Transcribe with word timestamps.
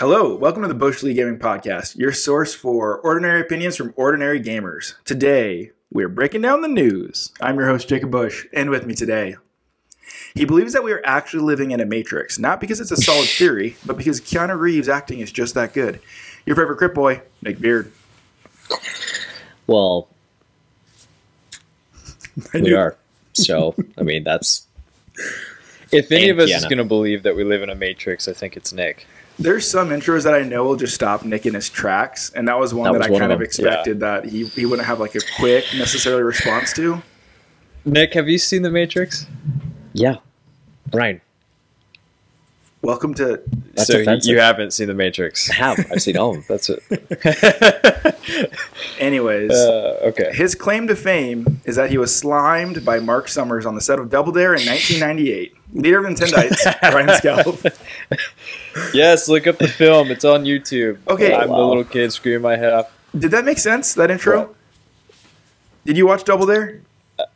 Hello, 0.00 0.34
welcome 0.34 0.62
to 0.62 0.68
the 0.68 0.72
Bush 0.72 1.02
League 1.02 1.16
Gaming 1.16 1.38
Podcast, 1.38 1.94
your 1.98 2.10
source 2.10 2.54
for 2.54 3.00
ordinary 3.00 3.42
opinions 3.42 3.76
from 3.76 3.92
ordinary 3.96 4.40
gamers. 4.40 4.94
Today, 5.04 5.72
we're 5.92 6.08
breaking 6.08 6.40
down 6.40 6.62
the 6.62 6.68
news. 6.68 7.32
I'm 7.38 7.58
your 7.58 7.66
host, 7.66 7.86
Jacob 7.86 8.10
Bush, 8.10 8.46
and 8.54 8.70
with 8.70 8.86
me 8.86 8.94
today, 8.94 9.36
he 10.34 10.46
believes 10.46 10.72
that 10.72 10.82
we 10.82 10.92
are 10.92 11.02
actually 11.04 11.42
living 11.42 11.72
in 11.72 11.80
a 11.80 11.84
matrix, 11.84 12.38
not 12.38 12.62
because 12.62 12.80
it's 12.80 12.90
a 12.90 12.96
solid 12.96 13.28
theory, 13.36 13.76
but 13.84 13.98
because 13.98 14.22
Keanu 14.22 14.58
Reeves' 14.58 14.88
acting 14.88 15.20
is 15.20 15.30
just 15.30 15.52
that 15.52 15.74
good. 15.74 16.00
Your 16.46 16.56
favorite 16.56 16.78
Crip 16.78 16.94
Boy, 16.94 17.20
Nick 17.42 17.60
Beard. 17.60 17.92
Well, 19.66 20.08
we 22.54 22.72
are. 22.72 22.96
So, 23.34 23.74
I 23.98 24.02
mean, 24.02 24.24
that's 24.24 24.66
If 25.92 26.10
any 26.10 26.30
And 26.30 26.40
of 26.40 26.44
us 26.48 26.56
is 26.56 26.64
going 26.64 26.78
to 26.78 26.84
believe 26.84 27.24
that 27.24 27.36
we 27.36 27.44
live 27.44 27.62
in 27.62 27.68
a 27.68 27.74
matrix, 27.74 28.28
I 28.28 28.32
think 28.32 28.56
it's 28.56 28.72
Nick. 28.72 29.06
There's 29.40 29.68
some 29.68 29.88
intros 29.88 30.24
that 30.24 30.34
I 30.34 30.42
know 30.42 30.64
will 30.64 30.76
just 30.76 30.94
stop 30.94 31.24
Nick 31.24 31.46
in 31.46 31.54
his 31.54 31.68
tracks, 31.70 32.30
and 32.34 32.46
that 32.46 32.58
was 32.58 32.74
one 32.74 32.84
That 32.84 32.92
that, 32.92 32.98
was 32.98 33.06
I 33.08 33.10
one 33.10 33.20
kind 33.20 33.32
of 33.32 33.36
of 33.36 33.38
them, 33.40 33.46
expected 33.46 34.00
that 34.00 34.26
he, 34.26 34.44
he 34.48 34.66
wouldn't 34.66 34.86
have 34.86 35.00
like 35.00 35.14
a 35.14 35.20
quick, 35.38 35.64
necessarily 35.76 36.22
response 36.22 36.72
to. 36.74 37.02
Nick, 37.86 38.12
have 38.14 38.28
you 38.28 38.36
seen 38.38 38.62
The 38.62 38.70
Matrix? 38.70 39.26
yeah. 39.94 40.16
Ryan, 40.92 41.20
Welcome 42.82 43.14
to 43.14 43.40
That's 43.74 43.86
so 43.88 44.00
offensive. 44.00 44.30
you 44.30 44.40
haven't 44.40 44.72
seen 44.72 44.88
The 44.88 44.94
Matrix. 44.94 45.50
I 45.50 45.54
have. 45.54 45.78
I've 45.92 46.02
seen 46.02 46.16
all 46.16 46.30
of 46.36 46.36
them. 46.36 46.44
That's 46.48 46.70
it. 46.70 48.16
anyways. 48.98 49.50
uh, 49.52 49.98
okay. 50.02 50.30
His 50.34 50.54
claim 50.54 50.86
to 50.88 50.96
fame 50.96 51.60
is 51.64 51.76
that 51.76 51.90
he 51.90 51.98
was 51.98 52.14
slimed 52.14 52.84
by 52.84 52.98
Marc 52.98 53.28
Summers 53.28 53.66
on 53.66 53.74
the 53.74 53.80
set 53.80 53.98
of 53.98 54.10
Double 54.10 54.32
Dare 54.32 54.54
in 54.54 54.66
1998. 54.66 55.54
Leader 55.72 56.04
of 56.04 56.12
Nintendites, 56.14 56.82
Ryan 56.82 57.16
Scalp. 57.16 57.60
Yes, 58.94 59.28
look 59.28 59.46
up 59.46 59.58
the 59.58 59.68
film. 59.68 60.10
It's 60.10 60.24
on 60.24 60.44
YouTube. 60.44 60.98
Okay. 61.08 61.34
I'm 61.34 61.48
the 61.48 61.56
little 61.56 61.84
kid 61.84 62.12
screaming 62.12 62.42
my 62.42 62.56
head 62.56 62.72
off. 62.72 62.92
Did 63.18 63.30
that 63.32 63.44
make 63.44 63.58
sense, 63.58 63.94
that 63.94 64.10
intro? 64.10 64.40
What? 64.40 64.54
Did 65.84 65.96
you 65.96 66.06
watch 66.06 66.24
Double 66.24 66.46
Dare? 66.46 66.80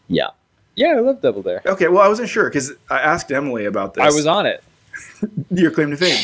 Yeah. 0.08 0.28
Yeah, 0.76 0.94
I 0.96 1.00
love 1.00 1.20
Double 1.20 1.42
Dare. 1.42 1.62
Okay, 1.66 1.88
well, 1.88 2.02
I 2.02 2.08
wasn't 2.08 2.28
sure 2.28 2.48
because 2.48 2.72
I 2.90 2.98
asked 2.98 3.30
Emily 3.32 3.64
about 3.64 3.94
this. 3.94 4.04
I 4.04 4.08
was 4.08 4.26
on 4.26 4.46
it. 4.46 4.62
Your 5.50 5.70
claim 5.70 5.90
to 5.90 5.96
fame. 5.96 6.22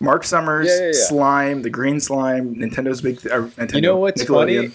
Marc 0.00 0.24
Summers, 0.24 0.66
Yeah, 0.68 0.78
yeah, 0.78 0.86
yeah. 0.86 0.92
Slime, 0.92 1.62
the 1.62 1.70
green 1.70 2.00
slime, 2.00 2.54
Nintendo's 2.56 3.00
big. 3.00 3.18
Uh, 3.26 3.42
Nintendo, 3.56 3.74
You 3.74 3.80
know 3.82 3.96
what's 3.98 4.22
Nickelodeon. 4.22 4.72
funny? 4.72 4.74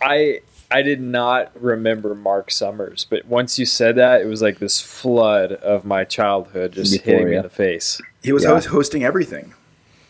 I 0.00 0.40
I 0.70 0.82
did 0.82 1.00
not 1.00 1.50
remember 1.60 2.14
Marc 2.14 2.50
Summers, 2.50 3.06
but 3.08 3.24
once 3.24 3.58
you 3.58 3.64
said 3.64 3.96
that, 3.96 4.20
it 4.20 4.26
was 4.26 4.42
like 4.42 4.58
this 4.58 4.80
flood 4.80 5.52
of 5.52 5.84
my 5.84 6.04
childhood 6.04 6.72
just 6.72 7.00
hitting 7.02 7.28
me 7.30 7.36
in 7.36 7.42
the 7.42 7.48
face. 7.48 8.00
He 8.22 8.32
was 8.32 8.44
Yeah. 8.44 8.60
hosting 8.60 9.02
everything. 9.02 9.54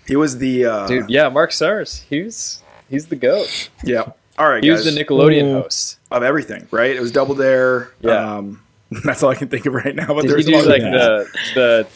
He 0.06 0.16
was 0.16 0.38
the. 0.38 0.64
Uh, 0.64 0.86
Dude, 0.88 1.10
yeah, 1.10 1.28
Marc 1.28 1.52
Summers. 1.52 2.04
He's 2.10 2.62
he's 2.90 3.06
the 3.06 3.16
goat. 3.16 3.68
Yeah. 3.84 4.10
All 4.38 4.48
right, 4.48 4.62
He 4.64 4.70
guys. 4.70 4.84
was 4.84 4.94
the 4.94 5.04
Nickelodeon 5.04 5.44
Mm. 5.44 5.62
host. 5.62 5.98
of 6.10 6.22
everything, 6.22 6.66
right? 6.70 6.94
It 6.96 7.00
was 7.00 7.12
Double 7.12 7.34
Dare. 7.34 7.90
Yeah. 8.00 8.36
Um, 8.36 8.62
that's 9.04 9.22
all 9.22 9.30
I 9.30 9.34
can 9.34 9.48
think 9.48 9.66
of 9.66 9.74
right 9.74 9.94
now. 9.94 10.06
But 10.08 10.22
Did 10.22 10.30
there's 10.30 10.46
he 10.46 10.52
do 10.52 10.62
like 10.62 10.80
the 10.82 11.26
the 11.54 11.86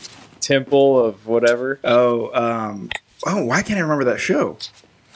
temple 0.40 1.02
of 1.04 1.26
whatever? 1.26 1.78
Oh, 1.84 2.30
um, 2.34 2.90
oh, 3.26 3.44
why 3.44 3.62
can't 3.62 3.78
I 3.78 3.82
remember 3.82 4.04
that 4.04 4.20
show? 4.20 4.58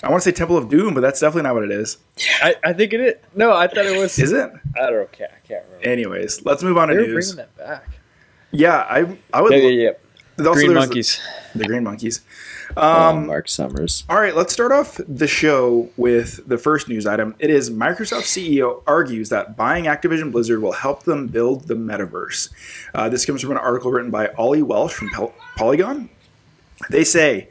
I 0.03 0.11
want 0.11 0.23
to 0.23 0.29
say 0.31 0.33
Temple 0.35 0.57
of 0.57 0.69
Doom, 0.69 0.95
but 0.95 1.01
that's 1.01 1.21
definitely 1.21 1.43
not 1.49 1.55
what 1.55 1.65
it 1.65 1.71
is. 1.71 1.99
I, 2.43 2.55
I 2.65 2.73
think 2.73 2.93
it 2.93 3.01
is. 3.01 3.15
No, 3.35 3.53
I 3.55 3.67
thought 3.67 3.87
it 3.87 3.99
was. 3.99 4.19
Is 4.19 4.33
it? 4.33 4.51
I 4.79 4.91
don't 4.91 5.11
care. 5.11 5.29
I 5.33 5.47
can't 5.47 5.65
remember. 5.67 5.89
Anyways, 5.89 6.45
let's 6.45 6.63
move 6.63 6.77
on 6.77 6.89
to 6.89 6.95
They 6.95 7.01
were 7.03 7.07
news. 7.09 7.35
bringing 7.35 7.51
that 7.57 7.67
back. 7.67 7.89
Yeah, 8.51 8.77
I 8.89 9.19
I 9.33 9.43
would. 9.43 9.53
Yeah, 9.53 9.59
yeah, 9.69 9.91
yeah. 10.39 10.47
also 10.47 10.61
Green 10.61 10.75
monkeys. 10.75 11.21
The, 11.53 11.61
the 11.61 11.65
Green 11.65 11.83
Monkeys. 11.85 12.21
Um, 12.77 12.85
Um, 12.85 13.27
Marc 13.29 13.49
Summers. 13.49 14.05
all 14.11 14.21
right, 14.21 14.37
let's 14.37 14.53
start 14.53 14.71
off 14.73 15.01
the 15.09 15.27
show 15.27 15.89
with 15.97 16.47
the 16.47 16.59
first 16.59 16.89
news 16.89 17.07
item. 17.07 17.35
It 17.39 17.49
is 17.49 17.71
Microsoft 17.71 18.23
CEO 18.25 18.83
argues 18.87 19.31
that 19.31 19.57
buying 19.57 19.85
Activision 19.85 20.31
Blizzard 20.33 20.61
will 20.61 20.73
help 20.73 21.05
them 21.05 21.27
build 21.29 21.69
the 21.69 21.75
metaverse. 21.75 22.51
Uh, 22.95 23.09
this 23.09 23.25
comes 23.25 23.41
from 23.41 23.53
an 23.53 23.57
article 23.59 23.91
written 23.91 24.11
by 24.11 24.29
Oli 24.37 24.63
Welsh 24.63 24.93
from 24.93 25.09
Pel- 25.11 25.33
Polygon. 25.57 26.11
They 26.91 27.05
say, 27.05 27.49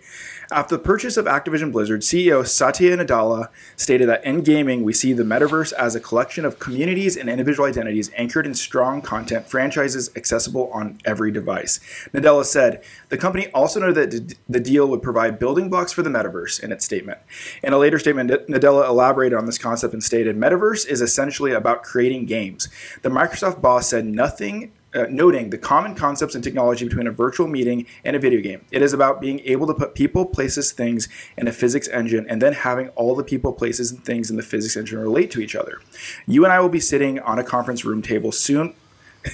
after 0.52 0.78
the 0.78 0.84
purchase 0.84 1.18
of 1.18 1.26
Activision 1.26 1.72
Blizzard, 1.72 2.02
CEO 2.02 2.46
Satya 2.46 2.96
Nadella 2.98 3.50
stated 3.76 4.08
that 4.10 4.24
in 4.24 4.42
gaming, 4.42 4.84
we 4.84 4.94
see 4.94 5.14
the 5.14 5.24
metaverse 5.24 5.74
as 5.74 5.96
a 5.96 6.00
collection 6.00 6.46
of 6.46 6.60
communities 6.60 7.18
and 7.18 7.30
individual 7.30 7.68
identities 7.68 8.12
anchored 8.16 8.46
in 8.46 8.54
strong 8.54 9.02
content 9.02 9.48
franchises 9.48 10.12
accessible 10.16 10.70
on 10.72 11.00
every 11.06 11.32
device. 11.32 11.80
Nadella 12.14 12.46
said, 12.46 12.84
the 13.10 13.18
company 13.18 13.50
also 13.54 13.80
noted 13.80 14.12
that 14.12 14.36
the 14.48 14.60
deal 14.60 14.88
would 14.88 15.02
provide 15.02 15.40
building 15.40 15.70
blocks 15.70 15.92
for 15.92 16.04
the 16.04 16.10
metaverse 16.10 16.62
in 16.62 16.72
its 16.72 16.86
statement. 16.86 17.20
In 17.64 17.74
a 17.74 17.78
later 17.78 18.00
statement, 18.00 18.30
Nadella 18.48 18.88
elaborated 18.88 19.38
on 19.38 19.46
this 19.46 19.58
concept 19.58 19.94
and 19.94 20.04
stated, 20.04 20.38
Metaverse 20.38 20.88
is 20.88 21.02
essentially 21.02 21.52
about 21.52 21.84
creating 21.84 22.26
games. 22.26 22.68
The 23.02 23.10
Microsoft 23.10 23.62
boss 23.62 23.90
said 23.90 24.06
nothing 24.06 24.72
uh, 24.96 25.06
noting 25.10 25.50
the 25.50 25.58
common 25.58 25.94
concepts 25.94 26.36
and 26.36 26.44
technology 26.44 26.86
between 26.86 27.08
a 27.08 27.12
virtual 27.12 27.48
meeting 27.48 27.86
and 28.04 28.16
a 28.16 28.20
video 28.20 28.42
game. 28.42 28.62
It 28.72 28.82
is 28.82 28.94
about 28.94 29.22
being 29.22 29.40
able 29.42 29.68
to 29.68 29.74
put 29.74 29.94
people, 29.94 30.26
places, 30.26 30.72
things 30.72 31.10
in 31.38 31.48
a 31.48 31.52
physics 31.52 31.88
engine 31.90 32.26
and 32.30 32.42
then 32.42 32.54
having 32.54 32.90
all 32.90 33.16
the 33.16 33.24
people, 33.24 33.54
places, 33.54 33.92
and 33.92 34.04
things 34.04 34.30
in 34.30 34.38
the 34.38 34.44
physics 34.44 34.76
engine 34.76 35.00
relate 35.00 35.32
to 35.32 35.42
each 35.42 35.56
other. 35.56 35.82
You 36.26 36.44
and 36.46 36.54
I 36.54 36.60
will 36.60 36.70
be 36.70 36.80
sitting 36.80 37.20
on 37.20 37.40
a 37.40 37.44
conference 37.44 37.86
room 37.86 38.02
table 38.02 38.32
soon. 38.32 38.74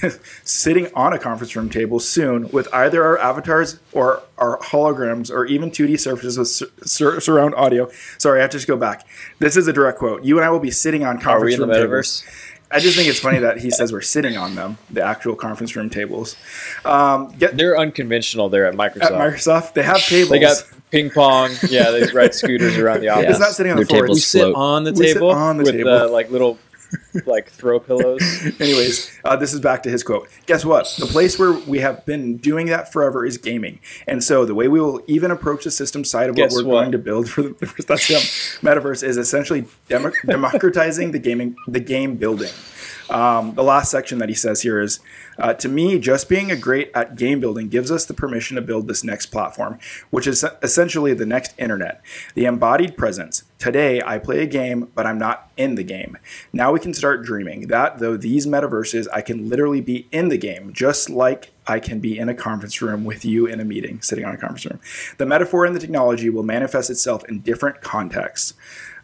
sitting 0.44 0.88
on 0.94 1.12
a 1.12 1.18
conference 1.18 1.54
room 1.54 1.68
table 1.68 2.00
soon 2.00 2.48
with 2.50 2.66
either 2.72 3.04
our 3.04 3.18
avatars 3.18 3.78
or 3.92 4.22
our 4.38 4.58
holograms 4.60 5.30
or 5.30 5.44
even 5.44 5.70
2D 5.70 6.00
surfaces 6.00 6.38
with 6.38 6.48
sur- 6.48 6.70
sur- 6.82 7.20
surround 7.20 7.54
audio. 7.56 7.90
Sorry, 8.16 8.38
I 8.38 8.42
have 8.42 8.50
to 8.52 8.56
just 8.56 8.66
go 8.66 8.78
back. 8.78 9.06
This 9.38 9.56
is 9.56 9.68
a 9.68 9.72
direct 9.72 9.98
quote. 9.98 10.24
You 10.24 10.38
and 10.38 10.46
I 10.46 10.50
will 10.50 10.60
be 10.60 10.70
sitting 10.70 11.04
on 11.04 11.20
conference 11.20 11.42
Are 11.42 11.44
we 11.44 11.54
in 11.54 11.60
the 11.60 11.66
room 11.66 11.90
tables. 11.90 12.24
Metaverse? 12.72 12.76
I 12.76 12.80
just 12.80 12.96
think 12.96 13.08
it's 13.08 13.20
funny 13.20 13.38
that 13.38 13.58
he 13.58 13.70
says 13.70 13.92
we're 13.92 14.00
sitting 14.00 14.36
on 14.36 14.54
them, 14.54 14.78
the 14.90 15.02
actual 15.02 15.34
conference 15.34 15.76
room 15.76 15.90
tables. 15.90 16.36
Um, 16.84 17.32
get 17.38 17.56
They're 17.56 17.78
unconventional 17.78 18.48
there 18.48 18.66
at 18.66 18.74
Microsoft. 18.74 19.02
at 19.02 19.12
Microsoft, 19.12 19.74
they 19.74 19.82
have 19.82 19.98
tables. 20.00 20.30
They 20.30 20.38
got 20.40 20.64
ping 20.90 21.10
pong. 21.10 21.50
Yeah, 21.68 21.90
they 21.90 22.10
ride 22.12 22.34
scooters 22.34 22.76
around 22.78 23.00
the 23.00 23.08
office. 23.10 23.30
it's 23.30 23.38
not 23.40 23.52
sitting 23.52 23.72
on 23.72 23.78
the 23.78 23.84
Their 23.84 23.98
floor. 23.98 24.08
We 24.14 24.18
sit 24.20 24.54
on 24.54 24.84
the 24.84 24.92
We 24.92 25.06
sit 25.08 25.14
table 25.14 25.30
on 25.30 25.56
the 25.58 25.64
with 25.64 25.72
table. 25.74 25.90
Uh, 25.92 26.08
like 26.08 26.30
little 26.30 26.58
like 27.26 27.48
throw 27.50 27.78
pillows. 27.80 28.22
anyways, 28.60 29.10
uh, 29.24 29.36
this 29.36 29.52
is 29.52 29.60
back 29.60 29.82
to 29.84 29.90
his 29.90 30.02
quote. 30.02 30.28
Guess 30.46 30.64
what? 30.64 30.92
The 30.98 31.06
place 31.06 31.38
where 31.38 31.52
we 31.52 31.78
have 31.80 32.04
been 32.06 32.36
doing 32.36 32.66
that 32.66 32.92
forever 32.92 33.24
is 33.24 33.38
gaming, 33.38 33.80
and 34.06 34.22
so 34.22 34.44
the 34.44 34.54
way 34.54 34.68
we 34.68 34.80
will 34.80 35.02
even 35.06 35.30
approach 35.30 35.64
the 35.64 35.70
system 35.70 36.04
side 36.04 36.30
of 36.30 36.36
Guess 36.36 36.54
what 36.54 36.64
we're 36.64 36.72
what? 36.72 36.80
going 36.82 36.92
to 36.92 36.98
build 36.98 37.28
for 37.28 37.42
the 37.42 37.84
that's 37.86 38.08
metaverse 38.62 39.02
is 39.02 39.16
essentially 39.16 39.64
demo- 39.88 40.12
democratizing 40.26 41.12
the 41.12 41.18
gaming, 41.18 41.56
the 41.66 41.80
game 41.80 42.16
building. 42.16 42.50
Um, 43.12 43.54
the 43.54 43.62
last 43.62 43.90
section 43.90 44.18
that 44.18 44.30
he 44.30 44.34
says 44.34 44.62
here 44.62 44.80
is 44.80 44.98
uh, 45.38 45.54
to 45.54 45.68
me, 45.68 45.98
just 45.98 46.28
being 46.28 46.50
a 46.50 46.56
great 46.56 46.90
at 46.94 47.16
game 47.16 47.40
building 47.40 47.68
gives 47.68 47.90
us 47.90 48.04
the 48.04 48.14
permission 48.14 48.54
to 48.56 48.62
build 48.62 48.88
this 48.88 49.04
next 49.04 49.26
platform, 49.26 49.78
which 50.10 50.26
is 50.26 50.44
essentially 50.62 51.14
the 51.14 51.26
next 51.26 51.54
internet, 51.58 52.02
the 52.34 52.46
embodied 52.46 52.96
presence. 52.96 53.44
Today, 53.58 54.02
I 54.04 54.18
play 54.18 54.42
a 54.42 54.46
game, 54.46 54.90
but 54.94 55.06
I'm 55.06 55.18
not 55.18 55.50
in 55.56 55.76
the 55.76 55.84
game. 55.84 56.18
Now 56.52 56.72
we 56.72 56.80
can 56.80 56.94
start 56.94 57.22
dreaming 57.22 57.68
that, 57.68 57.98
though 57.98 58.16
these 58.16 58.46
metaverses, 58.46 59.06
I 59.12 59.20
can 59.20 59.48
literally 59.48 59.80
be 59.80 60.08
in 60.10 60.28
the 60.28 60.38
game, 60.38 60.72
just 60.72 61.08
like 61.08 61.52
I 61.66 61.78
can 61.78 62.00
be 62.00 62.18
in 62.18 62.28
a 62.28 62.34
conference 62.34 62.82
room 62.82 63.04
with 63.04 63.24
you 63.24 63.46
in 63.46 63.60
a 63.60 63.64
meeting, 63.64 64.00
sitting 64.00 64.24
on 64.24 64.34
a 64.34 64.38
conference 64.38 64.64
room. 64.66 64.80
The 65.18 65.26
metaphor 65.26 65.64
and 65.64 65.76
the 65.76 65.80
technology 65.80 66.28
will 66.28 66.42
manifest 66.42 66.90
itself 66.90 67.24
in 67.28 67.40
different 67.40 67.82
contexts. 67.82 68.54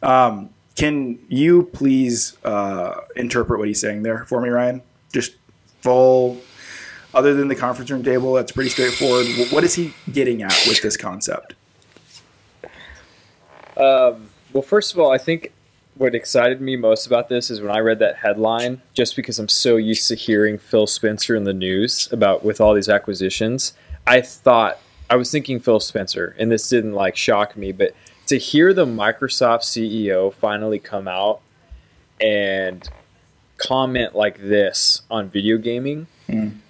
Um, 0.03 0.51
can 0.79 1.19
you 1.29 1.65
please 1.65 2.39
uh, 2.45 3.01
interpret 3.17 3.59
what 3.59 3.67
he's 3.67 3.81
saying 3.81 4.05
there 4.05 4.25
for 4.27 4.41
me, 4.41 4.49
Ryan? 4.49 4.81
Just 5.13 5.35
full, 5.81 6.41
other 7.13 7.35
than 7.35 7.49
the 7.49 7.57
conference 7.57 7.91
room 7.91 8.05
table, 8.05 8.33
that's 8.35 8.53
pretty 8.53 8.71
straightforward. 8.71 9.27
What 9.51 9.65
is 9.65 9.75
he 9.75 9.93
getting 10.13 10.41
at 10.41 10.57
with 10.69 10.81
this 10.81 10.97
concept? 10.97 11.55
Um, 13.77 14.31
well, 14.53 14.63
first 14.63 14.93
of 14.93 15.01
all, 15.01 15.11
I 15.11 15.19
think 15.19 15.53
what 15.97 16.15
excited 16.15 16.61
me 16.61 16.77
most 16.77 17.09
about 17.09 17.29
this 17.29 17.51
is 17.51 17.61
when 17.61 17.73
I 17.73 17.81
read 17.81 17.99
that 17.99 18.15
headline, 18.15 18.81
just 18.95 19.17
because 19.17 19.41
I'm 19.41 19.49
so 19.49 19.79
used 19.79 20.07
to 20.09 20.15
hearing 20.15 20.59
Phil 20.59 20.87
Spencer 20.87 21.35
in 21.35 21.43
the 21.43 21.53
news 21.53 22.09
about 22.13 22.45
with 22.45 22.61
all 22.61 22.73
these 22.73 22.89
acquisitions. 22.89 23.73
I 24.07 24.21
thought 24.21 24.79
I 25.11 25.17
was 25.17 25.33
thinking 25.33 25.59
Phil 25.59 25.81
Spencer, 25.81 26.37
and 26.39 26.53
this 26.53 26.69
didn't 26.69 26.93
like 26.93 27.17
shock 27.17 27.57
me, 27.57 27.73
but 27.73 27.95
to 28.29 28.39
hear 28.39 28.75
the 28.75 28.85
Microsoft 28.85 29.63
CEO 29.63 30.33
finally 30.33 30.79
come 30.79 31.09
out 31.09 31.41
and 32.21 32.89
comment 33.57 34.15
like 34.15 34.39
this 34.39 35.03
on 35.11 35.31
video 35.31 35.57
gaming, 35.57 36.07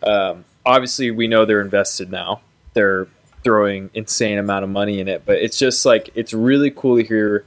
um, 0.05 0.45
obviously 0.65 1.11
we 1.11 1.27
know 1.27 1.45
they're 1.45 1.61
invested 1.61 2.11
now. 2.13 2.41
They're 2.75 3.09
throwing 3.43 3.91
insane 3.93 4.39
amount 4.39 4.65
of 4.65 4.71
money 4.71 5.01
in 5.01 5.09
it, 5.09 5.25
but 5.27 5.39
it's 5.39 5.59
just 5.59 5.85
like 5.85 6.11
it's 6.15 6.33
really 6.33 6.71
cool 6.71 6.97
to 6.97 7.03
hear. 7.05 7.45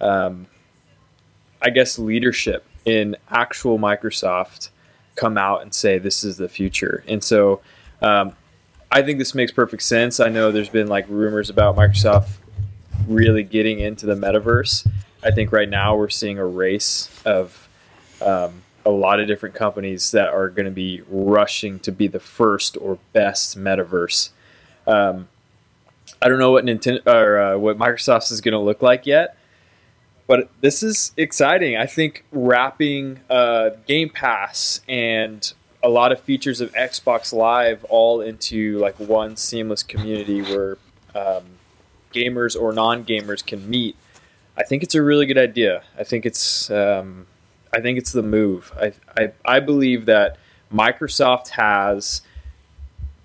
Um, 0.00 0.48
I 1.62 1.70
guess 1.70 1.98
leadership 1.98 2.66
in 2.84 3.16
actual 3.30 3.78
Microsoft 3.78 4.68
come 5.14 5.38
out 5.38 5.62
and 5.62 5.72
say 5.72 5.98
this 5.98 6.24
is 6.24 6.36
the 6.36 6.48
future, 6.48 7.04
and 7.06 7.22
so 7.22 7.60
um, 8.02 8.34
I 8.90 9.02
think 9.02 9.18
this 9.18 9.34
makes 9.34 9.52
perfect 9.52 9.82
sense. 9.84 10.18
I 10.18 10.28
know 10.28 10.50
there's 10.50 10.68
been 10.68 10.88
like 10.88 11.06
rumors 11.08 11.50
about 11.50 11.76
Microsoft 11.76 12.38
really 13.06 13.42
getting 13.42 13.80
into 13.80 14.06
the 14.06 14.14
metaverse. 14.14 14.86
I 15.22 15.30
think 15.30 15.52
right 15.52 15.68
now 15.68 15.96
we're 15.96 16.10
seeing 16.10 16.38
a 16.38 16.46
race 16.46 17.10
of 17.24 17.68
um, 18.20 18.62
a 18.84 18.90
lot 18.90 19.20
of 19.20 19.26
different 19.26 19.54
companies 19.54 20.10
that 20.10 20.28
are 20.28 20.48
going 20.48 20.66
to 20.66 20.72
be 20.72 21.02
rushing 21.08 21.78
to 21.80 21.92
be 21.92 22.06
the 22.06 22.20
first 22.20 22.76
or 22.80 22.98
best 23.12 23.58
metaverse. 23.58 24.30
Um, 24.86 25.28
I 26.20 26.28
don't 26.28 26.38
know 26.38 26.52
what 26.52 26.64
Nintendo 26.64 27.06
or 27.06 27.40
uh, 27.40 27.58
what 27.58 27.78
Microsoft's 27.78 28.30
is 28.30 28.40
going 28.40 28.52
to 28.52 28.58
look 28.58 28.82
like 28.82 29.06
yet, 29.06 29.36
but 30.26 30.50
this 30.60 30.82
is 30.82 31.12
exciting. 31.16 31.76
I 31.76 31.86
think 31.86 32.24
wrapping 32.32 33.20
uh, 33.30 33.70
Game 33.86 34.10
Pass 34.10 34.80
and 34.88 35.52
a 35.82 35.88
lot 35.88 36.12
of 36.12 36.20
features 36.20 36.60
of 36.60 36.72
Xbox 36.72 37.32
Live 37.32 37.84
all 37.84 38.20
into 38.20 38.78
like 38.78 38.98
one 38.98 39.36
seamless 39.36 39.82
community 39.82 40.40
where 40.42 40.78
um, 41.14 41.44
gamers 42.14 42.58
or 42.58 42.72
non-gamers 42.72 43.44
can 43.44 43.68
meet. 43.68 43.96
I 44.56 44.62
think 44.62 44.82
it's 44.82 44.94
a 44.94 45.02
really 45.02 45.26
good 45.26 45.38
idea. 45.38 45.82
I 45.98 46.04
think 46.04 46.24
it's 46.24 46.70
um, 46.70 47.26
I 47.72 47.80
think 47.80 47.98
it's 47.98 48.12
the 48.12 48.22
move. 48.22 48.72
I, 48.80 48.92
I 49.16 49.32
I 49.44 49.60
believe 49.60 50.06
that 50.06 50.38
Microsoft 50.72 51.48
has 51.50 52.22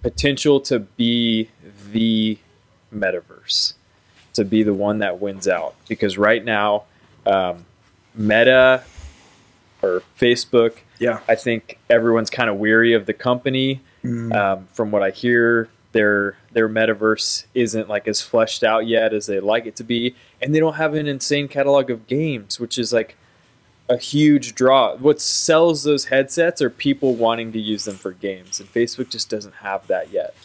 potential 0.02 0.60
to 0.62 0.80
be 0.80 1.50
the 1.92 2.38
metaverse, 2.94 3.74
to 4.34 4.44
be 4.44 4.64
the 4.64 4.74
one 4.74 5.00
that 5.00 5.20
wins 5.20 5.48
out. 5.48 5.76
Because 5.88 6.18
right 6.18 6.44
now, 6.44 6.84
um, 7.26 7.66
Meta 8.16 8.84
or 9.82 10.04
Facebook, 10.20 10.78
Yeah. 11.00 11.20
I 11.28 11.36
think 11.36 11.80
everyone's 11.90 12.30
kind 12.30 12.50
of 12.50 12.58
weary 12.58 12.94
of 12.94 13.06
the 13.06 13.14
company. 13.14 13.82
Mm. 14.04 14.34
Um, 14.34 14.68
from 14.74 14.92
what 14.92 15.04
I 15.04 15.12
hear, 15.12 15.70
their 15.92 16.38
their 16.52 16.70
metaverse 16.70 17.46
isn't 17.54 17.90
like 17.90 18.08
as 18.08 18.22
fleshed 18.22 18.64
out 18.64 18.88
yet 18.88 19.14
as 19.14 19.28
they'd 19.28 19.42
like 19.42 19.66
it 19.66 19.76
to 19.78 19.84
be, 19.84 20.16
and 20.42 20.54
they 20.54 20.60
don't 20.60 20.76
have 20.76 20.94
an 20.94 21.08
insane 21.08 21.48
catalog 21.48 21.90
of 21.90 22.08
games, 22.08 22.60
which 22.60 22.78
is 22.78 22.92
like 22.92 23.16
a 23.90 23.98
huge 23.98 24.56
draw. 24.56 24.96
What 24.98 25.20
sells 25.20 25.84
those 25.84 26.06
headsets 26.06 26.62
are 26.62 26.70
people 26.70 27.16
wanting 27.16 27.52
to 27.54 27.60
use 27.60 27.86
them 27.86 27.96
for 27.96 28.12
games, 28.12 28.60
and 28.60 28.72
Facebook 28.72 29.10
just 29.10 29.30
doesn't 29.30 29.56
have 29.56 29.88
that 29.88 30.12
yet. 30.12 30.36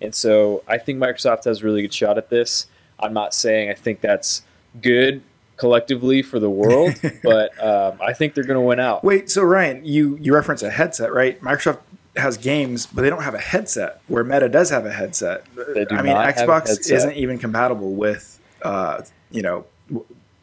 And 0.00 0.14
so 0.14 0.62
I 0.68 0.78
think 0.78 0.98
Microsoft 0.98 1.44
has 1.44 1.62
a 1.62 1.64
really 1.64 1.82
good 1.82 1.94
shot 1.94 2.18
at 2.18 2.28
this. 2.30 2.66
I'm 2.98 3.12
not 3.12 3.34
saying 3.34 3.70
I 3.70 3.74
think 3.74 4.00
that's 4.00 4.42
good 4.80 5.22
collectively 5.56 6.22
for 6.22 6.38
the 6.38 6.50
world, 6.50 6.94
but 7.22 7.62
um, 7.62 7.98
I 8.00 8.12
think 8.12 8.34
they're 8.34 8.44
going 8.44 8.60
to 8.60 8.66
win 8.66 8.80
out. 8.80 9.04
Wait, 9.04 9.30
so 9.30 9.42
Ryan, 9.42 9.84
you 9.84 10.16
you 10.20 10.34
reference 10.34 10.62
a 10.62 10.70
headset, 10.70 11.12
right? 11.12 11.40
Microsoft 11.40 11.80
has 12.18 12.36
games, 12.36 12.86
but 12.86 13.02
they 13.02 13.10
don't 13.10 13.22
have 13.22 13.34
a 13.34 13.38
headset. 13.40 14.00
Where 14.08 14.24
Meta 14.24 14.48
does 14.48 14.70
have 14.70 14.86
a 14.86 14.92
headset. 14.92 15.44
They 15.74 15.84
do 15.84 15.96
I 15.96 16.02
mean, 16.02 16.12
not 16.12 16.24
have 16.34 16.48
a 16.48 16.52
Xbox 16.52 16.90
isn't 16.90 17.14
even 17.14 17.38
compatible 17.38 17.92
with, 17.94 18.40
uh, 18.62 19.02
you 19.30 19.42
know, 19.42 19.66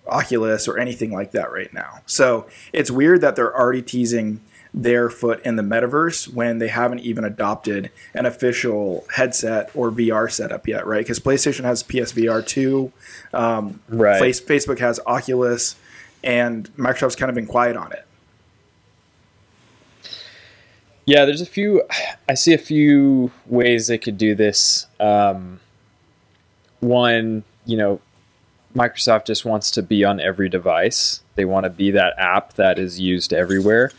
Oculus 0.08 0.68
or 0.68 0.78
anything 0.78 1.12
like 1.12 1.32
that 1.32 1.52
right 1.52 1.74
now. 1.74 2.02
So 2.06 2.48
it's 2.74 2.92
weird 2.92 3.22
that 3.22 3.36
they're 3.36 3.56
already 3.56 3.82
teasing 3.82 4.42
their 4.74 5.10
foot 5.10 5.40
in 5.46 5.56
the 5.56 5.64
metaverse 5.64 6.34
when 6.34 6.58
they 6.58 6.68
haven't 6.68 7.00
even 7.00 7.24
adopted 7.24 7.92
an 8.14 8.26
official 8.26 9.06
headset 9.16 9.70
or 9.76 9.92
VR 9.92 10.30
setup 10.32 10.68
yet, 10.68 10.86
right? 10.88 11.06
Because 11.06 11.20
PlayStation 11.20 11.64
has 11.64 11.84
PSVR 11.84 12.46
two, 12.46 12.92
um, 13.34 13.80
Right. 13.88 14.20
Face- 14.20 14.42
Facebook 14.42 14.80
has 14.80 15.00
Oculus, 15.06 15.76
and 16.24 16.76
Microsoft's 16.76 17.16
kind 17.16 17.30
of 17.30 17.36
been 17.36 17.46
quiet 17.46 17.78
on 17.78 17.92
it. 17.92 18.06
Yeah, 21.06 21.26
there's 21.26 21.42
a 21.42 21.46
few. 21.46 21.84
I 22.30 22.34
see 22.34 22.54
a 22.54 22.58
few 22.58 23.32
ways 23.46 23.88
they 23.88 23.98
could 23.98 24.18
do 24.18 24.36
this. 24.36 24.88
Um, 25.00 25.60
one, 26.80 27.44
you 27.66 27.78
know, 27.78 28.00
Microsoft 28.76 29.26
just 29.26 29.46
wants 29.46 29.72
to 29.72 29.82
be 29.82 30.04
on 30.04 30.20
every 30.20 30.50
device. 30.50 31.22
They 31.36 31.46
want 31.46 31.66
to 31.66 31.70
be 31.70 31.92
that 31.92 32.14
app 32.18 32.54
that 32.54 32.80
is 32.80 33.00
used 33.00 33.34
everywhere. 33.34 33.92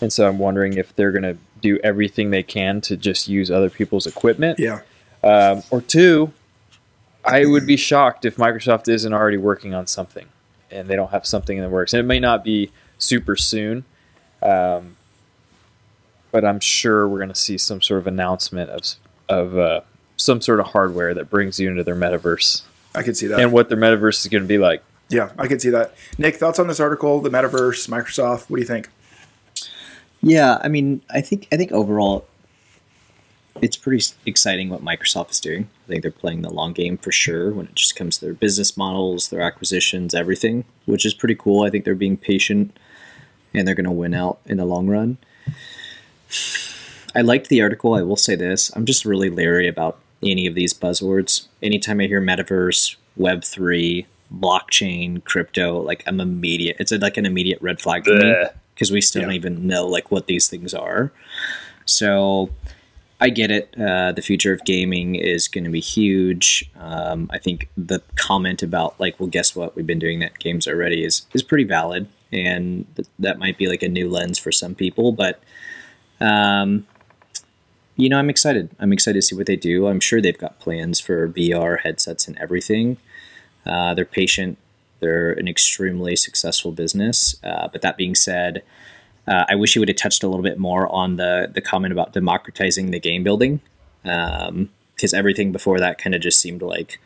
And 0.00 0.12
so 0.12 0.28
I'm 0.28 0.38
wondering 0.38 0.74
if 0.74 0.94
they're 0.94 1.12
going 1.12 1.22
to 1.22 1.38
do 1.60 1.78
everything 1.82 2.30
they 2.30 2.42
can 2.42 2.80
to 2.82 2.96
just 2.96 3.28
use 3.28 3.50
other 3.50 3.70
people's 3.70 4.06
equipment. 4.06 4.58
Yeah. 4.58 4.80
Um, 5.24 5.62
or 5.70 5.80
two, 5.80 6.32
I 7.24 7.44
would 7.44 7.66
be 7.66 7.76
shocked 7.76 8.24
if 8.24 8.36
Microsoft 8.36 8.88
isn't 8.88 9.12
already 9.12 9.36
working 9.36 9.74
on 9.74 9.86
something 9.86 10.28
and 10.70 10.88
they 10.88 10.96
don't 10.96 11.10
have 11.10 11.26
something 11.26 11.56
in 11.56 11.64
the 11.64 11.68
works. 11.68 11.92
And 11.92 12.00
it 12.00 12.04
may 12.04 12.20
not 12.20 12.44
be 12.44 12.70
super 12.98 13.36
soon, 13.36 13.84
um, 14.42 14.96
but 16.30 16.44
I'm 16.44 16.60
sure 16.60 17.08
we're 17.08 17.18
going 17.18 17.28
to 17.30 17.34
see 17.34 17.58
some 17.58 17.80
sort 17.80 18.00
of 18.00 18.06
announcement 18.06 18.70
of, 18.70 18.82
of 19.28 19.58
uh, 19.58 19.80
some 20.16 20.40
sort 20.40 20.60
of 20.60 20.66
hardware 20.66 21.14
that 21.14 21.30
brings 21.30 21.58
you 21.58 21.68
into 21.68 21.84
their 21.84 21.96
metaverse 21.96 22.62
I 22.94 23.02
can 23.02 23.14
see 23.14 23.26
that. 23.28 23.40
and 23.40 23.52
what 23.52 23.68
their 23.68 23.78
metaverse 23.78 24.20
is 24.20 24.26
going 24.26 24.42
to 24.42 24.48
be 24.48 24.58
like. 24.58 24.82
yeah, 25.08 25.30
I 25.38 25.46
can 25.46 25.60
see 25.60 25.70
that. 25.70 25.94
Nick, 26.18 26.36
thoughts 26.36 26.58
on 26.58 26.66
this 26.66 26.80
article, 26.80 27.20
the 27.20 27.30
metaverse, 27.30 27.88
Microsoft? 27.88 28.50
What 28.50 28.56
do 28.56 28.62
you 28.62 28.66
think? 28.66 28.88
Yeah, 30.20 30.58
I 30.62 30.68
mean, 30.68 31.02
I 31.10 31.20
think 31.20 31.46
I 31.52 31.56
think 31.56 31.70
overall, 31.70 32.26
it's 33.60 33.76
pretty 33.76 34.04
exciting 34.26 34.68
what 34.68 34.82
Microsoft 34.82 35.30
is 35.30 35.40
doing. 35.40 35.68
I 35.84 35.88
think 35.88 36.02
they're 36.02 36.10
playing 36.10 36.42
the 36.42 36.50
long 36.50 36.72
game 36.72 36.98
for 36.98 37.12
sure 37.12 37.52
when 37.52 37.66
it 37.66 37.74
just 37.74 37.96
comes 37.96 38.18
to 38.18 38.24
their 38.24 38.34
business 38.34 38.76
models, 38.76 39.28
their 39.28 39.40
acquisitions, 39.40 40.14
everything, 40.14 40.64
which 40.86 41.06
is 41.06 41.14
pretty 41.14 41.36
cool. 41.36 41.62
I 41.62 41.70
think 41.70 41.84
they're 41.84 41.94
being 41.94 42.16
patient, 42.16 42.76
and 43.54 43.66
they're 43.66 43.74
going 43.74 43.84
to 43.84 43.90
win 43.92 44.14
out 44.14 44.40
in 44.46 44.56
the 44.56 44.64
long 44.64 44.88
run. 44.88 45.18
I 47.14 47.20
liked 47.22 47.48
the 47.48 47.62
article. 47.62 47.94
I 47.94 48.02
will 48.02 48.16
say 48.16 48.34
this: 48.36 48.70
I'm 48.76 48.84
just 48.86 49.04
really 49.04 49.30
leery 49.30 49.68
about 49.68 49.98
any 50.22 50.46
of 50.46 50.54
these 50.54 50.74
buzzwords. 50.74 51.46
Anytime 51.62 52.00
I 52.00 52.06
hear 52.06 52.20
metaverse, 52.20 52.96
Web 53.16 53.44
three, 53.44 54.06
blockchain, 54.34 55.24
crypto, 55.24 55.80
like 55.80 56.02
I'm 56.06 56.20
immediate. 56.20 56.76
It's 56.78 56.92
like 56.92 57.16
an 57.16 57.26
immediate 57.26 57.60
red 57.60 57.80
flag 57.80 58.04
for 58.04 58.14
me 58.16 58.34
because 58.74 58.90
we 58.92 59.00
still 59.00 59.22
Yeah. 59.22 59.26
don't 59.26 59.34
even 59.34 59.66
know 59.66 59.86
like 59.86 60.10
what 60.10 60.26
these 60.26 60.48
things 60.48 60.72
are. 60.74 61.10
So 61.84 62.50
I 63.20 63.30
get 63.30 63.50
it. 63.50 63.74
Uh, 63.80 64.12
the 64.12 64.22
future 64.22 64.52
of 64.52 64.64
gaming 64.64 65.16
is 65.16 65.48
going 65.48 65.64
to 65.64 65.70
be 65.70 65.80
huge. 65.80 66.70
Um, 66.78 67.28
I 67.32 67.38
think 67.38 67.68
the 67.76 68.00
comment 68.14 68.62
about 68.62 69.00
like, 69.00 69.18
well, 69.18 69.28
guess 69.28 69.56
what? 69.56 69.74
We've 69.74 69.86
been 69.86 69.98
doing 69.98 70.20
that 70.20 70.38
games 70.38 70.68
already 70.68 71.02
is 71.04 71.26
is 71.34 71.42
pretty 71.42 71.64
valid, 71.64 72.06
and 72.32 72.86
th- 72.94 73.08
that 73.18 73.38
might 73.38 73.58
be 73.58 73.66
like 73.66 73.82
a 73.82 73.88
new 73.88 74.08
lens 74.08 74.38
for 74.38 74.52
some 74.52 74.74
people. 74.76 75.10
But 75.10 75.42
um, 76.20 76.86
you 77.96 78.08
know, 78.08 78.18
I'm 78.18 78.30
excited. 78.30 78.70
I'm 78.78 78.92
excited 78.92 79.18
to 79.18 79.22
see 79.22 79.34
what 79.34 79.46
they 79.46 79.56
do. 79.56 79.88
I'm 79.88 80.00
sure 80.00 80.20
they've 80.20 80.38
got 80.38 80.60
plans 80.60 81.00
for 81.00 81.28
VR 81.28 81.80
headsets 81.80 82.28
and 82.28 82.38
everything. 82.38 82.96
Uh, 83.66 83.92
they're 83.94 84.04
patient. 84.04 84.56
They're 85.00 85.32
an 85.32 85.48
extremely 85.48 86.14
successful 86.16 86.72
business. 86.72 87.36
Uh, 87.42 87.68
but 87.72 87.82
that 87.82 87.96
being 87.96 88.14
said, 88.14 88.62
uh, 89.26 89.44
I 89.48 89.56
wish 89.56 89.74
you 89.74 89.80
would 89.80 89.88
have 89.88 89.96
touched 89.96 90.22
a 90.22 90.28
little 90.28 90.42
bit 90.42 90.58
more 90.58 90.90
on 90.92 91.16
the 91.16 91.50
the 91.52 91.60
comment 91.60 91.92
about 91.92 92.12
democratizing 92.12 92.90
the 92.92 93.00
game 93.00 93.22
building, 93.24 93.60
because 94.02 95.12
everything 95.12 95.52
before 95.52 95.78
that 95.80 95.98
kind 95.98 96.14
of 96.14 96.20
just 96.20 96.40
seemed 96.40 96.62
like 96.62 96.98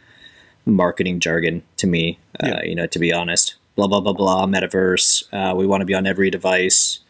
marketing 0.65 1.21
jargon 1.21 1.63
to 1.79 1.87
me. 1.87 2.19
Uh, 2.43 2.47
Yeah. 2.49 2.63
You 2.63 2.75
know, 2.75 2.87
to 2.87 2.99
be 2.99 3.13
honest, 3.13 3.57
blah 3.77 3.89
blah 3.89 4.01
blah 4.01 4.13
blah. 4.13 4.47
Metaverse. 4.47 5.25
Uh, 5.33 5.55
we 5.55 5.67
want 5.67 5.81
to 5.81 5.87
be 5.87 5.95
on 5.95 6.07
every 6.07 6.31
device. 6.31 7.01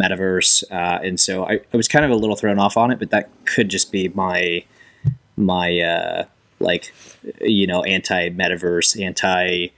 Metaverse, 0.00 0.64
uh, 0.70 1.00
and 1.02 1.18
so 1.20 1.44
I, 1.46 1.60
I 1.72 1.76
was 1.76 1.88
kind 1.88 2.04
of 2.04 2.10
a 2.10 2.14
little 2.16 2.36
thrown 2.36 2.58
off 2.58 2.76
on 2.76 2.90
it, 2.90 2.98
but 2.98 3.10
that 3.10 3.28
could 3.44 3.68
just 3.68 3.92
be 3.92 4.08
my 4.08 4.64
my 5.36 5.78
uh, 5.80 6.24
like 6.58 6.92
you 7.40 7.66
know 7.66 7.82
anti 7.84 8.30
metaverse, 8.30 9.00
anti 9.02 9.68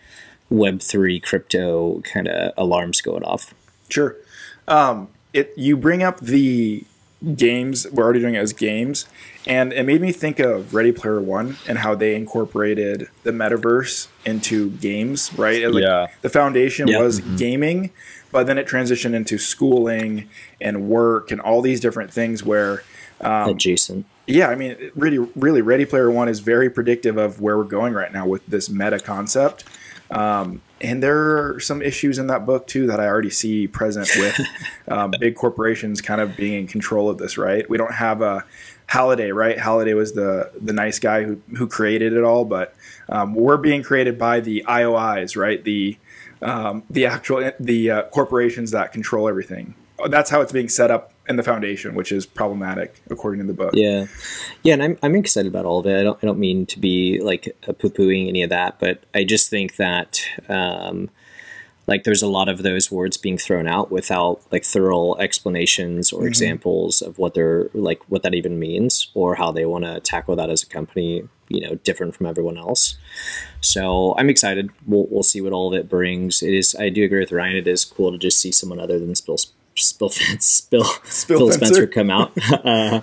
Web 0.50 0.83
three 0.83 1.19
crypto 1.19 2.00
kind 2.02 2.29
of 2.29 2.52
alarms 2.59 3.00
going 3.00 3.25
off. 3.25 3.55
Sure. 3.88 4.17
Um, 4.69 5.09
it 5.33 5.52
you 5.57 5.76
bring 5.79 6.02
up 6.02 6.21
the 6.21 6.85
games. 7.37 7.87
We're 7.91 8.05
already 8.05 8.21
doing 8.21 8.35
it 8.35 8.38
as 8.41 8.52
games, 8.52 9.07
and 9.47 9.73
it 9.73 9.85
made 9.85 10.02
me 10.02 10.12
think 10.12 10.38
of 10.41 10.75
Ready 10.75 10.93
Player 10.93 11.21
One 11.23 11.57
and 11.67 11.79
how 11.79 11.95
they 11.95 12.14
incorporated 12.17 13.09
the 13.23 13.31
metaverse 13.31 14.09
into 14.26 14.71
games. 14.73 15.33
Right? 15.38 15.67
Like, 15.71 15.83
Yeah. 15.85 16.09
The 16.21 16.29
foundation 16.29 16.88
Yeah. 16.88 17.00
was 17.00 17.21
gaming, 17.21 17.91
but 18.33 18.47
then 18.47 18.59
it 18.59 18.67
transitioned 18.67 19.15
into 19.15 19.39
schooling 19.39 20.29
and 20.61 20.89
work 20.89 21.31
and 21.31 21.41
all 21.41 21.62
these 21.62 21.81
different 21.81 22.12
things 22.12 22.43
where. 22.43 22.83
Um, 23.21 23.51
Adjacent. 23.51 24.05
yeah, 24.27 24.49
I 24.49 24.57
mean, 24.57 24.91
really, 24.97 25.19
really, 25.37 25.62
Ready 25.62 25.85
Player 25.85 26.11
One 26.11 26.29
is 26.29 26.41
very 26.41 26.69
predictive 26.69 27.17
of 27.17 27.41
where 27.41 27.57
we're 27.57 27.65
going 27.65 27.93
right 27.95 28.12
now 28.12 28.27
with 28.27 28.45
this 28.47 28.69
meta 28.69 28.99
concept. 28.99 29.65
Um, 30.11 30.61
and 30.81 31.03
there 31.03 31.55
are 31.55 31.61
some 31.61 31.81
issues 31.81 32.19
in 32.19 32.27
that 32.27 32.45
book 32.45 32.67
too 32.67 32.87
that 32.89 33.01
I 33.01 33.07
already 33.07 33.31
see 33.31 33.69
present 33.69 34.11
with 34.17 34.41
um, 34.89 35.12
big 35.19 35.37
corporations 35.37 36.01
kind 36.01 36.21
of 36.21 36.37
being 36.37 36.55
in 36.55 36.67
control 36.67 37.09
of 37.09 37.19
this. 37.19 37.39
Right? 37.39 37.69
We 37.71 37.79
don't 37.79 37.95
have 37.95 38.21
a 38.21 38.45
Halliday, 38.87 39.31
right? 39.33 39.59
Halliday 39.59 39.95
was 39.95 40.12
the 40.12 40.51
the 40.61 40.73
nice 40.73 40.99
guy 40.99 41.23
who 41.23 41.41
who 41.57 41.67
created 41.67 42.12
it 42.12 42.25
all, 42.25 42.45
but 42.45 42.75
um, 43.09 43.35
we're 43.35 43.57
being 43.57 43.83
created 43.83 44.19
by 44.19 44.41
the 44.41 44.65
IOIs, 44.69 45.37
right? 45.37 45.62
The 45.65 45.97
um, 46.43 46.83
the 46.91 47.07
actual 47.07 47.51
the 47.59 47.91
uh, 47.91 48.03
corporations 48.05 48.71
that 48.71 48.93
control 48.93 49.29
everything 49.29 49.75
that's 50.09 50.31
how 50.31 50.41
it's 50.41 50.53
being 50.53 50.69
set 50.69 50.91
up 50.91 51.13
in 51.29 51.37
the 51.37 51.43
foundation, 51.43 51.95
which 51.95 52.11
is 52.11 52.27
problematic 52.27 53.01
according 53.11 53.41
to 53.41 53.47
the 53.47 53.53
book. 53.53 53.73
Yeah, 53.75 54.07
yeah, 54.63 54.75
and 54.75 54.83
I'm 54.83 54.99
I'm 55.03 55.15
excited 55.15 55.51
about 55.51 55.65
all 55.65 55.79
of 55.81 55.87
it. 55.87 55.99
I 55.99 56.03
don't 56.03 56.19
I 56.23 56.27
don't 56.27 56.39
mean 56.39 56.67
to 56.67 56.79
be 56.79 57.21
like 57.21 57.57
poo 57.63 57.91
pooing 57.91 58.29
any 58.29 58.43
of 58.43 58.51
that, 58.51 58.79
but 58.79 59.05
I 59.15 59.25
just 59.25 59.51
think 59.51 59.77
that. 59.77 60.25
Um, 60.49 61.11
like 61.87 62.05
there's 62.05 62.23
a 62.23 62.29
lot 62.29 62.49
of 62.49 62.62
those 62.62 62.91
words 62.91 63.17
being 63.17 63.39
thrown 63.39 63.67
out 63.67 63.91
without 63.91 64.41
like 64.53 64.65
thorough 64.65 65.17
explanations 65.17 66.12
or 66.12 66.21
mm-hmm. 66.21 66.29
examples 66.29 67.03
of 67.03 67.19
what 67.19 67.35
they're 67.35 67.69
like 67.75 68.01
what 68.09 68.23
that 68.23 68.35
even 68.35 68.59
means 68.59 69.11
or 69.15 69.35
how 69.35 69.51
they 69.51 69.65
want 69.65 69.85
to 69.85 70.01
tackle 70.01 70.37
that 70.37 70.51
as 70.51 70.62
a 70.62 70.67
company 70.67 71.29
you 71.49 71.61
know 71.61 71.75
different 71.77 72.15
from 72.15 72.27
everyone 72.27 72.57
else. 72.57 72.97
So 73.61 74.15
i'm 74.17 74.31
excited. 74.31 74.71
We'll, 74.87 75.07
we'll 75.11 75.23
see 75.23 75.41
what 75.41 75.53
all 75.53 75.73
of 75.73 75.79
it 75.79 75.89
brings. 75.89 76.43
It 76.43 76.55
is 76.55 76.75
i 76.77 76.89
do 76.89 77.05
agree 77.05 77.21
with 77.21 77.33
ryan. 77.33 77.57
It 77.57 77.67
is 77.67 77.85
cool 77.85 78.12
to 78.12 78.19
just 78.19 78.41
see 78.41 78.53
someone 78.53 78.81
other 78.81 78.99
than 78.99 79.15
spill 79.15 79.39
spill 79.75 80.09
spill, 80.39 80.85
spill 81.05 81.39
Phil 81.39 81.53
Spencer 81.53 81.87
come 81.87 82.11
out. 82.11 82.33
Uh, 82.65 83.01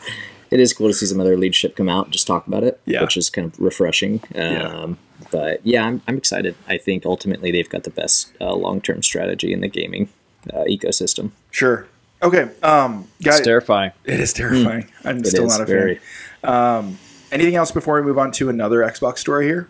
it 0.52 0.60
is 0.60 0.74
cool 0.74 0.88
to 0.88 0.94
see 0.96 1.06
some 1.06 1.20
other 1.20 1.38
leadership 1.38 1.76
come 1.76 1.88
out 1.88 2.06
and 2.06 2.14
just 2.14 2.26
talk 2.26 2.48
about 2.48 2.64
it 2.64 2.82
yeah. 2.86 3.02
which 3.02 3.18
is 3.18 3.30
kind 3.30 3.46
of 3.46 3.60
refreshing. 3.60 4.20
Um, 4.34 4.42
yeah 4.42 4.94
but 5.32 5.66
yeah, 5.66 5.86
I'm, 5.86 6.02
I'm 6.08 6.18
excited. 6.18 6.56
I 6.68 6.78
think 6.78 7.06
ultimately 7.06 7.52
they've 7.52 7.70
got 7.70 7.84
the 7.84 7.90
best 7.90 8.32
uh, 8.42 8.54
long 8.54 8.82
term 8.82 9.04
strategy 9.04 9.54
in 9.54 9.62
the 9.62 9.68
gaming 9.68 10.10
uh, 10.54 10.64
ecosystem. 10.64 11.32
Sure. 11.52 11.88
Okay. 12.22 12.50
Um, 12.64 13.08
guys, 13.24 13.38
it's 13.38 13.46
terrifying. 13.46 13.92
It 14.06 14.20
is 14.20 14.34
terrifying. 14.34 14.84
Mm. 14.84 15.06
I'm 15.06 15.18
it 15.20 15.28
still 15.28 15.48
not 15.48 15.62
a 15.62 15.66
very. 15.66 16.00
fan. 16.42 16.54
Um, 16.54 16.98
anything 17.32 17.56
else 17.56 17.72
before 17.72 17.96
we 17.96 18.02
move 18.02 18.18
on 18.18 18.32
to 18.34 18.50
another 18.50 18.80
Xbox 18.80 19.20
story 19.20 19.46
here? 19.46 19.70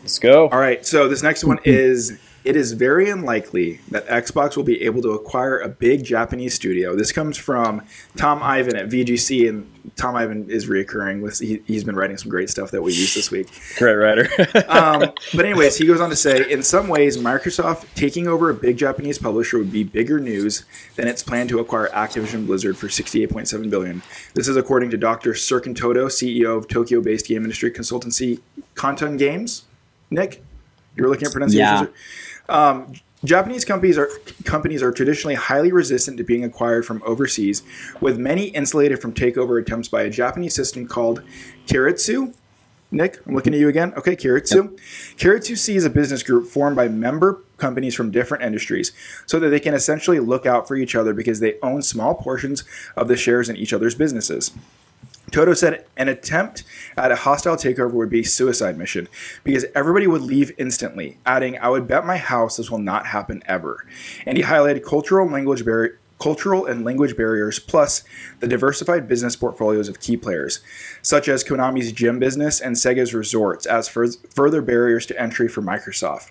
Let's 0.00 0.18
go. 0.18 0.48
All 0.48 0.58
right. 0.58 0.84
So 0.86 1.08
this 1.08 1.22
next 1.22 1.44
one 1.44 1.58
is 1.64 2.18
it 2.44 2.56
is 2.56 2.72
very 2.72 3.08
unlikely 3.08 3.80
that 3.90 4.06
Xbox 4.08 4.56
will 4.56 4.64
be 4.64 4.82
able 4.82 5.00
to 5.02 5.10
acquire 5.10 5.58
a 5.58 5.68
big 5.68 6.04
Japanese 6.04 6.54
studio. 6.54 6.96
This 6.96 7.12
comes 7.12 7.36
from 7.36 7.82
Tom 8.16 8.42
Ivan 8.42 8.74
at 8.74 8.88
VGC, 8.88 9.48
and 9.48 9.70
Tom 9.96 10.16
Ivan 10.16 10.50
is 10.50 10.68
reoccurring 10.68 11.22
with 11.22 11.38
he, 11.38 11.62
has 11.72 11.84
been 11.84 11.94
writing 11.94 12.16
some 12.16 12.30
great 12.30 12.50
stuff 12.50 12.70
that 12.72 12.82
we 12.82 12.92
use 12.92 13.14
this 13.14 13.30
week. 13.30 13.48
Great 13.78 13.94
writer. 13.94 14.28
um, 14.68 15.12
but 15.34 15.44
anyways, 15.44 15.76
he 15.76 15.86
goes 15.86 16.00
on 16.00 16.10
to 16.10 16.16
say, 16.16 16.50
in 16.50 16.62
some 16.62 16.88
ways, 16.88 17.16
Microsoft 17.16 17.86
taking 17.94 18.26
over 18.26 18.50
a 18.50 18.54
big 18.54 18.76
Japanese 18.76 19.18
publisher 19.18 19.58
would 19.58 19.72
be 19.72 19.84
bigger 19.84 20.18
news 20.18 20.64
than 20.96 21.06
its 21.06 21.22
plan 21.22 21.46
to 21.48 21.60
acquire 21.60 21.88
Activision 21.88 22.46
Blizzard 22.46 22.76
for 22.76 22.88
68.7 22.88 23.70
billion. 23.70 24.02
This 24.34 24.48
is 24.48 24.56
according 24.56 24.90
to 24.90 24.96
Dr. 24.96 25.32
Serkan 25.32 25.76
Toto, 25.76 26.06
CEO 26.06 26.56
of 26.56 26.68
Tokyo-based 26.68 27.26
game 27.26 27.42
industry 27.44 27.70
consultancy 27.70 28.40
Kantan 28.74 29.18
Games. 29.18 29.64
Nick, 30.10 30.42
you're 30.96 31.08
looking 31.08 31.26
at 31.26 31.32
pronunciations. 31.32 31.88
Yeah. 31.88 32.31
Um, 32.48 32.94
Japanese 33.24 33.64
companies 33.64 33.96
are 33.96 34.08
companies 34.44 34.82
are 34.82 34.90
traditionally 34.90 35.36
highly 35.36 35.70
resistant 35.70 36.16
to 36.18 36.24
being 36.24 36.42
acquired 36.42 36.84
from 36.84 37.02
overseas, 37.06 37.62
with 38.00 38.18
many 38.18 38.46
insulated 38.48 39.00
from 39.00 39.14
takeover 39.14 39.60
attempts 39.60 39.88
by 39.88 40.02
a 40.02 40.10
Japanese 40.10 40.54
system 40.54 40.88
called 40.88 41.22
Keiretsu. 41.66 42.34
Nick, 42.90 43.20
I'm 43.26 43.34
looking 43.34 43.54
at 43.54 43.60
you 43.60 43.68
again. 43.68 43.94
Okay, 43.96 44.14
Keiretsu. 44.14 44.54
Yep. 44.54 44.70
Keiretsu 45.16 45.56
C 45.56 45.76
is 45.76 45.84
a 45.84 45.90
business 45.90 46.22
group 46.22 46.46
formed 46.46 46.76
by 46.76 46.88
member 46.88 47.42
companies 47.56 47.94
from 47.94 48.10
different 48.10 48.44
industries 48.44 48.92
so 49.24 49.38
that 49.38 49.48
they 49.48 49.60
can 49.60 49.72
essentially 49.72 50.20
look 50.20 50.44
out 50.44 50.68
for 50.68 50.76
each 50.76 50.94
other 50.94 51.14
because 51.14 51.40
they 51.40 51.58
own 51.62 51.80
small 51.80 52.14
portions 52.14 52.64
of 52.96 53.08
the 53.08 53.16
shares 53.16 53.48
in 53.48 53.56
each 53.56 53.72
other's 53.72 53.94
businesses. 53.94 54.50
Toto 55.32 55.54
said 55.54 55.86
an 55.96 56.08
attempt 56.08 56.62
at 56.96 57.10
a 57.10 57.16
hostile 57.16 57.56
takeover 57.56 57.92
would 57.92 58.10
be 58.10 58.20
a 58.20 58.24
suicide 58.24 58.78
mission 58.78 59.08
because 59.42 59.64
everybody 59.74 60.06
would 60.06 60.22
leave 60.22 60.52
instantly, 60.58 61.18
adding, 61.26 61.58
I 61.58 61.70
would 61.70 61.88
bet 61.88 62.06
my 62.06 62.18
house 62.18 62.58
this 62.58 62.70
will 62.70 62.78
not 62.78 63.06
happen 63.06 63.42
ever. 63.46 63.84
And 64.26 64.36
he 64.36 64.44
highlighted 64.44 64.84
cultural 64.84 65.24
and 65.24 65.32
language 65.32 65.64
barrier 65.64 65.98
cultural 66.22 66.66
and 66.66 66.84
language 66.84 67.16
barriers, 67.16 67.58
plus 67.58 68.04
the 68.38 68.46
diversified 68.46 69.08
business 69.08 69.34
portfolios 69.34 69.88
of 69.88 69.98
key 69.98 70.16
players, 70.16 70.60
such 71.02 71.26
as 71.26 71.42
Konami's 71.42 71.90
gym 71.90 72.20
business 72.20 72.60
and 72.60 72.76
Sega's 72.76 73.12
resorts, 73.12 73.66
as 73.66 73.88
further 73.88 74.62
barriers 74.62 75.04
to 75.06 75.20
entry 75.20 75.48
for 75.48 75.62
Microsoft. 75.62 76.30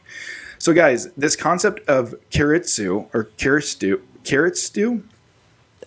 So, 0.59 0.71
guys, 0.71 1.11
this 1.17 1.35
concept 1.35 1.81
of 1.89 2.15
Keiretsu 2.29 3.09
or 3.13 3.25
Keiretsu, 3.37 3.99
Keiretsu, 4.23 5.03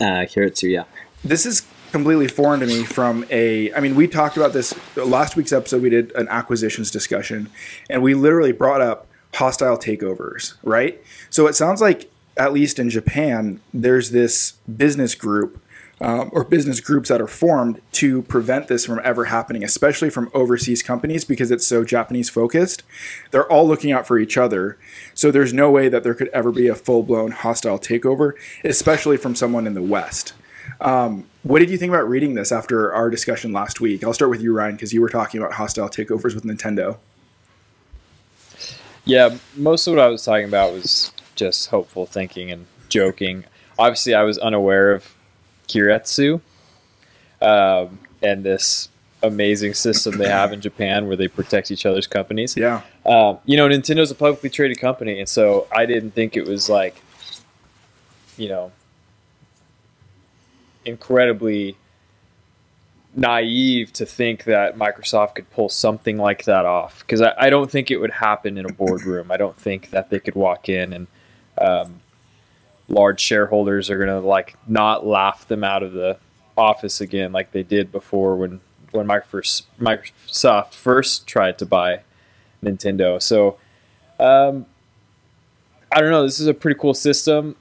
uh, 0.01 0.27
Keiretsu, 0.27 0.71
yeah. 0.71 0.85
This 1.25 1.47
is 1.47 1.63
completely 1.95 2.27
foreign 2.27 2.59
to 2.59 2.67
me 2.67 2.83
from 2.83 3.25
a 3.31 3.73
i 3.75 3.79
mean 3.79 3.95
we 3.95 4.09
talked 4.09 4.37
about 4.37 4.53
this 4.53 4.75
last 4.97 5.37
week's 5.37 5.53
episode 5.53 5.81
we 5.81 5.89
did 5.89 6.11
an 6.17 6.27
acquisitions 6.27 6.91
discussion 6.91 7.49
and 7.89 8.03
we 8.03 8.15
literally 8.15 8.51
brought 8.51 8.81
up 8.81 9.07
hostile 9.35 9.79
takeovers 9.79 10.55
right 10.65 11.01
so 11.31 11.47
it 11.47 11.55
sounds 11.55 11.81
like 11.81 12.11
at 12.37 12.53
least 12.53 12.81
in 12.81 12.91
japan 12.91 13.61
there's 13.73 14.11
this 14.11 14.55
business 14.77 15.15
group 15.15 15.63
um, 16.01 16.31
or 16.33 16.43
business 16.43 16.81
groups 16.81 17.11
that 17.11 17.21
are 17.21 17.29
formed 17.29 17.81
to 17.93 18.23
prevent 18.23 18.67
this 18.67 18.85
from 18.85 19.01
ever 19.05 19.27
happening, 19.27 19.63
especially 19.63 20.11
from 20.11 20.29
overseas 20.35 20.83
companies 20.83 21.25
because 21.25 21.53
it's 21.53 21.65
so 21.65 21.85
Japanese 21.85 22.29
focused. 22.29 22.83
They're 23.31 23.51
all 23.51 23.67
looking 23.67 23.93
out 23.93 24.05
for 24.05 24.19
each 24.19 24.37
other. 24.37 24.77
So 25.15 25.31
there's 25.31 25.55
no 25.55 25.71
way 25.71 25.89
that 25.89 26.03
there 26.03 26.15
could 26.15 26.29
ever 26.31 26.51
be 26.51 26.67
a 26.67 26.75
full 26.75 27.05
blown 27.05 27.31
hostile 27.31 27.79
takeover, 27.79 28.33
especially 28.65 29.17
from 29.17 29.37
someone 29.37 29.69
in 29.69 29.75
the 29.75 29.83
West. 29.83 30.33
Um, 30.81 31.27
what 31.45 31.59
did 31.59 31.69
you 31.71 31.77
think 31.77 31.91
about 31.91 32.09
reading 32.09 32.35
this 32.35 32.51
after 32.51 32.93
our 32.93 33.11
discussion 33.11 33.53
last 33.53 33.79
week? 33.79 34.03
I'll 34.03 34.15
start 34.15 34.31
with 34.31 34.43
you, 34.43 34.55
Ryan, 34.55 34.75
because 34.75 34.95
you 34.95 35.03
were 35.03 35.11
talking 35.11 35.41
about 35.41 35.53
hostile 35.53 35.91
takeovers 35.91 36.35
with 36.35 36.43
Nintendo. 36.43 36.97
Yeah, 39.05 39.37
most 39.55 39.87
of 39.87 39.95
what 39.95 40.03
I 40.03 40.09
was 40.09 40.25
talking 40.25 40.47
about 40.47 40.73
was 40.73 41.13
just 41.35 41.69
hopeful 41.69 42.07
thinking 42.07 42.51
and 42.51 42.67
joking. 42.89 43.45
Obviously, 43.79 44.15
I 44.15 44.23
was 44.23 44.39
unaware 44.39 44.93
of 44.93 45.15
Keiretsu 45.69 46.41
um, 47.43 47.99
and 48.23 48.43
this 48.43 48.89
amazing 49.23 49.75
system 49.75 50.17
they 50.17 50.29
have 50.29 50.53
in 50.53 50.63
Japan 50.63 51.07
where 51.07 51.17
they 51.17 51.29
protect 51.29 51.71
each 51.71 51.85
other's 51.85 52.07
companies. 52.07 52.57
Yeah. 52.57 52.81
Um, 53.05 53.39
you 53.45 53.59
know, 53.59 53.69
Nintendo's 53.69 54.11
a 54.11 54.15
publicly 54.15 54.49
traded 54.49 54.81
company, 54.81 55.21
and 55.21 55.29
so 55.29 55.67
I 55.71 55.85
didn't 55.85 56.13
think 56.13 56.39
it 56.39 56.47
was 56.47 56.71
like, 56.71 57.03
you 58.39 58.49
know, 58.49 58.73
incredibly 60.85 61.77
naive 63.17 63.93
to 63.93 64.05
think 64.05 64.45
that 64.45 64.77
Microsoft 64.77 65.37
could 65.37 65.49
pull 65.51 65.69
something 65.69 66.19
like 66.19 66.45
that 66.45 66.65
off 66.67 67.01
because 67.01 67.21
I, 67.21 67.33
I, 67.39 67.51
don't 67.51 67.71
think 67.71 67.93
it 67.93 67.99
would 67.99 68.11
happen 68.11 68.59
in 68.59 68.69
a 68.69 68.73
boardroom. 68.73 69.31
I 69.31 69.37
don't 69.37 69.57
think 69.57 69.91
that 69.91 70.11
they 70.11 70.19
could 70.19 70.35
walk 70.35 70.69
in 70.69 70.93
and 70.93 71.07
um, 71.57 72.01
large 72.89 73.21
shareholders 73.21 73.89
are 73.89 73.99
going 73.99 74.09
to 74.09 74.27
like 74.27 74.57
not 74.67 75.07
laugh 75.07 75.47
them 75.47 75.63
out 75.63 75.85
of 75.85 75.93
the 75.93 76.19
office 76.57 77.01
again 77.01 77.33
like 77.33 77.53
they 77.53 77.63
did 77.63 77.91
before 77.93 78.37
when 78.37 78.61
when 78.91 79.07
Microsoft 79.07 80.73
first 80.73 81.27
tried 81.27 81.59
to 81.59 81.67
buy 81.67 82.01
Nintendo. 82.63 83.21
So 83.21 83.59
um, 84.21 84.67
I 85.91 86.01
don't 86.01 86.11
know. 86.11 86.23
This 86.23 86.39
is 86.39 86.47
a 86.47 86.55
pretty 86.55 86.79
cool 86.79 86.95
system. 86.95 87.57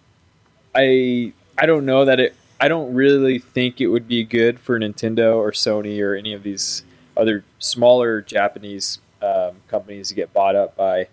I 0.76 1.34
I 1.58 1.66
don't 1.66 1.86
know 1.86 2.06
that 2.06 2.20
it 2.20 2.36
I 2.60 2.68
don't 2.68 2.94
really 2.94 3.40
think 3.40 3.82
it 3.82 3.88
would 3.88 4.08
be 4.08 4.24
good 4.24 4.60
for 4.60 4.80
Nintendo 4.80 5.36
or 5.36 5.52
Sony 5.52 6.02
or 6.02 6.16
any 6.16 6.34
of 6.34 6.44
these 6.44 6.84
other 7.18 7.44
smaller 7.60 8.22
Japanese 8.22 9.00
um, 9.22 9.56
companies 9.68 10.10
to 10.10 10.16
get 10.16 10.34
bought 10.34 10.56
up 10.56 10.76
by 10.76 11.08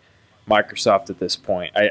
Microsoft 0.49 1.11
at 1.11 1.19
this 1.19 1.37
point. 1.37 1.77
I 1.77 1.91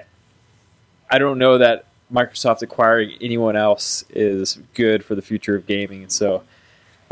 I 1.12 1.18
don't 1.18 1.40
know 1.40 1.58
that 1.58 1.86
Microsoft 2.12 2.62
acquiring 2.62 3.18
anyone 3.22 3.56
else 3.56 4.04
is 4.10 4.60
good 4.74 5.04
for 5.04 5.16
the 5.16 5.22
future 5.22 5.56
of 5.56 5.66
gaming, 5.66 6.04
and 6.04 6.12
so 6.12 6.44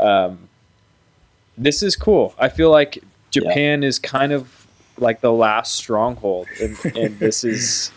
um, 0.00 0.48
this 1.56 1.82
is 1.82 1.96
cool. 1.96 2.34
I 2.38 2.48
feel 2.48 2.70
like 2.70 3.02
Japan 3.30 3.82
yeah. 3.82 3.88
is 3.88 3.98
kind 3.98 4.32
of 4.32 4.66
like 4.98 5.20
the 5.20 5.32
last 5.32 5.76
stronghold, 5.76 6.48
and, 6.60 6.76
and 6.96 7.18
this 7.18 7.44
is 7.44 7.90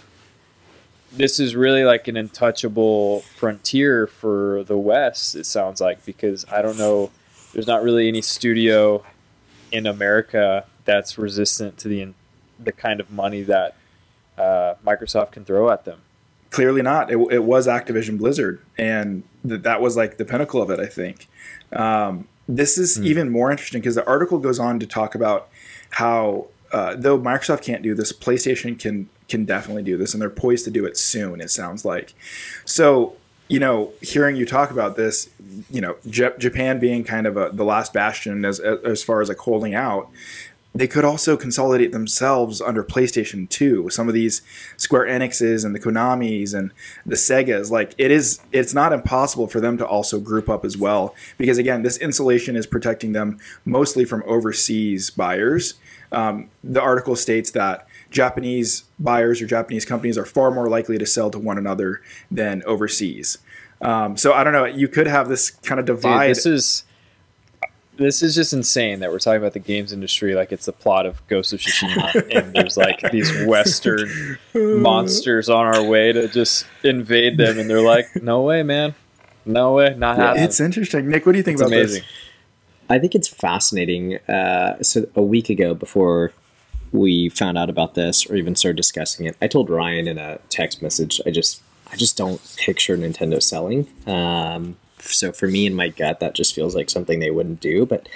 this 1.11 1.39
is 1.39 1.55
really 1.55 1.83
like 1.83 2.07
an 2.07 2.17
untouchable 2.17 3.21
frontier 3.35 4.07
for 4.07 4.63
the 4.63 4.77
West. 4.77 5.35
It 5.35 5.45
sounds 5.45 5.81
like 5.81 6.05
because 6.05 6.45
I 6.51 6.61
don't 6.61 6.77
know, 6.77 7.11
there's 7.53 7.67
not 7.67 7.83
really 7.83 8.07
any 8.07 8.21
studio 8.21 9.03
in 9.71 9.85
America 9.85 10.65
that's 10.85 11.17
resistant 11.17 11.77
to 11.79 11.87
the 11.87 12.13
the 12.59 12.71
kind 12.71 12.99
of 12.99 13.11
money 13.11 13.41
that 13.43 13.75
uh, 14.37 14.75
Microsoft 14.85 15.31
can 15.31 15.43
throw 15.43 15.69
at 15.69 15.85
them. 15.85 16.01
Clearly 16.51 16.81
not. 16.81 17.11
It, 17.11 17.17
it 17.31 17.43
was 17.43 17.67
Activision 17.67 18.17
Blizzard, 18.17 18.61
and 18.77 19.23
th- 19.47 19.61
that 19.61 19.81
was 19.81 19.97
like 19.97 20.17
the 20.17 20.25
pinnacle 20.25 20.61
of 20.61 20.69
it. 20.69 20.79
I 20.79 20.85
think. 20.85 21.27
Um, 21.73 22.27
this 22.47 22.77
is 22.77 22.97
mm. 22.97 23.05
even 23.05 23.29
more 23.29 23.51
interesting 23.51 23.81
because 23.81 23.95
the 23.95 24.05
article 24.05 24.37
goes 24.37 24.59
on 24.59 24.79
to 24.79 24.87
talk 24.87 25.15
about 25.15 25.49
how 25.91 26.47
uh, 26.71 26.95
though 26.97 27.19
Microsoft 27.19 27.63
can't 27.63 27.81
do 27.81 27.93
this, 27.93 28.13
PlayStation 28.13 28.77
can 28.79 29.09
can 29.31 29.45
definitely 29.45 29.83
do 29.83 29.97
this, 29.97 30.13
and 30.13 30.21
they're 30.21 30.29
poised 30.29 30.65
to 30.65 30.71
do 30.71 30.85
it 30.85 30.97
soon. 30.97 31.41
It 31.41 31.49
sounds 31.49 31.83
like. 31.83 32.13
So 32.65 33.15
you 33.51 33.59
know, 33.59 33.91
hearing 34.01 34.37
you 34.37 34.45
talk 34.45 34.71
about 34.71 34.95
this, 34.95 35.29
you 35.69 35.81
know, 35.81 35.97
J- 36.09 36.31
Japan 36.39 36.79
being 36.79 37.03
kind 37.03 37.27
of 37.27 37.35
a, 37.35 37.49
the 37.51 37.65
last 37.65 37.91
bastion 37.91 38.45
as 38.45 38.61
as 38.61 39.03
far 39.03 39.19
as 39.21 39.27
like 39.27 39.39
holding 39.39 39.75
out. 39.75 40.09
they 40.73 40.87
could 40.87 41.03
also 41.03 41.35
consolidate 41.35 41.91
themselves 41.91 42.61
under 42.61 42.81
PlayStation 42.81 43.49
2. 43.49 43.89
Some 43.89 44.07
of 44.07 44.13
these 44.13 44.41
Square 44.77 45.07
Enixes 45.07 45.65
and 45.65 45.75
the 45.75 45.81
Konamis 45.81 46.53
and 46.57 46.71
the 47.05 47.17
Segas, 47.17 47.69
like 47.69 47.93
it 47.97 48.09
is, 48.09 48.39
it's 48.53 48.73
not 48.73 48.93
impossible 48.93 49.47
for 49.47 49.59
them 49.59 49.77
to 49.79 49.85
also 49.85 50.17
group 50.21 50.47
up 50.47 50.63
as 50.63 50.77
well. 50.77 51.13
Because 51.37 51.57
again, 51.57 51.81
this 51.81 51.97
insulation 51.97 52.55
is 52.55 52.65
protecting 52.65 53.11
them 53.11 53.37
mostly 53.65 54.05
from 54.05 54.23
overseas 54.25 55.09
buyers. 55.09 55.73
Um, 56.13 56.49
the 56.63 56.81
article 56.81 57.17
states 57.17 57.51
that 57.51 57.85
Japanese 58.11 58.83
buyers 58.99 59.41
or 59.41 59.47
Japanese 59.47 59.85
companies 59.85 60.17
are 60.17 60.25
far 60.25 60.51
more 60.51 60.69
likely 60.69 60.97
to 60.97 61.05
sell 61.05 61.31
to 61.31 61.39
one 61.39 61.57
another 61.57 62.01
than 62.29 62.61
overseas. 62.65 63.37
Um, 63.81 64.15
so 64.17 64.33
I 64.33 64.43
don't 64.43 64.53
know. 64.53 64.65
You 64.65 64.87
could 64.87 65.07
have 65.07 65.27
this 65.29 65.49
kind 65.49 65.79
of 65.79 65.85
divide. 65.87 66.27
Dude, 66.27 66.35
this 66.35 66.45
is 66.45 66.83
this 67.97 68.21
is 68.23 68.33
just 68.35 68.53
insane 68.53 68.99
that 68.99 69.11
we're 69.11 69.19
talking 69.19 69.37
about 69.37 69.53
the 69.53 69.59
games 69.59 69.91
industry 69.91 70.33
like 70.33 70.51
it's 70.51 70.65
the 70.65 70.71
plot 70.71 71.05
of 71.05 71.25
Ghost 71.27 71.53
of 71.53 71.59
Tsushima, 71.59 72.29
and 72.35 72.53
there's 72.53 72.77
like 72.77 72.99
these 73.11 73.31
Western 73.45 74.37
monsters 74.53 75.49
on 75.49 75.65
our 75.65 75.83
way 75.83 76.11
to 76.11 76.27
just 76.27 76.65
invade 76.83 77.37
them, 77.37 77.57
and 77.59 77.69
they're 77.69 77.81
like, 77.81 78.05
"No 78.21 78.41
way, 78.41 78.61
man, 78.63 78.93
no 79.45 79.73
way, 79.73 79.95
not 79.97 80.17
happening." 80.17 80.43
It's 80.43 80.59
interesting, 80.59 81.09
Nick. 81.09 81.25
What 81.25 81.31
do 81.33 81.37
you 81.39 81.43
think 81.43 81.55
It's 81.55 81.61
about 81.61 81.73
amazing. 81.75 82.01
this? 82.03 82.11
I 82.89 82.99
think 82.99 83.15
it's 83.15 83.27
fascinating. 83.27 84.17
Uh, 84.27 84.81
so 84.83 85.07
a 85.15 85.21
week 85.21 85.49
ago, 85.49 85.73
before 85.73 86.33
we 86.91 87.29
found 87.29 87.57
out 87.57 87.69
about 87.69 87.95
this 87.95 88.25
or 88.25 88.35
even 88.35 88.55
started 88.55 88.77
discussing 88.77 89.25
it, 89.25 89.37
I 89.41 89.47
told 89.47 89.69
Ryan 89.69 90.07
in 90.07 90.17
a 90.17 90.39
text 90.49 90.81
message, 90.81 91.21
I 91.25 91.31
just, 91.31 91.61
I 91.91 91.95
just 91.95 92.17
don't 92.17 92.41
picture 92.57 92.97
Nintendo 92.97 93.41
selling. 93.41 93.87
Um, 94.07 94.77
so 94.99 95.31
for 95.31 95.47
me 95.47 95.65
in 95.65 95.73
my 95.73 95.89
gut, 95.89 96.19
that 96.19 96.35
just 96.35 96.53
feels 96.53 96.75
like 96.75 96.89
something 96.89 97.19
they 97.19 97.31
wouldn't 97.31 97.59
do. 97.59 97.85
But 97.85 98.07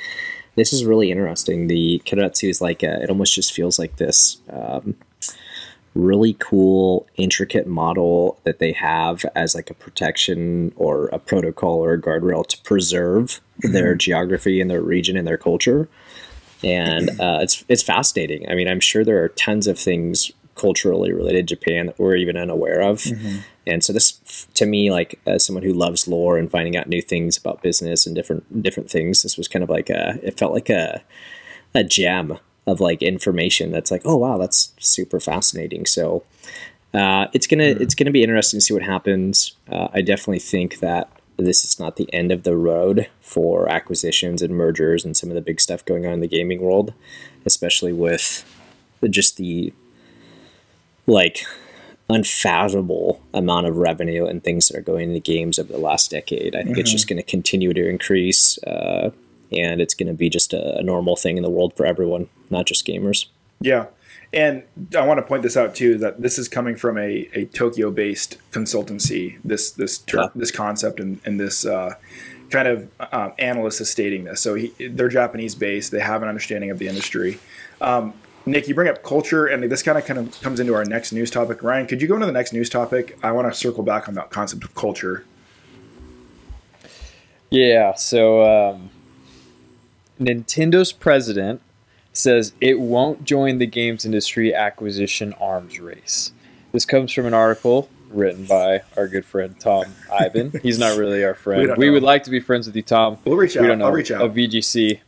this 0.56 0.72
is 0.72 0.86
really 0.86 1.12
interesting. 1.12 1.68
The 1.68 2.02
Keiretsu 2.06 2.50
is 2.50 2.62
like 2.62 2.84
a, 2.84 3.02
it 3.02 3.10
almost 3.10 3.34
just 3.34 3.54
feels 3.54 3.80
like 3.80 3.98
this. 3.98 4.38
Um, 4.50 4.96
really 5.96 6.36
cool 6.40 7.08
intricate 7.16 7.66
model 7.66 8.38
that 8.44 8.60
they 8.60 8.74
have 8.74 9.26
as 9.34 9.56
like 9.56 9.70
a 9.70 9.74
protection 9.74 10.74
or 10.76 11.08
a 11.08 11.18
protocol 11.18 11.84
or 11.84 11.94
a 11.94 12.02
guardrail 12.02 12.46
to 12.46 12.62
preserve 12.64 13.40
their 13.60 13.96
geography 13.96 14.60
and 14.60 14.70
their 14.70 14.82
region 14.82 15.16
and 15.16 15.26
their 15.26 15.38
culture 15.38 15.88
and 16.64 17.10
uh, 17.20 17.40
it's 17.42 17.64
it's 17.70 17.84
fascinating. 17.84 18.50
I 18.50 18.56
mean 18.56 18.68
i'm 18.68 18.80
sure 18.80 19.04
there 19.04 19.24
are 19.24 19.30
tons 19.30 19.68
of 19.68 19.78
things 19.78 20.32
culturally 20.56 21.12
related 21.12 21.48
to 21.50 21.56
japan 21.56 21.88
that 21.88 22.00
we're 22.00 22.16
even 22.16 22.38
unaware 22.38 22.82
of. 22.82 23.06
And 23.68 23.84
so 23.84 23.92
this 23.92 24.48
to 24.54 24.66
me 24.66 24.92
like 24.92 25.20
as 25.26 25.44
someone 25.44 25.64
who 25.64 25.74
loves 25.74 26.08
lore 26.08 26.38
and 26.38 26.50
finding 26.52 26.78
out 26.78 26.88
new 26.88 27.02
things 27.02 27.36
about 27.38 27.64
business 27.64 28.06
and 28.06 28.16
different 28.16 28.62
different 28.62 28.90
things 28.90 29.24
this 29.24 29.38
was 29.38 29.48
kind 29.48 29.64
of 29.64 29.70
like 29.70 29.90
a 29.90 30.20
it 30.24 30.38
felt 30.38 30.54
like 30.54 30.70
a 30.70 31.02
a 31.74 31.84
gem 31.84 32.38
of 32.68 32.80
like 32.80 33.02
information 33.02 33.72
that's 33.72 33.92
like 33.92 34.02
oh 34.06 34.16
wow 34.18 34.38
that's 34.38 34.74
super 34.80 35.20
fascinating. 35.20 35.86
So 35.86 36.24
uh, 36.94 37.28
it's 37.34 37.48
gonna 37.48 37.64
it's 37.64 37.96
gonna 37.96 38.12
be 38.12 38.24
interesting 38.24 38.60
to 38.60 38.62
see 38.62 38.74
what 38.74 38.84
happens. 38.84 39.56
Uh, 39.70 39.88
i 39.94 40.02
definitely 40.02 40.40
think 40.40 40.80
that 40.80 41.10
this 41.38 41.64
is 41.64 41.80
not 41.80 41.96
the 41.96 42.12
end 42.14 42.32
of 42.32 42.44
the 42.44 42.56
road 42.56 43.08
for 43.22 43.70
acquisitions 43.70 44.42
and 44.42 44.56
mergers 44.56 45.04
and 45.04 45.18
some 45.18 45.30
of 45.30 45.36
the 45.36 45.42
big 45.42 45.60
stuff 45.60 45.84
going 45.86 46.06
on 46.06 46.14
in 46.14 46.20
the 46.20 46.28
gaming 46.28 46.62
world 46.62 46.94
especially 47.46 47.94
with 47.94 48.44
just 49.10 49.38
the 49.38 49.72
like 51.06 51.46
unfathomable 52.10 53.22
amount 53.34 53.68
of 53.68 53.78
revenue 53.78 54.26
and 54.26 54.44
things 54.44 54.68
that 54.68 54.78
are 54.78 54.82
going 54.82 55.10
into 55.10 55.20
games 55.20 55.60
over 55.60 55.72
the 55.72 55.78
last 55.78 56.10
decade 56.10 56.56
i 56.56 56.64
think 56.64 56.78
it's 56.78 56.92
just 56.92 57.08
going 57.08 57.18
to 57.18 57.24
continue 57.24 57.74
to 57.74 57.88
increase 57.88 58.58
uh, 58.64 59.12
and 59.52 59.82
it's 59.82 59.94
going 59.94 60.08
to 60.08 60.14
be 60.14 60.30
just 60.30 60.54
a, 60.54 60.78
a 60.78 60.84
normal 60.84 61.16
thing 61.16 61.38
in 61.38 61.44
the 61.44 61.50
world 61.50 61.76
for 61.76 61.86
everyone, 61.86 62.30
not 62.50 62.66
just 62.66 62.86
gamers. 62.86 63.28
Yeah. 63.62 63.88
And 64.34 64.64
I 64.98 65.06
want 65.06 65.18
to 65.20 65.22
point 65.22 65.44
this 65.44 65.56
out 65.56 65.76
too 65.76 65.98
that 66.00 66.22
this 66.22 66.38
is 66.38 66.50
coming 66.50 66.76
from 66.76 66.98
a, 66.98 67.30
a 67.34 67.46
Tokyo 67.46 67.90
based 67.92 68.38
consultancy. 68.52 69.38
This 69.44 69.72
this 69.72 69.98
ter- 70.00 70.24
Yeah. 70.24 70.28
this 70.36 70.52
concept 70.52 71.00
and, 71.00 71.22
and 71.26 71.40
this 71.40 71.66
uh, 71.66 71.96
kind 72.50 72.68
of 72.68 72.90
um, 73.14 73.34
analyst 73.40 73.82
is 73.82 73.90
stating 73.90 74.26
this. 74.26 74.42
So 74.42 74.56
he, 74.56 74.74
they're 74.90 75.08
Japanese 75.10 75.56
based. 75.56 75.92
They 75.92 76.00
have 76.02 76.22
an 76.22 76.28
understanding 76.30 76.70
of 76.70 76.80
the 76.80 76.88
industry. 76.88 77.40
Um, 77.82 78.14
Nick, 78.48 78.68
you 78.68 78.76
bring 78.76 78.88
up 78.90 79.02
culture, 79.02 79.48
and 79.48 79.64
this 79.72 79.82
kind 79.82 79.98
of 79.98 80.06
kind 80.06 80.20
of 80.20 80.40
comes 80.42 80.60
into 80.60 80.76
our 80.76 80.86
next 80.86 81.12
news 81.12 81.32
topic. 81.32 81.64
Ryan, 81.64 81.88
could 81.88 82.00
you 82.02 82.08
go 82.08 82.14
into 82.14 82.28
the 82.28 82.32
next 82.32 82.54
news 82.54 82.70
topic? 82.70 83.18
I 83.24 83.32
want 83.32 83.52
to 83.52 83.58
circle 83.58 83.82
back 83.84 84.08
on 84.08 84.14
that 84.16 84.30
concept 84.30 84.64
of 84.64 84.76
culture. 84.76 85.26
Yeah, 87.50 87.96
so 87.96 88.44
um, 88.44 88.90
Nintendo's 90.20 90.92
president 90.92 91.62
says 92.18 92.54
it 92.62 92.80
won't 92.80 93.24
join 93.24 93.58
the 93.58 93.66
games 93.66 94.06
industry 94.06 94.54
acquisition 94.54 95.34
arms 95.34 95.80
race. 95.80 96.32
This 96.72 96.86
comes 96.86 97.12
from 97.12 97.26
an 97.26 97.34
article 97.34 97.90
written 98.10 98.46
by 98.46 98.82
our 98.98 99.08
good 99.08 99.26
friend 99.26 99.60
Tom 99.60 99.86
Ivan. 100.12 100.52
He's 100.64 100.80
not 100.80 100.98
really 100.98 101.24
our 101.24 101.36
friend. 101.36 101.68
don't 101.68 101.78
We, 101.78 101.90
would 101.90 102.04
like 102.04 102.24
to 102.24 102.30
be 102.30 102.40
friends 102.40 102.68
with 102.68 102.76
you, 102.76 102.82
Tom. 102.82 103.18
We'll 103.26 103.38
reach 103.38 103.58
out. 103.58 103.62
We 103.62 103.68
don't 103.68 103.80
know. 103.80 103.86
I'll 103.86 103.92
reach 103.92 104.12
out. 104.12 104.22
A 104.22 104.30
VGC. 104.30 105.00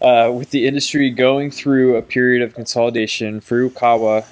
Uh, 0.00 0.32
with 0.32 0.50
the 0.50 0.66
industry 0.66 1.10
going 1.10 1.50
through 1.50 1.96
a 1.96 2.02
period 2.02 2.40
of 2.42 2.54
consolidation, 2.54 3.40
Furukawa, 3.40 4.24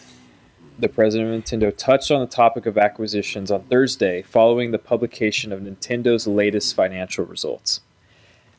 the 0.78 0.88
president 0.88 1.34
of 1.34 1.42
Nintendo, 1.42 1.76
touched 1.76 2.10
on 2.10 2.20
the 2.20 2.26
topic 2.26 2.66
of 2.66 2.78
acquisitions 2.78 3.50
on 3.50 3.62
Thursday 3.64 4.22
following 4.22 4.70
the 4.70 4.78
publication 4.78 5.52
of 5.52 5.60
Nintendo's 5.60 6.26
latest 6.26 6.74
financial 6.74 7.24
results. 7.24 7.80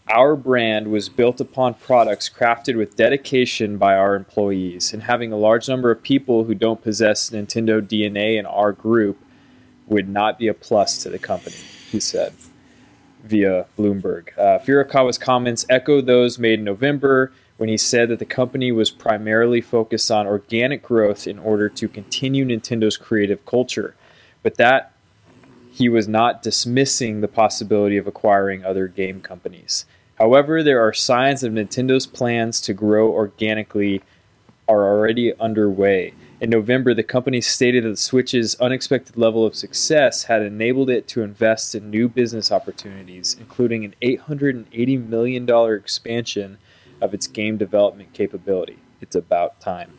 Our 0.09 0.35
brand 0.37 0.87
was 0.87 1.09
built 1.09 1.41
upon 1.41 1.73
products 1.73 2.29
crafted 2.29 2.77
with 2.77 2.95
dedication 2.95 3.77
by 3.77 3.95
our 3.95 4.15
employees, 4.15 4.93
and 4.93 5.03
having 5.03 5.33
a 5.33 5.37
large 5.37 5.67
number 5.67 5.91
of 5.91 6.01
people 6.01 6.45
who 6.45 6.55
don't 6.55 6.81
possess 6.81 7.29
Nintendo 7.29 7.81
DNA 7.81 8.39
in 8.39 8.45
our 8.45 8.71
group 8.71 9.17
would 9.87 10.07
not 10.07 10.39
be 10.39 10.47
a 10.47 10.53
plus 10.53 11.03
to 11.03 11.09
the 11.09 11.19
company, 11.19 11.57
he 11.91 11.99
said 11.99 12.33
via 13.23 13.65
Bloomberg. 13.77 14.29
Uh, 14.37 14.59
Furukawa's 14.59 15.17
comments 15.17 15.65
echo 15.69 16.01
those 16.01 16.39
made 16.39 16.59
in 16.59 16.65
November 16.65 17.33
when 17.57 17.67
he 17.67 17.77
said 17.77 18.09
that 18.09 18.19
the 18.19 18.25
company 18.25 18.71
was 18.71 18.91
primarily 18.91 19.59
focused 19.61 20.09
on 20.09 20.27
organic 20.27 20.83
growth 20.83 21.27
in 21.27 21.39
order 21.39 21.67
to 21.67 21.87
continue 21.87 22.45
Nintendo's 22.45 22.97
creative 22.97 23.45
culture, 23.45 23.95
but 24.43 24.55
that 24.55 24.93
he 25.71 25.89
was 25.89 26.07
not 26.07 26.41
dismissing 26.41 27.21
the 27.21 27.27
possibility 27.27 27.97
of 27.97 28.07
acquiring 28.07 28.63
other 28.63 28.87
game 28.87 29.21
companies. 29.21 29.85
However, 30.17 30.63
there 30.63 30.81
are 30.81 30.93
signs 30.93 31.43
of 31.43 31.53
Nintendo's 31.53 32.07
plans 32.07 32.59
to 32.61 32.73
grow 32.73 33.11
organically 33.11 34.01
are 34.67 34.85
already 34.85 35.33
underway. 35.39 36.13
In 36.39 36.49
November, 36.49 36.93
the 36.93 37.03
company 37.03 37.41
stated 37.41 37.83
that 37.83 37.89
the 37.89 37.97
Switch's 37.97 38.55
unexpected 38.55 39.17
level 39.17 39.45
of 39.45 39.55
success 39.55 40.23
had 40.23 40.41
enabled 40.41 40.89
it 40.89 41.07
to 41.09 41.23
invest 41.23 41.73
in 41.73 41.89
new 41.89 42.09
business 42.09 42.51
opportunities, 42.51 43.35
including 43.39 43.85
an 43.85 43.95
$880 44.01 45.07
million 45.07 45.73
expansion 45.73 46.57
of 47.01 47.13
its 47.13 47.27
game 47.27 47.57
development 47.57 48.13
capability. 48.13 48.77
It's 49.01 49.15
about 49.15 49.59
time. 49.61 49.91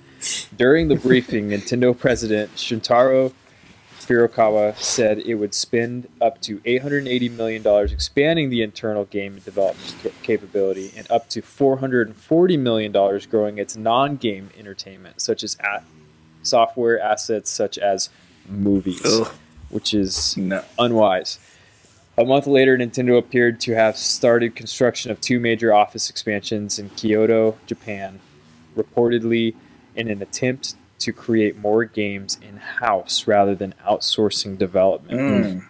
During 0.56 0.88
the 0.88 0.96
briefing, 1.08 1.48
Nintendo 1.48 1.96
president 1.96 2.54
Shintaro 2.56 3.32
Furukawa 4.08 4.74
said 4.78 5.18
it 5.18 5.34
would 5.34 5.52
spend 5.54 6.08
up 6.18 6.40
to 6.40 6.58
$880 6.60 7.30
million 7.36 7.66
expanding 7.92 8.48
the 8.48 8.62
internal 8.62 9.04
game 9.04 9.38
development 9.40 9.94
ca- 10.02 10.10
capability 10.22 10.90
and 10.96 11.08
up 11.10 11.28
to 11.28 11.42
$440 11.42 12.58
million 12.58 12.90
growing 13.28 13.58
its 13.58 13.76
non 13.76 14.16
game 14.16 14.48
entertainment, 14.58 15.20
such 15.20 15.42
as 15.44 15.58
a- 15.60 15.82
software 16.42 16.98
assets 16.98 17.50
such 17.50 17.76
as 17.76 18.08
movies, 18.48 19.02
Ugh. 19.04 19.30
which 19.68 19.92
is 19.92 20.34
No. 20.38 20.64
unwise. 20.78 21.38
A 22.16 22.24
month 22.24 22.46
later, 22.46 22.78
Nintendo 22.78 23.18
appeared 23.18 23.60
to 23.60 23.74
have 23.74 23.96
started 23.98 24.56
construction 24.56 25.10
of 25.10 25.20
two 25.20 25.38
major 25.38 25.74
office 25.74 26.08
expansions 26.08 26.78
in 26.78 26.88
Kyoto, 26.90 27.58
Japan, 27.66 28.20
reportedly 28.74 29.54
in 29.94 30.08
an 30.08 30.22
attempt 30.22 30.74
to 31.00 31.12
create 31.12 31.56
more 31.58 31.84
games 31.84 32.38
in 32.46 32.56
house 32.56 33.26
rather 33.26 33.54
than 33.54 33.74
outsourcing 33.86 34.58
development. 34.58 35.20
Mm. 35.20 35.64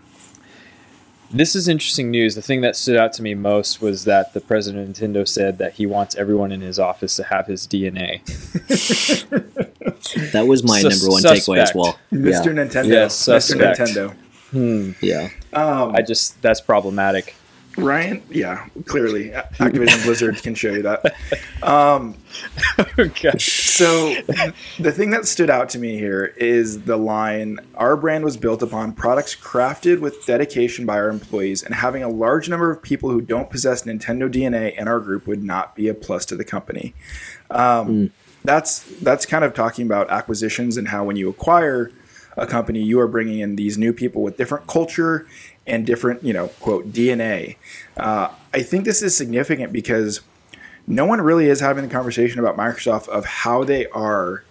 This 1.30 1.54
is 1.54 1.68
interesting 1.68 2.10
news. 2.10 2.34
The 2.34 2.40
thing 2.42 2.62
that 2.62 2.74
stood 2.74 2.96
out 2.96 3.12
to 3.14 3.22
me 3.22 3.34
most 3.34 3.82
was 3.82 4.04
that 4.04 4.32
the 4.32 4.40
president 4.40 4.88
of 4.88 4.96
Nintendo 5.10 5.28
said 5.28 5.58
that 5.58 5.74
he 5.74 5.84
wants 5.84 6.14
everyone 6.16 6.52
in 6.52 6.62
his 6.62 6.78
office 6.78 7.16
to 7.16 7.24
have 7.24 7.46
his 7.46 7.66
DNA. 7.66 8.22
That 10.32 10.46
was 10.46 10.62
my 10.64 10.80
Sus- 10.80 11.02
number 11.02 11.12
one 11.12 11.22
takeaway 11.22 11.58
as 11.58 11.70
suspect. 11.70 11.74
well. 11.74 11.98
Mr. 12.12 12.46
Yeah. 12.46 12.64
Nintendo. 12.64 12.86
Yes, 12.88 13.26
Mr. 13.26 13.56
Nintendo. 13.74 14.14
Hmm. 14.50 14.92
yeah. 15.02 15.28
Um, 15.52 15.94
I 15.94 16.02
just 16.02 16.40
that's 16.40 16.60
problematic. 16.60 17.34
Ryan, 17.78 18.22
yeah, 18.30 18.66
clearly 18.86 19.30
Activision 19.30 20.02
Blizzard 20.04 20.42
can 20.42 20.54
show 20.54 20.72
you 20.72 20.82
that. 20.82 21.14
Um, 21.62 22.16
okay. 22.98 23.36
So 23.38 24.14
the 24.78 24.92
thing 24.92 25.10
that 25.10 25.26
stood 25.26 25.50
out 25.50 25.68
to 25.70 25.78
me 25.78 25.96
here 25.96 26.34
is 26.36 26.82
the 26.82 26.96
line 26.96 27.58
Our 27.74 27.96
brand 27.96 28.24
was 28.24 28.36
built 28.36 28.62
upon 28.62 28.92
products 28.92 29.34
crafted 29.34 30.00
with 30.00 30.24
dedication 30.26 30.86
by 30.86 30.96
our 30.96 31.08
employees, 31.08 31.62
and 31.62 31.74
having 31.74 32.02
a 32.02 32.08
large 32.08 32.48
number 32.48 32.70
of 32.70 32.82
people 32.82 33.10
who 33.10 33.20
don't 33.20 33.50
possess 33.50 33.82
Nintendo 33.84 34.32
DNA 34.32 34.76
in 34.76 34.88
our 34.88 35.00
group 35.00 35.26
would 35.26 35.42
not 35.42 35.76
be 35.76 35.88
a 35.88 35.94
plus 35.94 36.24
to 36.26 36.36
the 36.36 36.44
company. 36.44 36.94
Um, 37.50 37.88
mm. 37.88 38.10
That's 38.44 38.80
that's 39.00 39.26
kind 39.26 39.44
of 39.44 39.54
talking 39.54 39.86
about 39.86 40.10
acquisitions 40.10 40.76
and 40.76 40.88
how 40.88 41.04
when 41.04 41.16
you 41.16 41.28
acquire 41.28 41.90
a 42.38 42.46
company, 42.46 42.80
you 42.80 43.00
are 43.00 43.08
bringing 43.08 43.40
in 43.40 43.56
these 43.56 43.76
new 43.76 43.92
people 43.92 44.22
with 44.22 44.36
different 44.36 44.66
culture 44.66 45.26
and 45.68 45.86
different, 45.86 46.24
you 46.24 46.32
know, 46.32 46.48
quote 46.60 46.92
DNA. 46.92 47.56
Uh, 47.96 48.30
I 48.52 48.62
think 48.62 48.84
this 48.84 49.02
is 49.02 49.16
significant 49.16 49.72
because 49.72 50.20
no 50.86 51.04
one 51.04 51.20
really 51.20 51.48
is 51.48 51.60
having 51.60 51.84
the 51.84 51.90
conversation 51.90 52.40
about 52.40 52.56
Microsoft 52.56 53.08
of 53.08 53.24
how 53.24 53.64
they 53.64 53.86
are 53.88 54.44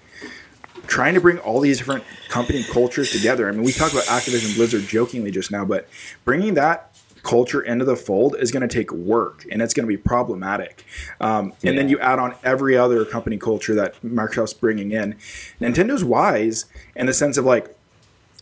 trying 0.86 1.13
to 1.15 1.21
bring 1.21 1.38
all 1.39 1.60
these 1.60 1.77
different 1.77 2.03
company 2.30 2.63
cultures 2.63 3.12
together. 3.12 3.49
I 3.49 3.51
mean, 3.51 3.63
we 3.63 3.71
talked 3.71 3.93
about 3.93 4.06
Activision 4.06 4.56
Blizzard 4.56 4.84
jokingly 4.84 5.32
just 5.32 5.51
now, 5.51 5.65
but 5.65 5.88
bringing 6.23 6.53
that 6.53 6.95
culture 7.23 7.62
into 7.62 7.84
the 7.84 7.95
fold 7.95 8.36
is 8.39 8.51
going 8.51 8.67
to 8.67 8.73
take 8.73 8.91
work 8.91 9.45
and 9.51 9.62
it's 9.62 9.73
going 9.73 9.84
to 9.84 9.88
be 9.88 9.97
problematic. 9.97 10.86
Um, 11.19 11.51
and 11.51 11.56
yeah. 11.62 11.71
then 11.73 11.89
you 11.89 11.99
add 11.99 12.19
on 12.19 12.36
every 12.43 12.77
other 12.77 13.03
company 13.03 13.38
culture 13.38 13.75
that 13.75 14.01
Microsoft's 14.01 14.53
bringing 14.53 14.91
in. 14.91 15.15
Nintendo's 15.60 16.06
wise 16.06 16.65
in 16.95 17.06
the 17.06 17.13
sense 17.13 17.38
of 17.38 17.43
like, 17.43 17.75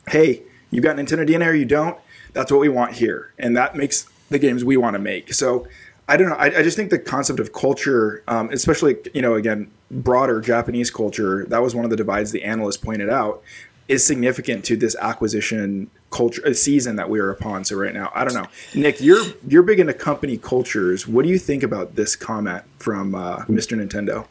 hey, 0.09 0.43
you've 0.69 0.83
got 0.83 0.97
Nintendo 0.97 1.27
DNA 1.27 1.47
or 1.47 1.53
you 1.55 1.65
don't. 1.65 1.97
That's 2.35 2.51
what 2.51 2.61
we 2.61 2.69
want 2.69 2.93
here, 2.93 3.33
and 3.39 3.57
that 3.57 3.75
makes 3.75 4.07
the 4.29 4.37
games 4.37 4.63
we 4.63 4.77
want 4.77 4.93
to 4.93 4.99
make. 4.99 5.33
So 5.33 5.67
I 6.07 6.17
don't 6.17 6.29
know. 6.29 6.35
I, 6.35 6.47
I 6.47 6.63
just 6.63 6.77
think 6.77 6.91
the 6.91 6.99
concept 6.99 7.39
of 7.39 7.53
culture, 7.53 8.23
um, 8.27 8.49
especially 8.51 8.97
you 9.13 9.21
know, 9.21 9.33
again, 9.33 9.71
broader 9.89 10.41
Japanese 10.41 10.91
culture, 10.91 11.45
that 11.45 11.63
was 11.63 11.73
one 11.73 11.85
of 11.85 11.89
the 11.89 11.97
divides 11.97 12.31
the 12.31 12.43
analyst 12.43 12.83
pointed 12.83 13.09
out, 13.09 13.41
is 13.87 14.05
significant 14.05 14.65
to 14.65 14.75
this 14.75 14.95
acquisition 14.97 15.89
culture 16.11 16.45
uh, 16.45 16.53
season 16.53 16.97
that 16.97 17.09
we 17.09 17.19
are 17.19 17.31
upon. 17.31 17.63
So 17.65 17.75
right 17.77 17.93
now, 17.93 18.11
I 18.13 18.23
don't 18.25 18.33
know, 18.33 18.47
Nick, 18.75 19.01
you're 19.01 19.23
you're 19.47 19.63
big 19.63 19.79
into 19.79 19.93
company 19.93 20.37
cultures. 20.37 21.07
What 21.07 21.23
do 21.23 21.29
you 21.29 21.39
think 21.39 21.63
about 21.63 21.95
this 21.95 22.15
comment 22.15 22.63
from 22.77 23.15
uh, 23.15 23.37
Mr. 23.45 23.75
Nintendo? 23.81 24.27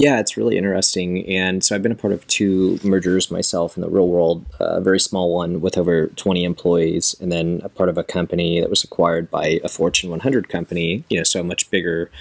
Yeah, 0.00 0.20
it's 0.20 0.36
really 0.36 0.56
interesting. 0.56 1.26
And 1.26 1.64
so 1.64 1.74
I've 1.74 1.82
been 1.82 1.90
a 1.90 1.96
part 1.96 2.12
of 2.12 2.24
two 2.28 2.78
mergers 2.84 3.32
myself 3.32 3.76
in 3.76 3.80
the 3.80 3.88
real 3.88 4.06
world, 4.06 4.46
a 4.60 4.80
very 4.80 5.00
small 5.00 5.34
one 5.34 5.60
with 5.60 5.76
over 5.76 6.06
20 6.06 6.44
employees, 6.44 7.16
and 7.20 7.32
then 7.32 7.60
a 7.64 7.68
part 7.68 7.88
of 7.88 7.98
a 7.98 8.04
company 8.04 8.60
that 8.60 8.70
was 8.70 8.84
acquired 8.84 9.28
by 9.28 9.58
a 9.64 9.68
Fortune 9.68 10.08
100 10.10 10.48
company, 10.48 11.02
you 11.10 11.16
know, 11.16 11.24
so 11.24 11.42
much 11.42 11.68
bigger 11.72 12.12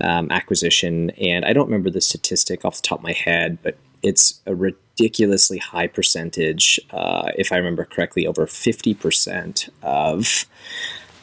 um, 0.00 0.30
acquisition. 0.30 1.10
And 1.20 1.44
I 1.44 1.52
don't 1.52 1.66
remember 1.66 1.90
the 1.90 2.00
statistic 2.00 2.64
off 2.64 2.76
the 2.76 2.82
top 2.82 3.00
of 3.00 3.02
my 3.02 3.12
head, 3.12 3.58
but 3.60 3.76
it's 4.04 4.40
a 4.46 4.54
ridiculously 4.54 5.58
high 5.58 5.88
percentage, 5.88 6.78
uh, 6.92 7.32
if 7.36 7.50
I 7.50 7.56
remember 7.56 7.86
correctly, 7.86 8.24
over 8.24 8.46
50% 8.46 9.68
of 9.82 10.46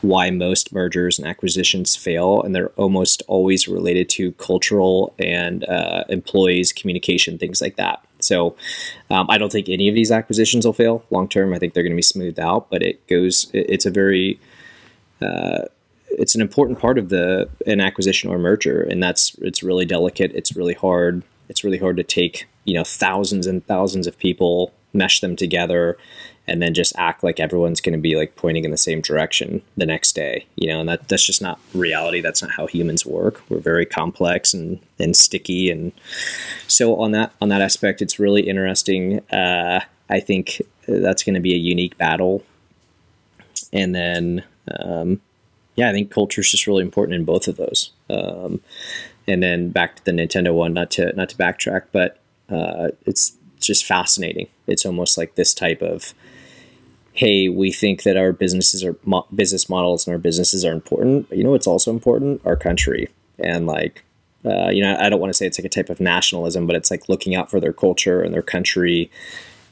why 0.01 0.29
most 0.29 0.73
mergers 0.73 1.17
and 1.17 1.27
acquisitions 1.27 1.95
fail, 1.95 2.41
and 2.41 2.53
they're 2.53 2.71
almost 2.77 3.23
always 3.27 3.67
related 3.67 4.09
to 4.09 4.31
cultural 4.33 5.13
and 5.17 5.67
uh, 5.67 6.03
employees 6.09 6.71
communication 6.71 7.37
things 7.37 7.61
like 7.61 7.75
that. 7.77 8.03
So 8.19 8.55
um, 9.09 9.27
I 9.29 9.37
don't 9.37 9.51
think 9.51 9.69
any 9.69 9.87
of 9.87 9.95
these 9.95 10.11
acquisitions 10.11 10.65
will 10.65 10.73
fail 10.73 11.03
long 11.09 11.27
term. 11.27 11.53
I 11.53 11.59
think 11.59 11.73
they're 11.73 11.83
going 11.83 11.93
to 11.93 11.97
be 11.97 12.01
smoothed 12.01 12.39
out, 12.39 12.69
but 12.69 12.83
it 12.83 13.05
goes. 13.07 13.49
It's 13.53 13.85
a 13.85 13.91
very 13.91 14.39
uh, 15.21 15.65
it's 16.09 16.35
an 16.35 16.41
important 16.41 16.79
part 16.79 16.97
of 16.97 17.09
the 17.09 17.49
an 17.65 17.79
acquisition 17.79 18.29
or 18.29 18.37
merger, 18.37 18.81
and 18.81 19.01
that's 19.01 19.35
it's 19.35 19.63
really 19.63 19.85
delicate. 19.85 20.31
It's 20.33 20.55
really 20.55 20.73
hard. 20.73 21.23
It's 21.49 21.63
really 21.63 21.77
hard 21.77 21.97
to 21.97 22.03
take 22.03 22.47
you 22.65 22.73
know 22.73 22.83
thousands 22.83 23.47
and 23.47 23.65
thousands 23.65 24.07
of 24.07 24.17
people, 24.17 24.73
mesh 24.97 25.21
them 25.21 25.35
together, 25.35 25.97
and 26.47 26.61
then 26.61 26.73
just 26.73 26.93
act 26.97 27.23
like 27.23 27.39
everyone's 27.39 27.81
going 27.81 27.93
to 27.93 27.99
be 27.99 28.15
like 28.15 28.35
pointing 28.35 28.63
in 28.63 28.71
the 28.71 28.77
same 28.77 29.01
direction 29.01 29.61
the 29.75 29.85
next 29.85 30.15
day 30.15 30.45
you 30.55 30.67
know 30.67 30.79
and 30.79 30.89
that 30.89 31.07
that's 31.07 31.25
just 31.25 31.41
not 31.41 31.59
reality. 31.73 32.21
That's 32.21 32.41
not 32.41 32.51
how 32.51 32.67
humans 32.67 33.05
work. 33.05 33.41
We're 33.49 33.59
very 33.59 33.85
complex 33.85 34.53
and 34.53 34.79
and 34.99 35.15
sticky 35.15 35.69
and 35.69 35.91
so 36.67 36.95
on 36.99 37.11
that 37.11 37.31
on 37.41 37.49
that 37.49 37.61
aspect 37.61 38.01
it's 38.01 38.19
really 38.19 38.41
interesting. 38.41 39.19
Uh, 39.29 39.81
i 40.09 40.19
think 40.19 40.61
that's 40.87 41.23
going 41.23 41.35
to 41.35 41.41
be 41.41 41.53
a 41.53 41.57
unique 41.57 41.97
battle. 41.97 42.43
And 43.73 43.93
then 43.93 44.43
um, 44.79 45.21
yeah 45.75 45.89
i 45.89 45.93
think 45.93 46.11
culture 46.11 46.41
is 46.41 46.51
just 46.51 46.67
really 46.67 46.83
important 46.83 47.15
in 47.15 47.25
both 47.25 47.47
of 47.47 47.57
those. 47.57 47.91
Um, 48.09 48.61
and 49.27 49.43
then 49.43 49.69
back 49.69 49.97
to 49.97 50.05
the 50.05 50.11
nintendo 50.11 50.53
one 50.53 50.73
not 50.73 50.89
to 50.91 51.13
not 51.15 51.29
to 51.29 51.35
backtrack 51.35 51.83
but 51.91 52.19
uh, 52.49 52.89
it's 53.05 53.36
just 53.59 53.85
fascinating 53.85 54.47
it's 54.67 54.85
almost 54.85 55.17
like 55.17 55.35
this 55.35 55.53
type 55.53 55.81
of 55.81 56.13
hey, 57.17 57.49
we 57.49 57.71
think 57.71 58.03
that 58.03 58.15
our 58.15 58.31
businesses 58.31 58.83
are 58.83 58.95
mo- 59.03 59.25
business 59.33 59.67
models 59.67 60.05
and 60.05 60.13
our 60.13 60.19
businesses 60.19 60.63
are 60.63 60.71
important, 60.71 61.27
but 61.27 61.37
you 61.37 61.43
know 61.43 61.55
it's 61.55 61.65
also 61.65 61.89
important? 61.89 62.39
Our 62.45 62.55
country. 62.55 63.09
And 63.39 63.65
like, 63.65 64.03
uh, 64.45 64.69
you 64.69 64.83
know, 64.83 64.95
I 64.99 65.09
don't 65.09 65.19
want 65.19 65.31
to 65.31 65.37
say 65.37 65.47
it's 65.47 65.57
like 65.57 65.65
a 65.65 65.69
type 65.69 65.89
of 65.89 65.99
nationalism, 65.99 66.67
but 66.67 66.75
it's 66.75 66.91
like 66.91 67.09
looking 67.09 67.35
out 67.35 67.49
for 67.49 67.59
their 67.59 67.73
culture 67.73 68.21
and 68.21 68.31
their 68.33 68.43
country 68.43 69.09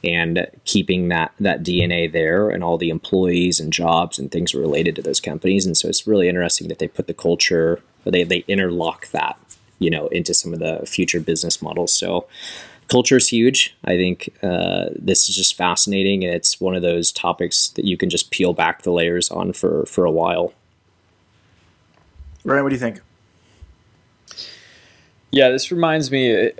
and 0.04 0.48
keeping 0.65 1.10
that 1.10 1.34
that 1.39 1.63
DNA 1.63 2.12
there 2.12 2.50
and 2.50 2.63
all 2.63 2.80
the 2.80 2.89
employees 2.89 3.60
and 3.60 3.71
jobs 3.71 4.17
and 4.17 4.32
things 4.32 4.56
related 4.56 4.95
to 4.95 5.04
those 5.04 5.19
companies. 5.19 5.67
And 5.67 5.78
so 5.78 5.88
it's 5.88 6.08
really 6.08 6.28
interesting 6.28 6.67
that 6.69 6.80
they 6.80 6.88
put 6.88 7.06
the 7.06 7.13
culture, 7.13 7.80
they 8.06 8.24
they 8.24 8.43
interlock 8.48 9.10
that, 9.12 9.38
you 9.78 9.91
know, 9.91 10.08
into 10.08 10.34
some 10.34 10.52
of 10.52 10.58
the 10.58 10.84
future 10.88 11.19
business 11.19 11.62
models. 11.62 11.93
So 11.93 12.26
culture 12.88 13.17
is 13.17 13.28
huge. 13.28 13.76
I 13.86 13.95
think 13.98 14.30
uh, 14.43 14.86
this 14.95 15.30
is 15.30 15.36
just 15.36 15.56
fascinating, 15.56 16.24
and 16.24 16.34
it's 16.34 16.60
one 16.62 16.76
of 16.76 16.82
those 16.82 17.12
topics 17.12 17.69
that 17.69 17.86
you 17.86 17.98
can 17.98 18.10
just 18.10 18.32
peel 18.32 18.54
back 18.54 18.84
the 18.84 18.91
layers 18.91 19.30
on 19.30 19.54
for 19.54 19.86
for 19.86 20.06
a 20.06 20.12
while. 20.12 20.54
Ryan, 22.43 22.63
what 22.63 22.69
do 22.69 22.76
you 22.76 22.80
think? 22.80 23.02
Yeah, 25.32 25.50
this 25.50 25.71
reminds 25.71 26.12
me. 26.12 26.52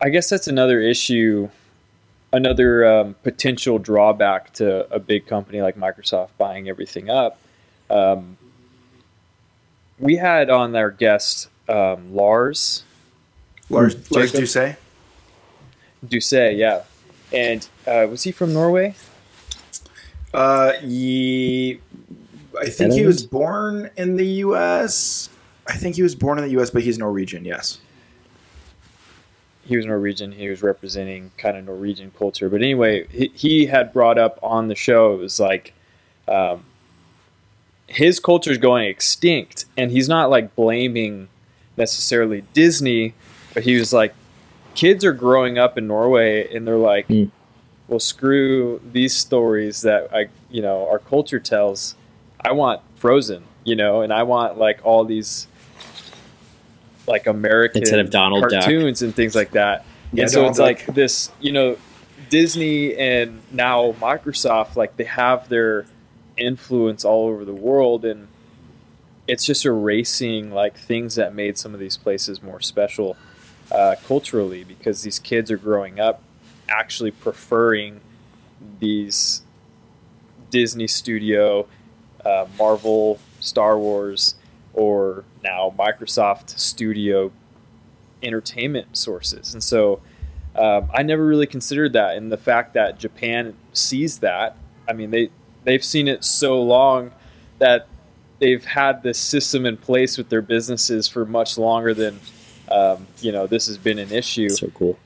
I 0.00 0.10
guess 0.10 0.28
that's 0.28 0.46
another 0.46 0.80
issue, 0.80 1.48
another 2.32 2.86
um, 2.86 3.14
potential 3.22 3.78
drawback 3.78 4.52
to 4.54 4.92
a 4.92 4.98
big 4.98 5.26
company 5.26 5.60
like 5.60 5.76
Microsoft 5.76 6.30
buying 6.38 6.68
everything 6.68 7.10
up. 7.10 7.38
Um, 7.90 8.36
we 9.98 10.16
had 10.16 10.50
on 10.50 10.76
our 10.76 10.90
guest 10.90 11.48
um, 11.68 12.14
Lars. 12.14 12.84
Lars, 13.70 14.10
Lars 14.10 14.32
Doucet. 14.32 14.76
Doucet, 16.06 16.56
yeah. 16.56 16.82
And 17.32 17.66
uh, 17.86 18.06
was 18.10 18.22
he 18.22 18.32
from 18.32 18.52
Norway? 18.52 18.94
Uh, 20.32 20.72
he, 20.74 21.80
I 22.60 22.68
think 22.68 22.92
he 22.92 23.04
was 23.04 23.26
born 23.26 23.90
in 23.96 24.16
the 24.16 24.26
U.S. 24.26 25.28
I 25.66 25.74
think 25.74 25.96
he 25.96 26.02
was 26.02 26.14
born 26.14 26.38
in 26.38 26.44
the 26.44 26.50
U.S., 26.52 26.70
but 26.70 26.82
he's 26.82 26.98
Norwegian. 26.98 27.44
Yes. 27.44 27.80
He 29.64 29.76
was 29.76 29.84
Norwegian. 29.84 30.32
He 30.32 30.48
was 30.48 30.62
representing 30.62 31.30
kind 31.36 31.56
of 31.56 31.64
Norwegian 31.64 32.12
culture. 32.18 32.48
But 32.48 32.62
anyway, 32.62 33.06
he, 33.08 33.30
he 33.34 33.66
had 33.66 33.92
brought 33.92 34.18
up 34.18 34.38
on 34.42 34.68
the 34.68 34.74
show. 34.74 35.14
It 35.14 35.18
was 35.18 35.38
like, 35.38 35.74
um, 36.26 36.64
his 37.86 38.20
culture 38.20 38.50
is 38.50 38.58
going 38.58 38.88
extinct, 38.88 39.66
and 39.76 39.90
he's 39.90 40.08
not 40.08 40.30
like 40.30 40.54
blaming 40.54 41.28
necessarily 41.76 42.44
Disney, 42.52 43.14
but 43.54 43.62
he 43.62 43.76
was 43.76 43.92
like, 43.92 44.14
kids 44.78 45.04
are 45.04 45.12
growing 45.12 45.58
up 45.58 45.76
in 45.76 45.88
Norway 45.88 46.54
and 46.54 46.64
they're 46.64 46.76
like, 46.76 47.08
mm. 47.08 47.28
well, 47.88 47.98
screw 47.98 48.80
these 48.92 49.12
stories 49.12 49.82
that 49.82 50.14
I, 50.14 50.28
you 50.50 50.62
know, 50.62 50.88
our 50.88 51.00
culture 51.00 51.40
tells. 51.40 51.96
I 52.40 52.52
want 52.52 52.80
Frozen, 52.94 53.42
you 53.64 53.74
know, 53.74 54.02
and 54.02 54.12
I 54.12 54.22
want 54.22 54.56
like 54.56 54.78
all 54.84 55.04
these 55.04 55.48
like 57.08 57.26
American 57.26 57.82
instead 57.82 57.98
of 57.98 58.10
Donald 58.10 58.48
cartoons 58.48 59.00
Duck. 59.00 59.06
and 59.06 59.16
things 59.16 59.34
like 59.34 59.50
that. 59.50 59.84
Yeah, 60.12 60.22
and 60.22 60.30
so 60.30 60.36
Donald 60.36 60.50
it's 60.50 60.58
Duck. 60.58 60.86
like 60.86 60.94
this, 60.94 61.32
you 61.40 61.50
know, 61.50 61.76
Disney 62.30 62.94
and 62.94 63.42
now 63.50 63.96
Microsoft, 64.00 64.76
like 64.76 64.96
they 64.96 65.04
have 65.04 65.48
their 65.48 65.86
influence 66.36 67.04
all 67.04 67.26
over 67.26 67.44
the 67.44 67.52
world 67.52 68.04
and 68.04 68.28
it's 69.26 69.44
just 69.44 69.66
erasing 69.66 70.52
like 70.52 70.78
things 70.78 71.16
that 71.16 71.34
made 71.34 71.58
some 71.58 71.74
of 71.74 71.80
these 71.80 71.96
places 71.96 72.40
more 72.40 72.60
special 72.60 73.16
uh, 73.70 73.96
culturally 74.06 74.64
because 74.64 75.02
these 75.02 75.18
kids 75.18 75.50
are 75.50 75.56
growing 75.58 76.00
up 76.00 76.22
actually 76.68 77.10
preferring 77.10 78.00
these 78.78 79.42
Disney 80.50 80.86
Studio, 80.86 81.66
uh, 82.24 82.46
Marvel, 82.58 83.18
Star 83.40 83.78
Wars, 83.78 84.34
or 84.74 85.24
now 85.42 85.74
Microsoft 85.78 86.58
Studio 86.58 87.32
entertainment 88.22 88.96
sources. 88.96 89.54
And 89.54 89.62
so 89.62 90.00
um, 90.56 90.90
I 90.92 91.02
never 91.02 91.24
really 91.24 91.46
considered 91.46 91.92
that. 91.92 92.16
And 92.16 92.32
the 92.32 92.36
fact 92.36 92.74
that 92.74 92.98
Japan 92.98 93.54
sees 93.72 94.18
that, 94.18 94.56
I 94.88 94.92
mean, 94.92 95.10
they, 95.10 95.30
they've 95.64 95.84
seen 95.84 96.08
it 96.08 96.24
so 96.24 96.60
long 96.60 97.12
that 97.58 97.86
they've 98.38 98.64
had 98.64 99.02
this 99.02 99.18
system 99.18 99.66
in 99.66 99.76
place 99.76 100.16
with 100.16 100.28
their 100.28 100.42
businesses 100.42 101.08
for 101.08 101.24
much 101.24 101.58
longer 101.58 101.94
than 101.94 102.20
um, 102.70 103.06
you 103.20 103.32
know 103.32 103.46
this 103.46 103.66
has 103.66 103.78
been 103.78 103.98
an 103.98 104.12
issue. 104.12 104.48
So 104.48 104.68
cool. 104.68 104.98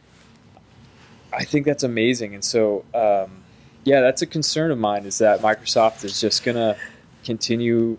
I 1.32 1.44
think 1.44 1.66
that's 1.66 1.82
amazing, 1.82 2.34
and 2.34 2.44
so 2.44 2.84
um, 2.94 3.42
yeah, 3.84 4.00
that's 4.00 4.22
a 4.22 4.26
concern 4.26 4.70
of 4.70 4.78
mine 4.78 5.04
is 5.06 5.18
that 5.18 5.40
Microsoft 5.40 6.04
is 6.04 6.20
just 6.20 6.44
gonna 6.44 6.76
continue 7.24 7.98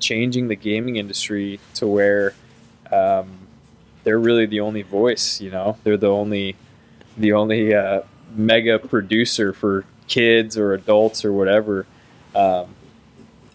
changing 0.00 0.48
the 0.48 0.56
gaming 0.56 0.96
industry 0.96 1.58
to 1.74 1.86
where 1.86 2.34
um, 2.92 3.38
they're 4.04 4.18
really 4.18 4.46
the 4.46 4.60
only 4.60 4.82
voice. 4.82 5.40
You 5.40 5.50
know, 5.50 5.76
they're 5.82 5.96
the 5.96 6.10
only 6.10 6.56
the 7.16 7.32
only 7.32 7.74
uh, 7.74 8.02
mega 8.34 8.78
producer 8.78 9.52
for 9.52 9.84
kids 10.06 10.56
or 10.56 10.74
adults 10.74 11.24
or 11.24 11.32
whatever. 11.32 11.86
Um, 12.34 12.74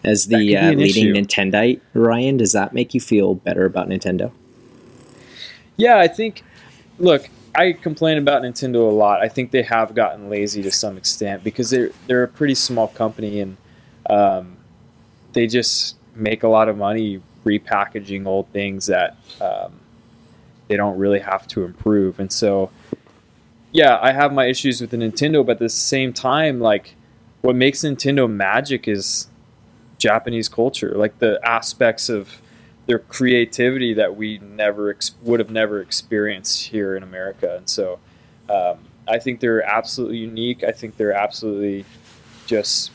As 0.02 0.26
the 0.26 0.56
uh, 0.56 0.72
leading 0.72 1.08
issue. 1.08 1.14
Nintendite, 1.14 1.80
Ryan, 1.94 2.36
does 2.36 2.52
that 2.52 2.72
make 2.72 2.94
you 2.94 3.00
feel 3.00 3.34
better 3.34 3.64
about 3.64 3.88
Nintendo? 3.88 4.32
Yeah, 5.80 5.98
I 5.98 6.08
think. 6.08 6.44
Look, 6.98 7.28
I 7.54 7.72
complain 7.72 8.18
about 8.18 8.42
Nintendo 8.42 8.88
a 8.88 8.92
lot. 8.92 9.22
I 9.22 9.28
think 9.28 9.50
they 9.50 9.62
have 9.62 9.94
gotten 9.94 10.28
lazy 10.28 10.62
to 10.62 10.70
some 10.70 10.98
extent 10.98 11.42
because 11.42 11.70
they're 11.70 11.90
they're 12.06 12.22
a 12.22 12.28
pretty 12.28 12.54
small 12.54 12.88
company 12.88 13.40
and 13.40 13.56
um, 14.08 14.56
they 15.32 15.46
just 15.46 15.96
make 16.14 16.42
a 16.42 16.48
lot 16.48 16.68
of 16.68 16.76
money 16.76 17.22
repackaging 17.44 18.26
old 18.26 18.46
things 18.48 18.86
that 18.86 19.16
um, 19.40 19.80
they 20.68 20.76
don't 20.76 20.98
really 20.98 21.20
have 21.20 21.48
to 21.48 21.64
improve. 21.64 22.20
And 22.20 22.30
so, 22.30 22.70
yeah, 23.72 23.98
I 24.02 24.12
have 24.12 24.34
my 24.34 24.46
issues 24.46 24.80
with 24.82 24.90
the 24.90 24.98
Nintendo, 24.98 25.44
but 25.44 25.52
at 25.52 25.58
the 25.60 25.68
same 25.70 26.12
time, 26.12 26.60
like 26.60 26.94
what 27.40 27.56
makes 27.56 27.80
Nintendo 27.80 28.30
magic 28.30 28.86
is 28.86 29.28
Japanese 29.96 30.48
culture, 30.48 30.92
like 30.94 31.18
the 31.20 31.40
aspects 31.42 32.10
of 32.10 32.42
their 32.90 32.98
creativity 32.98 33.94
that 33.94 34.16
we 34.16 34.38
never 34.38 34.90
ex- 34.90 35.14
would 35.22 35.38
have 35.38 35.48
never 35.48 35.80
experienced 35.80 36.66
here 36.66 36.96
in 36.96 37.04
America. 37.04 37.54
And 37.56 37.70
so 37.70 38.00
um, 38.48 38.78
I 39.06 39.20
think 39.20 39.38
they're 39.38 39.62
absolutely 39.62 40.16
unique. 40.16 40.64
I 40.64 40.72
think 40.72 40.96
they're 40.96 41.12
absolutely 41.12 41.84
just 42.46 42.90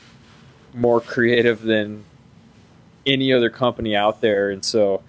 more 0.73 0.99
creative 0.99 1.61
than 1.61 2.03
any 3.05 3.31
other 3.31 3.49
company 3.49 3.95
out 3.95 4.19
there. 4.19 4.49
And 4.49 4.65
so, 4.65 5.01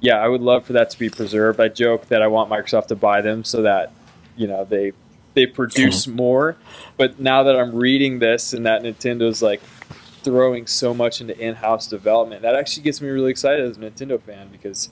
yeah, 0.00 0.16
I 0.16 0.28
would 0.28 0.40
love 0.40 0.64
for 0.64 0.72
that 0.72 0.88
to 0.88 0.98
be 0.98 1.10
preserved. 1.10 1.60
I 1.60 1.68
joke 1.68 2.08
that 2.08 2.22
I 2.22 2.28
want 2.28 2.48
Microsoft 2.48 2.86
to 2.86 2.96
buy 2.96 3.20
them 3.20 3.44
so 3.44 3.60
that 3.60 3.92
you 4.34 4.46
know 4.46 4.64
they 4.64 4.94
they 5.34 5.44
produce 5.44 6.06
more. 6.06 6.56
But 6.96 7.20
now 7.20 7.42
that 7.42 7.54
I'm 7.54 7.74
reading 7.74 8.20
this 8.20 8.54
and 8.54 8.64
that 8.64 8.82
Nintendo's 8.82 9.42
like 9.42 9.60
throwing 10.26 10.66
so 10.66 10.92
much 10.92 11.20
into 11.20 11.38
in-house 11.38 11.86
development. 11.86 12.42
That 12.42 12.56
actually 12.56 12.82
gets 12.82 13.00
me 13.00 13.08
really 13.08 13.30
excited 13.30 13.64
as 13.64 13.76
a 13.76 13.80
Nintendo 13.80 14.20
fan 14.20 14.48
because 14.50 14.90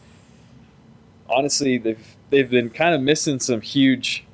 honestly, 1.28 1.76
they've 1.76 2.16
they've 2.30 2.48
been 2.48 2.70
kind 2.70 2.94
of 2.94 3.00
missing 3.00 3.40
some 3.40 3.60
huge 3.60 4.24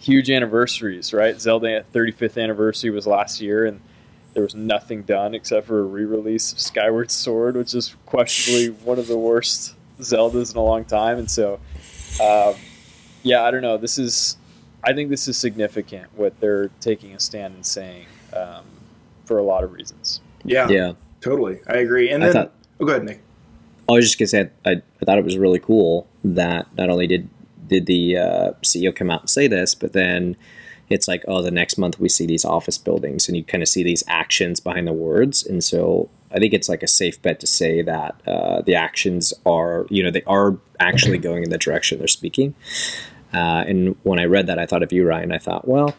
huge 0.00 0.28
anniversaries, 0.28 1.12
right? 1.12 1.40
Zelda 1.40 1.84
35th 1.94 2.42
anniversary 2.42 2.90
was 2.90 3.06
last 3.06 3.40
year 3.40 3.64
and 3.64 3.80
there 4.34 4.42
was 4.42 4.56
nothing 4.56 5.02
done 5.02 5.36
except 5.36 5.68
for 5.68 5.78
a 5.78 5.84
re-release 5.84 6.52
of 6.52 6.58
Skyward 6.58 7.12
Sword, 7.12 7.54
which 7.54 7.72
is 7.72 7.94
questionably 8.06 8.70
one 8.84 8.98
of 8.98 9.06
the 9.06 9.16
worst 9.16 9.76
Zeldas 10.00 10.50
in 10.50 10.58
a 10.58 10.64
long 10.64 10.84
time. 10.84 11.18
And 11.18 11.30
so, 11.30 11.60
um, 12.20 12.56
yeah, 13.22 13.44
I 13.44 13.52
don't 13.52 13.62
know. 13.62 13.78
This 13.78 13.98
is, 13.98 14.36
I 14.82 14.92
think 14.94 15.10
this 15.10 15.28
is 15.28 15.38
significant 15.38 16.08
what 16.16 16.38
they're 16.40 16.70
taking 16.80 17.14
a 17.14 17.20
stand 17.20 17.54
and 17.54 17.64
saying 17.64 18.06
um, 18.32 18.64
for 19.26 19.38
a 19.38 19.42
lot 19.42 19.62
of 19.64 19.72
reasons. 19.72 20.20
Yeah, 20.44 20.68
Yeah. 20.68 20.92
totally. 21.20 21.58
I 21.68 21.74
agree. 21.78 22.10
And 22.10 22.22
I 22.22 22.26
then, 22.28 22.32
thought- 22.34 22.52
oh, 22.80 22.84
go 22.86 22.92
ahead, 22.92 23.04
Nick. 23.04 23.20
I 23.88 23.92
was 23.92 24.04
just 24.06 24.18
gonna 24.18 24.26
say 24.28 24.50
I, 24.64 24.70
I 25.00 25.04
thought 25.04 25.18
it 25.18 25.24
was 25.24 25.36
really 25.38 25.58
cool 25.60 26.06
that 26.24 26.66
not 26.76 26.88
only 26.90 27.06
did 27.06 27.28
did 27.68 27.86
the 27.86 28.16
uh, 28.16 28.52
CEO 28.62 28.94
come 28.94 29.10
out 29.10 29.22
and 29.22 29.30
say 29.30 29.46
this, 29.48 29.74
but 29.74 29.92
then 29.92 30.36
it's 30.88 31.06
like 31.08 31.24
oh 31.28 31.42
the 31.42 31.50
next 31.50 31.78
month 31.78 31.98
we 32.00 32.08
see 32.08 32.26
these 32.26 32.44
office 32.44 32.78
buildings 32.78 33.28
and 33.28 33.36
you 33.36 33.44
kind 33.44 33.62
of 33.62 33.68
see 33.68 33.82
these 33.84 34.02
actions 34.08 34.58
behind 34.60 34.86
the 34.88 34.92
words, 34.92 35.44
and 35.46 35.62
so 35.62 36.08
I 36.32 36.38
think 36.40 36.52
it's 36.52 36.68
like 36.68 36.82
a 36.82 36.88
safe 36.88 37.20
bet 37.22 37.38
to 37.40 37.46
say 37.46 37.80
that 37.82 38.20
uh, 38.26 38.62
the 38.62 38.74
actions 38.74 39.32
are 39.44 39.86
you 39.88 40.02
know 40.02 40.10
they 40.10 40.24
are 40.24 40.56
actually 40.80 41.18
going 41.18 41.44
in 41.44 41.50
the 41.50 41.58
direction 41.58 41.98
they're 41.98 42.08
speaking. 42.08 42.54
Uh, 43.32 43.64
and 43.68 43.96
when 44.02 44.18
I 44.18 44.24
read 44.24 44.46
that, 44.48 44.58
I 44.58 44.66
thought 44.66 44.82
of 44.82 44.92
you, 44.92 45.06
Ryan. 45.06 45.30
I 45.32 45.38
thought, 45.38 45.66
well, 45.68 45.94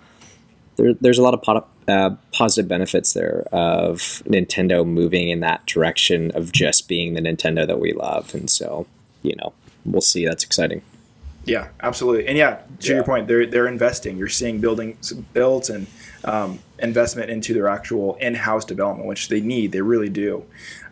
there, 0.77 0.93
there's 0.95 1.19
a 1.19 1.23
lot 1.23 1.33
of 1.33 1.41
po- 1.41 1.65
uh, 1.87 2.11
positive 2.33 2.67
benefits 2.67 3.13
there 3.13 3.45
of 3.51 3.99
Nintendo 4.25 4.85
moving 4.85 5.29
in 5.29 5.39
that 5.41 5.65
direction 5.65 6.31
of 6.31 6.51
just 6.51 6.87
being 6.87 7.13
the 7.13 7.21
Nintendo 7.21 7.65
that 7.65 7.79
we 7.79 7.93
love, 7.93 8.33
and 8.35 8.49
so 8.49 8.85
you 9.23 9.35
know 9.37 9.53
we'll 9.85 10.01
see. 10.01 10.25
That's 10.25 10.43
exciting. 10.43 10.81
Yeah, 11.45 11.69
absolutely. 11.81 12.27
And 12.27 12.37
yeah, 12.37 12.59
to 12.81 12.87
Yeah. 12.89 12.95
your 12.95 13.03
point, 13.03 13.27
they're 13.27 13.45
they're 13.45 13.67
investing. 13.67 14.17
You're 14.17 14.27
seeing 14.27 14.59
buildings 14.59 15.13
built 15.33 15.69
and 15.69 15.87
um, 16.25 16.59
investment 16.79 17.29
into 17.29 17.53
their 17.53 17.69
actual 17.69 18.15
in-house 18.19 18.65
development, 18.65 19.07
which 19.07 19.29
they 19.29 19.39
need. 19.39 19.71
They 19.71 19.81
really 19.81 20.09
do. 20.09 20.43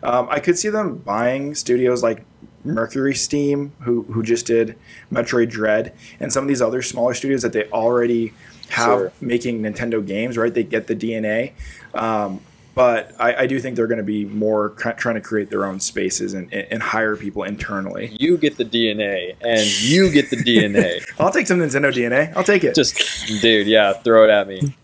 Um, 0.02 0.28
I 0.30 0.40
could 0.40 0.58
see 0.58 0.70
them 0.70 0.96
buying 0.96 1.54
studios 1.54 2.02
like 2.02 2.24
Mercury 2.64 3.14
Steam, 3.14 3.72
who 3.80 4.04
who 4.04 4.22
just 4.22 4.46
did 4.46 4.76
Metroid 5.12 5.50
Dread, 5.50 5.92
and 6.20 6.32
some 6.32 6.42
of 6.44 6.48
these 6.48 6.62
other 6.62 6.80
smaller 6.80 7.12
studios 7.12 7.42
that 7.42 7.52
they 7.52 7.64
already 7.64 8.32
have 8.70 8.86
Sure. 8.98 9.12
making 9.20 9.62
Nintendo 9.62 10.04
games. 10.04 10.36
Right, 10.36 10.52
they 10.52 10.62
get 10.64 10.86
the 10.86 10.96
DNA. 10.96 11.52
Um, 11.94 12.40
but 12.74 13.12
I, 13.18 13.34
I 13.34 13.46
do 13.46 13.58
think 13.58 13.74
they're 13.76 13.86
going 13.86 13.96
to 13.98 14.04
be 14.04 14.26
more 14.26 14.68
cr- 14.70 14.90
trying 14.90 15.14
to 15.14 15.22
create 15.22 15.48
their 15.48 15.64
own 15.64 15.80
spaces 15.80 16.34
and, 16.34 16.52
and 16.52 16.82
hire 16.82 17.16
people 17.16 17.42
internally. 17.42 18.14
You 18.20 18.36
get 18.36 18.58
the 18.58 18.66
DNA, 18.66 19.34
and 19.40 19.66
you 19.82 20.10
get 20.10 20.28
the 20.28 20.36
DNA. 20.36 21.02
I'll 21.18 21.30
take 21.32 21.46
some 21.46 21.58
Nintendo 21.58 21.90
DNA. 21.90 22.36
I'll 22.36 22.44
take 22.44 22.64
it. 22.64 22.74
Just, 22.74 23.26
dude, 23.40 23.66
yeah, 23.66 23.94
throw 23.94 24.24
it 24.24 24.30
at 24.30 24.46
me. 24.46 24.74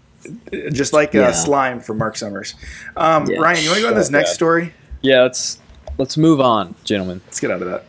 just 0.72 0.94
like 0.94 1.14
uh, 1.14 1.32
slime 1.32 1.80
from 1.80 1.98
Marc 1.98 2.16
Summers. 2.16 2.54
Um, 2.96 3.26
Yeah. 3.26 3.40
Ryan, 3.40 3.62
you 3.62 3.68
want 3.68 3.76
to 3.76 3.82
go 3.82 3.88
on 3.88 3.94
this 3.94 4.08
next 4.10 4.30
God. 4.30 4.34
story? 4.36 4.74
Yeah, 5.02 5.22
let's 5.22 5.58
let's 5.98 6.16
move 6.16 6.40
on, 6.40 6.74
gentlemen. 6.84 7.20
Let's 7.26 7.40
get 7.40 7.50
out 7.50 7.60
of 7.60 7.68
that. 7.68 7.84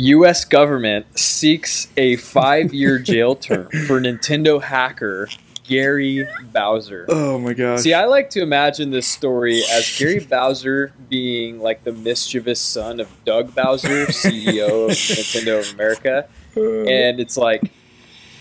U.S. 0.00 0.44
government 0.44 1.18
seeks 1.18 1.88
a 1.96 2.16
five-year 2.16 2.98
jail 3.10 3.34
term 3.34 3.68
for 3.86 4.00
Nintendo 4.00 4.62
hacker 4.62 5.28
Gary 5.70 6.26
Bowser. 6.52 7.06
Oh 7.08 7.38
my 7.38 7.52
gosh. 7.52 7.82
See, 7.82 7.94
I 7.94 8.06
like 8.06 8.30
to 8.30 8.42
imagine 8.42 8.90
this 8.90 9.06
story 9.06 9.62
as 9.70 9.96
Gary 9.96 10.18
Bowser 10.30 10.92
being 11.08 11.60
like 11.60 11.84
the 11.84 11.92
mischievous 11.92 12.60
son 12.60 12.98
of 12.98 13.08
Doug 13.24 13.54
Bowser, 13.54 14.06
CEO 14.06 14.86
of 14.86 14.90
Nintendo 14.90 15.60
of 15.60 15.72
America. 15.74 16.28
Uh. 16.56 16.82
And 16.86 17.20
it's 17.20 17.36
like, 17.36 17.70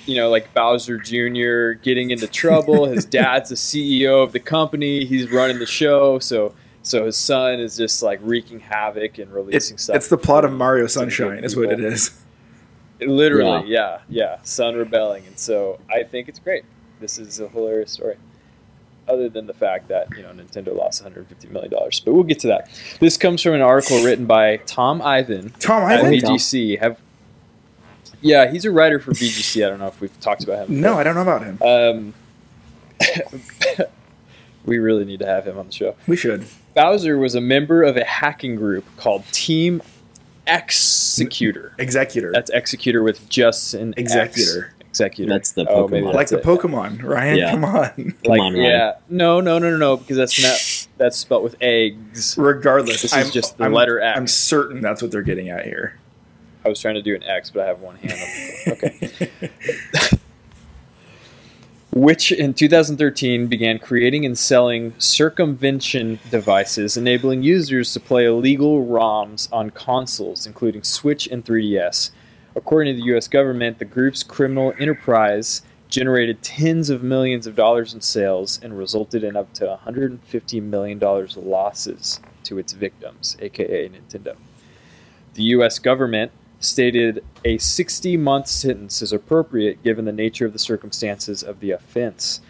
you 0.07 0.15
know, 0.15 0.29
like 0.29 0.51
Bowser 0.55 0.97
Jr. 0.97 1.79
getting 1.83 2.09
into 2.09 2.25
trouble. 2.25 2.85
His 2.85 3.05
dad's 3.05 3.49
the 3.49 3.55
CEO 3.55 4.23
of 4.23 4.31
the 4.31 4.39
company. 4.39 5.05
He's 5.05 5.29
running 5.29 5.59
the 5.59 5.67
show. 5.67 6.17
So, 6.17 6.55
so 6.81 7.05
his 7.05 7.17
son 7.17 7.59
is 7.59 7.77
just 7.77 8.01
like 8.01 8.19
wreaking 8.21 8.59
havoc 8.59 9.17
and 9.17 9.31
releasing 9.33 9.75
it's, 9.75 9.83
stuff. 9.83 9.95
it's 9.95 10.07
the 10.07 10.17
plot 10.17 10.45
of 10.45 10.51
Mario 10.51 10.87
to 10.87 10.93
the 10.93 11.05
good 11.05 11.13
Sunshine, 11.13 11.43
is 11.43 11.55
what 11.55 11.71
it 11.71 11.79
is. 11.79 12.19
Literally, 13.01 13.69
yeah, 13.69 13.99
yeah. 14.09 14.39
Son 14.43 14.75
rebelling, 14.75 15.25
and 15.25 15.37
so 15.37 15.79
I 15.89 16.03
think 16.03 16.27
it's 16.27 16.39
great. 16.39 16.65
This 16.99 17.17
is 17.17 17.39
a 17.39 17.47
hilarious 17.47 17.91
story. 17.91 18.17
Other 19.07 19.29
than 19.29 19.47
the 19.47 19.53
fact 19.53 19.87
that 19.87 20.09
you 20.15 20.21
know 20.21 20.29
Nintendo 20.29 20.75
lost 20.75 21.01
150 21.01 21.47
million 21.47 21.71
dollars, 21.71 21.99
but 21.99 22.13
we'll 22.13 22.23
get 22.23 22.39
to 22.39 22.47
that. 22.47 22.69
This 22.99 23.17
comes 23.17 23.41
from 23.41 23.53
an 23.53 23.61
article 23.61 24.03
written 24.03 24.25
by 24.25 24.57
Tom 24.57 25.01
Ivan 25.01 25.51
Tom 25.59 25.83
Ivan? 25.83 26.19
Tom. 26.19 26.35
VGC. 26.35 26.79
Have 26.79 27.01
yeah, 28.21 28.51
he's 28.51 28.65
a 28.65 28.71
writer 28.71 28.99
for 28.99 29.11
VGC. 29.11 29.65
I 29.65 29.69
don't 29.69 29.79
know 29.79 29.87
if 29.87 30.01
we've 30.01 30.19
talked 30.19 30.43
about 30.43 30.67
him. 30.67 30.81
No, 30.81 30.95
I 30.95 31.03
don't 31.03 31.15
know 31.15 31.21
about 31.21 31.43
him. 31.43 31.61
Um, 31.61 32.13
we 34.65 34.77
really 34.77 35.05
need 35.05 35.19
to 35.19 35.25
have 35.25 35.47
him 35.47 35.57
on 35.57 35.67
the 35.67 35.71
show. 35.71 35.95
We 36.07 36.17
should. 36.17 36.45
Bowser 36.81 37.17
was 37.17 37.35
a 37.35 37.41
member 37.41 37.83
of 37.83 37.97
a 37.97 38.03
hacking 38.03 38.55
group 38.55 38.85
called 38.97 39.23
Team 39.31 39.81
Xecuter. 40.47 41.71
Executor. 41.77 42.31
That's 42.31 42.49
executor 42.51 43.03
with 43.03 43.27
just 43.29 43.73
an 43.73 43.93
Executor. 43.97 44.73
X. 44.79 44.89
Executor. 44.89 45.29
That's 45.31 45.51
the 45.51 45.67
Oh, 45.69 45.87
maybe 45.87 46.05
Pokemon. 46.05 46.13
like 46.13 46.29
that's 46.29 46.31
the 46.31 46.37
it. 46.39 46.43
Pokemon, 46.43 47.03
Ryan. 47.03 47.37
Yeah. 47.37 47.51
Come 47.51 47.65
on. 47.65 47.89
Come 48.23 48.39
on, 48.39 48.53
Ryan. 48.53 48.55
yeah, 48.55 48.93
no, 49.09 49.39
no, 49.39 49.59
no, 49.59 49.69
no, 49.69 49.77
no, 49.77 49.97
because 49.97 50.17
that's 50.17 50.41
not 50.41 50.87
that's 50.97 51.17
spelled 51.17 51.43
with 51.43 51.55
eggs. 51.61 52.35
Regardless, 52.37 53.03
This 53.03 53.13
is 53.13 53.25
I'm, 53.27 53.31
just 53.31 53.57
the 53.57 53.65
I'm- 53.65 53.73
letter 53.73 53.99
X. 54.01 54.17
I'm 54.17 54.27
certain 54.27 54.81
that's 54.81 55.01
what 55.01 55.11
they're 55.11 55.21
getting 55.21 55.49
at 55.49 55.65
here. 55.65 55.99
I 56.65 56.69
was 56.69 56.79
trying 56.81 56.95
to 56.95 57.01
do 57.01 57.15
an 57.15 57.23
X, 57.23 57.51
but 57.51 57.63
I 57.63 57.67
have 57.67 57.79
one 57.81 57.95
hand. 57.97 58.13
on 58.67 58.73
Okay. 58.73 59.39
Which 61.91 62.31
in 62.31 62.53
2013 62.53 63.47
began 63.47 63.79
creating 63.79 64.23
and 64.23 64.37
selling 64.37 64.93
circumvention 64.99 66.19
devices, 66.29 66.95
enabling 66.95 67.41
users 67.41 67.91
to 67.93 67.99
play 67.99 68.25
illegal 68.25 68.85
ROMs 68.85 69.51
on 69.51 69.71
consoles, 69.71 70.45
including 70.45 70.83
Switch 70.83 71.27
and 71.27 71.43
3DS. 71.43 72.11
According 72.55 72.93
to 72.93 73.01
the 73.01 73.07
U.S. 73.07 73.27
government, 73.27 73.79
the 73.79 73.85
group's 73.85 74.21
criminal 74.21 74.73
enterprise 74.77 75.63
generated 75.87 76.43
tens 76.43 76.91
of 76.91 77.01
millions 77.01 77.47
of 77.47 77.55
dollars 77.55 77.93
in 77.93 78.01
sales 78.01 78.59
and 78.61 78.77
resulted 78.77 79.23
in 79.23 79.35
up 79.35 79.51
to 79.53 79.65
150 79.65 80.61
million 80.61 80.99
dollars 80.99 81.35
losses 81.35 82.19
to 82.43 82.59
its 82.59 82.73
victims, 82.73 83.35
aka 83.39 83.89
Nintendo. 83.89 84.35
The 85.33 85.43
U.S. 85.43 85.79
government 85.79 86.31
stated 86.59 87.23
a 87.45 87.57
60 87.57 88.17
month 88.17 88.47
sentence 88.47 89.01
is 89.01 89.13
appropriate 89.13 89.81
given 89.83 90.05
the 90.05 90.11
nature 90.11 90.45
of 90.45 90.53
the 90.53 90.59
circumstances 90.59 91.41
of 91.41 91.59
the 91.59 91.71
offense, 91.71 92.41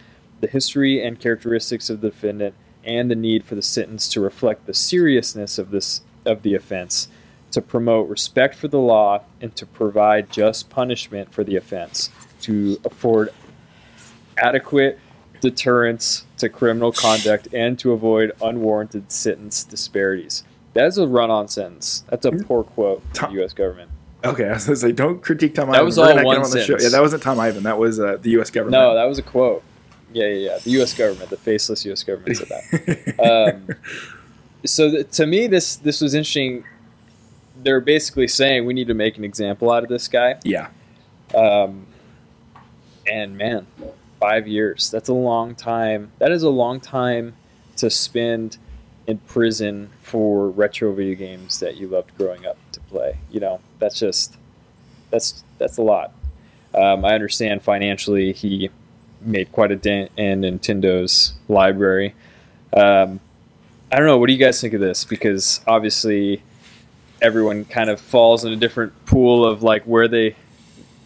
the 0.42 0.48
history 0.48 1.04
and 1.04 1.20
characteristics 1.20 1.90
of 1.90 2.02
the 2.02 2.10
defendant, 2.10 2.56
and 2.84 3.12
the 3.12 3.16
need 3.16 3.46
for 3.46 3.56
the 3.56 3.62
sentence 3.62 4.08
to 4.10 4.20
reflect 4.20 4.66
the 4.66 4.74
seriousness 4.74 5.58
of 5.58 5.72
this 5.72 6.02
of 6.26 6.42
the 6.42 6.56
offense, 6.56 7.08
to 7.52 7.62
promote 7.62 8.10
respect 8.10 8.56
for 8.56 8.68
the 8.68 8.80
law, 8.80 9.22
and 9.42 9.56
to 9.56 9.66
provide 9.66 10.32
just 10.32 10.70
punishment 10.70 11.32
for 11.34 11.44
the 11.44 11.56
offense, 11.56 12.10
to 12.42 12.80
afford 12.86 13.30
adequate 14.38 15.00
deterrence 15.40 16.26
to 16.38 16.50
criminal 16.50 16.92
conduct, 16.92 17.48
and 17.54 17.78
to 17.80 17.92
avoid 17.92 18.32
unwarranted 18.42 19.12
sentence 19.12 19.64
disparities. 19.64 20.44
That's 20.74 20.98
a 20.98 21.08
run-on 21.08 21.48
sentence. 21.48 22.04
That's 22.10 22.26
a 22.26 22.32
poor 22.32 22.64
quote 22.64 23.02
from 23.14 23.34
the 23.34 23.42
U.S. 23.42 23.54
government. 23.54 23.92
Okay, 24.24 24.46
I 24.50 24.54
was 24.54 24.66
gonna 24.66 24.76
say, 24.76 24.92
don't 24.92 25.22
critique 25.22 25.56
Tom 25.56 25.68
That 25.68 25.76
Ivan. 25.76 25.86
was 25.86 25.98
We're 25.98 26.12
all 26.20 26.24
one 26.26 26.38
on 26.42 26.50
the 26.52 26.62
show. 26.64 26.78
Yeah, 26.80 26.90
that 26.90 27.02
wasn't 27.02 27.24
Tom 27.24 27.40
Ivan. 27.40 27.64
That 27.64 27.78
was 27.78 28.00
uh, 28.00 28.18
the 28.22 28.32
U.S. 28.32 28.50
government. 28.52 28.74
No, 28.82 28.94
that 28.96 29.06
was 29.06 29.18
a 29.18 29.24
quote. 29.24 29.64
Yeah, 30.12 30.26
yeah, 30.28 30.50
yeah. 30.52 30.58
The 30.58 30.72
U.S. 30.72 30.94
government, 30.94 31.30
the 31.30 31.38
faceless 31.38 31.86
U.S. 31.86 32.04
government 32.04 32.36
said 32.38 32.48
that. 32.50 33.20
um, 33.70 33.76
so 34.66 34.90
th- 34.92 35.10
to 35.12 35.26
me, 35.26 35.48
this 35.48 35.76
this 35.78 36.02
was 36.02 36.14
interesting. 36.14 36.64
They're 37.62 37.82
basically 37.82 38.28
saying 38.28 38.66
we 38.66 38.74
need 38.74 38.88
to 38.88 38.94
make 38.94 39.18
an 39.18 39.24
example 39.24 39.70
out 39.72 39.84
of 39.84 39.90
this 39.90 40.08
guy. 40.08 40.40
yeah, 40.46 40.70
Um, 41.36 41.86
and 43.06 43.38
man, 43.38 43.68
five 44.20 44.48
years. 44.48 44.90
That's 44.90 45.10
a 45.10 45.14
long 45.14 45.56
time. 45.56 46.12
That 46.20 46.32
is 46.32 46.42
a 46.44 46.50
long 46.50 46.80
time 46.80 47.36
to 47.78 47.90
spend 47.90 48.58
in 49.10 49.18
prison 49.18 49.90
for 50.04 50.52
retro 50.52 50.94
video 50.94 51.16
games 51.16 51.60
that 51.60 51.78
you 51.78 51.88
loved 51.88 52.16
growing 52.16 52.46
up 52.46 52.58
to 52.72 52.80
play. 52.82 53.18
You 53.32 53.40
know, 53.40 53.60
that's 53.80 53.98
just 53.98 54.38
that's 55.10 55.44
that's 55.58 55.78
a 55.78 55.82
lot. 55.82 56.14
Um, 56.76 57.04
I 57.04 57.16
understand 57.16 57.64
financially 57.64 58.34
he 58.34 58.70
made 59.20 59.52
quite 59.52 59.72
a 59.72 59.76
dent 59.76 60.12
in 60.16 60.42
Nintendo's 60.42 61.34
library. 61.48 62.14
Um, 62.72 63.20
I 63.92 63.98
don't 63.98 64.06
know. 64.06 64.20
What 64.20 64.28
do 64.28 64.34
you 64.34 64.40
guys 64.40 64.62
think 64.62 64.76
of 64.76 64.80
this? 64.80 65.04
Because 65.06 65.62
obviously, 65.66 66.44
everyone 67.20 67.66
kind 67.66 67.90
of 67.90 68.00
falls 68.00 68.46
in 68.46 68.54
a 68.54 68.58
different 68.58 68.94
pool 69.08 69.44
of 69.44 69.64
like 69.64 69.86
where 69.86 70.08
they, 70.08 70.36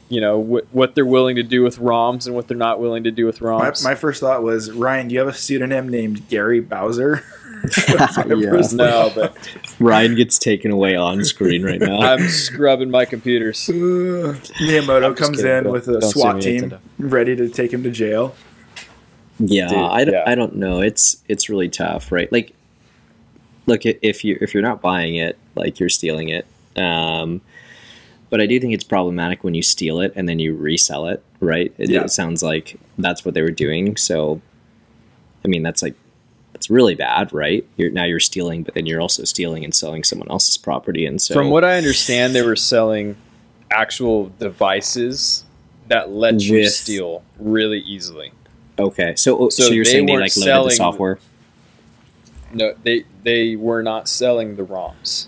you 0.09 0.19
know, 0.19 0.43
wh- 0.43 0.75
what 0.75 0.93
they're 0.93 1.05
willing 1.05 1.37
to 1.37 1.43
do 1.43 1.63
with 1.63 1.79
ROMs 1.79 2.25
and 2.25 2.35
what 2.35 2.49
they're 2.49 2.57
not 2.57 2.81
willing 2.81 3.05
to 3.05 3.11
do 3.11 3.25
with 3.25 3.39
my, 3.39 3.47
ROMs. 3.47 3.81
my 3.81 3.95
first 3.95 4.19
thought 4.19 4.43
was 4.43 4.71
Ryan. 4.71 5.07
Do 5.07 5.13
you 5.13 5.19
have 5.19 5.29
a 5.29 5.33
pseudonym 5.33 5.87
named 5.87 6.27
Gary 6.27 6.59
Bowser? 6.59 7.23
That's 7.63 8.17
my 8.17 8.25
Yeah. 8.35 8.61
no, 8.73 9.11
but 9.15 9.35
Ryan 9.79 10.15
gets 10.15 10.37
taken 10.37 10.71
away 10.71 10.95
on 10.95 11.23
screen 11.23 11.63
right 11.63 11.79
now. 11.79 11.99
I'm 12.01 12.27
scrubbing 12.27 12.91
my 12.91 13.05
computers. 13.05 13.69
Uh, 13.69 13.73
Miyamoto 14.59 15.05
I'm 15.05 15.15
comes 15.15 15.37
kidding. 15.37 15.51
in 15.57 15.63
Don't- 15.63 15.73
with 15.73 15.87
a 15.87 15.99
don't 15.99 16.11
SWAT 16.11 16.41
team 16.41 16.73
ready 16.99 17.35
to 17.35 17.47
take 17.49 17.71
him 17.73 17.83
to 17.83 17.89
jail. 17.91 18.35
yeah, 19.39 19.67
Dude, 19.69 19.77
I, 19.77 20.03
don't, 20.05 20.13
yeah. 20.13 20.23
I 20.27 20.35
don't 20.35 20.55
know. 20.55 20.81
It's 20.81 21.23
it's 21.27 21.49
really 21.49 21.69
tough, 21.69 22.11
right? 22.11 22.31
Like, 22.31 22.53
look, 23.65 23.85
if 23.85 24.23
you 24.23 24.37
if 24.41 24.53
you're 24.53 24.63
not 24.63 24.81
buying 24.81 25.15
it, 25.15 25.37
like 25.55 25.79
you're 25.79 25.89
stealing 25.89 26.29
it. 26.29 26.45
Um, 26.75 27.41
but 28.29 28.41
I 28.41 28.45
do 28.47 28.59
think 28.59 28.73
it's 28.73 28.83
problematic 28.83 29.43
when 29.43 29.53
you 29.53 29.61
steal 29.61 30.01
it 30.01 30.11
and 30.15 30.27
then 30.27 30.39
you 30.39 30.55
resell 30.55 31.07
it, 31.07 31.23
right? 31.39 31.71
It, 31.77 31.89
Yeah. 31.91 32.01
it 32.03 32.09
sounds 32.11 32.41
like 32.43 32.79
that's 32.97 33.23
what 33.23 33.35
they 33.35 33.41
were 33.43 33.51
doing. 33.51 33.95
So, 33.95 34.41
I 35.45 35.47
mean, 35.47 35.61
that's 35.63 35.81
like 35.83 35.93
that's 36.63 36.69
really 36.69 36.95
bad, 36.95 37.33
right? 37.33 37.67
You're 37.75 37.89
now 37.89 38.05
you're 38.05 38.21
stealing, 38.21 38.63
but 38.63 38.73
then 38.73 38.85
you're 38.85 39.01
also 39.01 39.25
stealing 39.25 39.65
and 39.65 39.75
selling 39.75 40.05
someone 40.05 40.29
else's 40.31 40.57
property, 40.57 41.05
and 41.05 41.21
so 41.21 41.33
From 41.33 41.49
what 41.49 41.65
I 41.65 41.75
understand, 41.75 42.33
they 42.33 42.41
were 42.41 42.55
selling 42.55 43.17
actual 43.69 44.31
devices 44.39 45.43
that 45.89 46.09
let 46.11 46.41
you 46.41 46.65
steal 46.67 47.21
really 47.37 47.79
easily. 47.79 48.31
okay, 48.79 49.13
so 49.15 49.37
oh, 49.37 49.49
so, 49.49 49.63
So 49.63 49.73
you're 49.73 49.83
they 49.83 49.91
saying 49.91 50.05
they 50.05 50.13
weren't 50.13 50.21
like 50.23 50.37
loaded 50.37 50.45
selling- 50.45 50.69
the 50.69 50.75
software. 50.75 51.19
No, 52.53 52.73
they 52.83 53.03
they 53.23 53.57
were 53.57 53.83
not 53.83 54.07
selling 54.07 54.55
the 54.55 54.63
ROMs, 54.63 55.27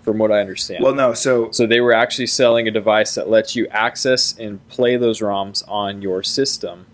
from 0.00 0.16
what 0.16 0.32
I 0.32 0.40
understand. 0.40 0.82
Well, 0.82 0.94
no. 0.94 1.12
So 1.12 1.50
so 1.50 1.66
they 1.66 1.82
were 1.82 1.92
actually 1.92 2.28
selling 2.28 2.66
a 2.66 2.70
device 2.70 3.14
that 3.16 3.28
lets 3.28 3.54
you 3.56 3.66
access 3.68 4.34
and 4.38 4.66
play 4.68 4.96
those 4.96 5.20
ROMs 5.20 5.62
on 5.68 6.00
your 6.00 6.22
system. 6.22 6.86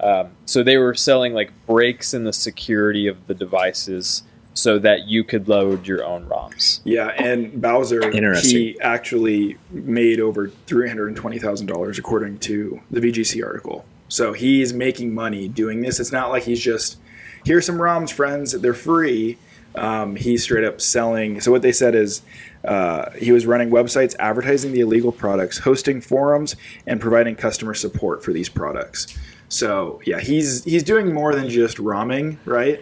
Um, 0.00 0.30
so 0.44 0.62
they 0.62 0.76
were 0.76 0.94
selling 0.94 1.32
like 1.32 1.52
breaks 1.66 2.12
in 2.12 2.24
the 2.24 2.32
security 2.32 3.06
of 3.06 3.26
the 3.26 3.34
devices 3.34 4.22
so 4.54 4.78
that 4.78 5.06
you 5.06 5.22
could 5.22 5.48
load 5.48 5.86
your 5.86 6.04
own 6.04 6.26
ROMs. 6.26 6.80
yeah, 6.84 7.08
and 7.08 7.60
Bowser 7.60 8.10
he 8.48 8.80
actually 8.80 9.58
made 9.70 10.18
over 10.18 10.48
three 10.66 10.88
hundred 10.88 11.08
and 11.08 11.16
twenty 11.16 11.38
thousand 11.38 11.66
dollars 11.66 11.98
according 11.98 12.38
to 12.40 12.80
the 12.90 13.00
VGC 13.00 13.44
article. 13.44 13.84
So 14.08 14.32
he's 14.32 14.72
making 14.72 15.14
money 15.14 15.48
doing 15.48 15.82
this. 15.82 16.00
It's 16.00 16.12
not 16.12 16.30
like 16.30 16.44
he's 16.44 16.60
just 16.60 16.98
here's 17.44 17.66
some 17.66 17.76
ROMs, 17.76 18.12
friends. 18.12 18.52
They're 18.52 18.74
free. 18.74 19.38
Um, 19.74 20.16
he's 20.16 20.42
straight 20.42 20.64
up 20.64 20.80
selling. 20.80 21.40
So 21.40 21.52
what 21.52 21.60
they 21.60 21.72
said 21.72 21.94
is 21.94 22.22
uh, 22.64 23.10
he 23.10 23.32
was 23.32 23.44
running 23.44 23.68
websites 23.68 24.14
advertising 24.18 24.72
the 24.72 24.80
illegal 24.80 25.12
products, 25.12 25.58
hosting 25.58 26.00
forums, 26.00 26.56
and 26.86 26.98
providing 27.00 27.36
customer 27.36 27.74
support 27.74 28.24
for 28.24 28.32
these 28.32 28.48
products. 28.48 29.16
So 29.48 30.00
yeah, 30.04 30.20
he's 30.20 30.64
he's 30.64 30.82
doing 30.82 31.12
more 31.14 31.34
than 31.34 31.48
just 31.48 31.76
ROMing, 31.78 32.38
right? 32.44 32.80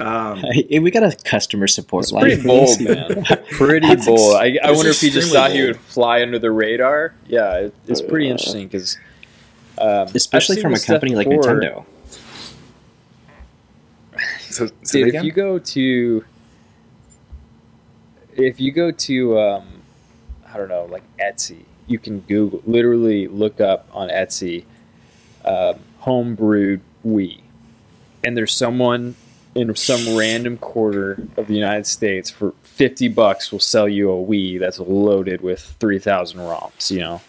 Um, 0.00 0.42
we 0.70 0.90
got 0.90 1.02
a 1.02 1.16
customer 1.24 1.66
support 1.66 2.10
line. 2.12 2.22
pretty 2.22 2.42
bold, 2.46 2.80
man. 2.80 3.24
Pretty 3.50 3.86
That's 3.86 4.06
bold. 4.06 4.36
I, 4.36 4.58
I 4.62 4.70
wonder 4.72 4.90
if 4.90 5.00
he 5.00 5.08
just 5.10 5.28
extremely 5.28 5.30
thought 5.32 5.52
he 5.52 5.62
would 5.64 5.76
fly 5.80 6.22
under 6.22 6.38
the 6.38 6.50
radar. 6.50 7.14
Yeah, 7.26 7.54
it, 7.56 7.74
it's 7.86 8.02
pretty 8.02 8.28
Uh, 8.28 8.32
interesting 8.32 8.66
because, 8.68 8.98
um, 9.78 10.08
especially 10.14 10.60
from 10.60 10.74
a 10.74 10.76
seen 10.76 10.78
this 10.78 10.82
stuff 10.82 10.94
company 11.00 11.14
like 11.14 11.28
before. 11.28 11.44
Nintendo. 11.60 11.84
so, 14.50 14.68
say 14.82 15.04
Dude, 15.04 15.14
if 15.14 15.24
you 15.24 15.32
go 15.32 15.58
to, 15.58 16.24
if 18.34 18.60
you 18.60 18.72
go 18.72 18.90
to, 18.90 19.38
um, 19.38 19.66
I 20.52 20.56
don't 20.58 20.68
know, 20.68 20.86
like 20.90 21.04
Etsy, 21.18 21.64
you 21.86 21.98
can 21.98 22.20
Google, 22.20 22.62
literally 22.66 23.28
look 23.28 23.60
up 23.60 23.88
on 23.92 24.08
Etsy, 24.08 24.64
um, 25.44 25.78
homebrewed 26.06 26.80
Wii, 27.04 27.40
and 28.24 28.36
there's 28.36 28.54
someone 28.54 29.16
in 29.54 29.74
some 29.74 30.16
random 30.16 30.58
quarter 30.58 31.26
of 31.36 31.46
the 31.46 31.54
United 31.54 31.86
States 31.86 32.30
for 32.30 32.54
fifty 32.62 33.08
bucks 33.08 33.50
will 33.50 33.60
sell 33.60 33.88
you 33.88 34.10
a 34.10 34.14
Wii 34.14 34.58
that's 34.60 34.78
loaded 34.78 35.40
with 35.40 35.60
three 35.80 35.98
thousand 35.98 36.40
ROMs. 36.40 36.90
You 36.90 37.00
know, 37.00 37.20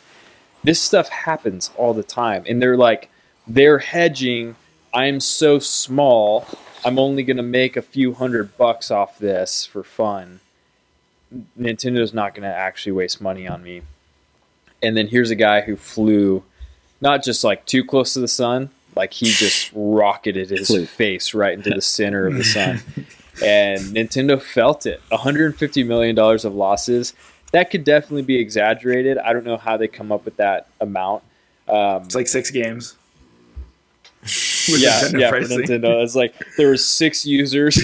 this 0.64 0.82
stuff 0.82 1.10
happens 1.10 1.72
all 1.78 1.94
the 1.94 2.04
time, 2.04 2.44
and 2.48 2.62
they're 2.62 2.78
like, 2.78 3.10
they're 3.48 3.80
hedging. 3.80 4.56
I'm 4.94 5.20
so 5.20 5.60
small. 5.60 6.46
I'm 6.86 7.00
only 7.00 7.24
going 7.24 7.38
to 7.38 7.44
make 7.44 7.76
a 7.76 7.82
few 7.82 8.14
hundred 8.14 8.58
bucks 8.58 8.92
off 8.92 9.20
this 9.20 9.66
for 9.66 9.84
fun. 9.84 10.40
Nintendo's 11.60 12.14
not 12.14 12.34
going 12.34 12.50
to 12.50 12.56
actually 12.56 12.94
waste 12.94 13.20
money 13.20 13.48
on 13.48 13.62
me. 13.64 13.82
And 14.82 14.96
then 14.96 15.08
here's 15.08 15.30
a 15.30 15.36
guy 15.36 15.62
who 15.62 15.76
flew 15.76 16.44
not 17.02 17.24
just 17.24 17.44
like 17.44 17.66
too 17.66 17.84
close 17.84 18.14
to 18.14 18.20
the 18.20 18.28
sun, 18.28 18.70
like 18.96 19.14
he 19.14 19.26
just 19.28 19.72
rocketed 19.76 20.50
his 20.50 20.68
Flew. 20.68 20.86
face 20.86 21.34
right 21.34 21.54
into 21.54 21.70
the 21.70 21.82
center 21.82 22.28
of 22.28 22.34
the 22.36 22.44
sun. 22.44 22.80
and 23.44 23.80
Nintendo 23.82 24.42
felt 24.42 24.86
it. 24.86 25.02
150 25.10 25.84
million 25.84 26.16
dollars 26.16 26.46
of 26.46 26.56
losses. 26.56 27.14
That 27.52 27.72
could 27.72 27.84
definitely 27.84 28.24
be 28.24 28.40
exaggerated. 28.40 29.18
I 29.18 29.32
don't 29.34 29.46
know 29.46 29.58
how 29.58 29.78
they 29.78 29.88
come 29.88 30.12
up 30.12 30.26
with 30.26 30.36
that 30.38 30.68
amount. 30.82 31.24
Um, 31.68 32.04
It's 32.04 32.16
like 32.16 32.28
six 32.28 32.52
games. 32.52 32.96
Yeah, 34.70 35.00
Nintendo 35.00 35.20
yeah, 35.22 35.30
for. 35.30 35.40
Nintendo. 35.40 36.04
It's 36.04 36.14
like 36.16 36.34
there 36.58 36.68
were 36.68 36.76
six 36.76 37.26
users. 37.26 37.78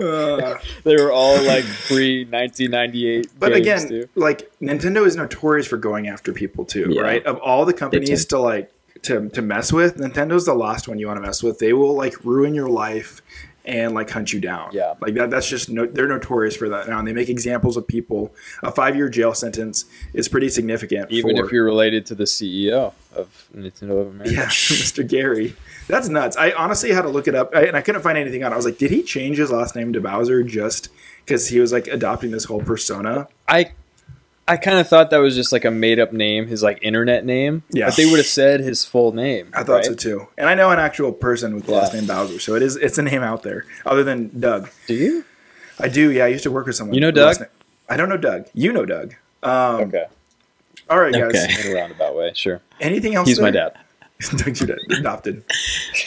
Uh, 0.00 0.58
they 0.84 0.96
were 0.96 1.12
all 1.12 1.40
like 1.42 1.64
pre 1.86 2.24
1998. 2.24 3.26
but 3.38 3.52
again, 3.52 3.88
too. 3.88 4.08
like 4.14 4.50
Nintendo 4.60 5.06
is 5.06 5.16
notorious 5.16 5.66
for 5.66 5.76
going 5.76 6.08
after 6.08 6.32
people 6.32 6.64
too, 6.64 6.86
Yeah. 6.90 7.02
right? 7.02 7.24
Of 7.26 7.38
all 7.38 7.64
the 7.64 7.74
companies 7.74 8.24
to 8.26 8.38
like 8.38 8.70
to 9.02 9.28
to 9.30 9.42
mess 9.42 9.72
with, 9.72 9.96
Nintendo's 9.96 10.46
the 10.46 10.54
last 10.54 10.88
one 10.88 10.98
you 10.98 11.06
want 11.06 11.18
to 11.18 11.22
mess 11.22 11.42
with. 11.42 11.58
They 11.58 11.72
will 11.72 11.94
like 11.94 12.24
ruin 12.24 12.54
your 12.54 12.68
life 12.68 13.22
and 13.64 13.94
like 13.94 14.10
hunt 14.10 14.32
you 14.32 14.40
down. 14.40 14.70
Yeah. 14.72 14.94
like 15.00 15.14
that. 15.14 15.30
That's 15.30 15.48
just 15.48 15.68
no, 15.68 15.86
they're 15.86 16.08
notorious 16.08 16.56
for 16.56 16.68
that 16.68 16.88
now. 16.88 16.98
And 16.98 17.06
they 17.06 17.12
make 17.12 17.28
examples 17.28 17.76
of 17.76 17.86
people. 17.86 18.34
A 18.62 18.72
five 18.72 18.96
year 18.96 19.08
jail 19.08 19.34
sentence 19.34 19.84
is 20.14 20.28
pretty 20.28 20.48
significant. 20.48 21.10
even 21.10 21.36
for, 21.36 21.44
if 21.44 21.52
you're 21.52 21.64
related 21.64 22.06
to 22.06 22.14
the 22.14 22.24
CEO 22.24 22.92
of 23.14 23.48
Nintendo 23.54 24.00
of 24.00 24.08
America. 24.08 24.32
Yeah, 24.34 24.44
Mr. 24.46 25.06
Gary. 25.06 25.54
That's 25.88 26.08
nuts. 26.08 26.36
I 26.36 26.52
honestly 26.52 26.92
had 26.92 27.02
to 27.02 27.08
look 27.08 27.26
it 27.26 27.34
up, 27.34 27.54
I, 27.54 27.62
and 27.64 27.76
I 27.76 27.82
couldn't 27.82 28.02
find 28.02 28.16
anything 28.16 28.44
on. 28.44 28.52
it. 28.52 28.54
I 28.54 28.56
was 28.56 28.64
like, 28.64 28.78
did 28.78 28.90
he 28.90 29.02
change 29.02 29.38
his 29.38 29.50
last 29.50 29.74
name 29.74 29.92
to 29.92 30.00
Bowser 30.00 30.42
just 30.42 30.88
because 31.24 31.48
he 31.48 31.58
was 31.58 31.72
like 31.72 31.88
adopting 31.88 32.30
this 32.30 32.44
whole 32.44 32.62
persona? 32.62 33.26
I 33.48 33.72
I 34.50 34.56
kind 34.56 34.78
of 34.78 34.88
thought 34.88 35.10
that 35.10 35.18
was 35.18 35.36
just 35.36 35.52
like 35.52 35.64
a 35.64 35.70
made 35.70 36.00
up 36.00 36.12
name, 36.12 36.48
his 36.48 36.60
like 36.60 36.80
internet 36.82 37.24
name. 37.24 37.62
Yeah. 37.70 37.86
But 37.86 37.96
they 37.96 38.06
would 38.06 38.16
have 38.16 38.26
said 38.26 38.58
his 38.58 38.84
full 38.84 39.12
name. 39.12 39.52
I 39.54 39.62
thought 39.62 39.84
so 39.84 39.94
too. 39.94 40.26
And 40.36 40.48
I 40.48 40.56
know 40.56 40.72
an 40.72 40.80
actual 40.80 41.12
person 41.12 41.54
with 41.54 41.66
the 41.66 41.72
last 41.72 41.94
name 41.94 42.04
Bowser, 42.06 42.40
so 42.40 42.56
it 42.56 42.62
is 42.62 42.74
it's 42.74 42.98
a 42.98 43.02
name 43.02 43.22
out 43.22 43.44
there. 43.44 43.64
Other 43.86 44.02
than 44.02 44.40
Doug, 44.40 44.68
Do 44.88 44.94
you? 44.94 45.24
I 45.78 45.86
do. 45.86 46.10
Yeah, 46.10 46.24
I 46.24 46.28
used 46.28 46.42
to 46.42 46.50
work 46.50 46.66
with 46.66 46.74
someone. 46.74 46.94
You 46.94 47.00
know 47.00 47.08
with 47.08 47.14
the 47.14 47.24
last 47.24 47.38
Doug? 47.38 47.48
I 47.88 47.96
don't 47.96 48.08
know 48.08 48.16
Doug. 48.16 48.46
You 48.52 48.72
know 48.72 48.84
Doug. 48.84 49.14
Um, 49.44 49.82
Okay. 49.82 50.06
All 50.88 50.98
right, 50.98 51.12
guys. 51.14 51.36
Okay. 51.36 51.68
In 51.70 51.76
a 51.76 51.80
roundabout 51.80 52.16
way, 52.16 52.32
sure. 52.34 52.60
Anything 52.80 53.14
else? 53.14 53.28
He's 53.28 53.38
my 53.38 53.52
there? 53.52 53.70
dad. 53.70 53.78
Doug's 54.36 54.60
your 54.60 54.66
dad. 54.66 54.78
Adopted. 54.98 55.44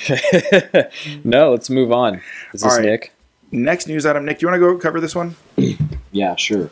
no, 1.24 1.52
let's 1.52 1.70
move 1.70 1.94
on. 1.94 2.16
Is 2.54 2.62
this 2.62 2.64
All 2.66 2.78
right. 2.78 2.86
Nick? 2.86 3.14
Next 3.54 3.88
news 3.88 4.06
item. 4.06 4.26
Nick, 4.26 4.40
do 4.40 4.46
you 4.46 4.52
want 4.52 4.62
to 4.62 4.74
go 4.74 4.78
cover 4.78 5.00
this 5.00 5.16
one? 5.16 5.38
Yeah, 6.16 6.36
sure. 6.36 6.70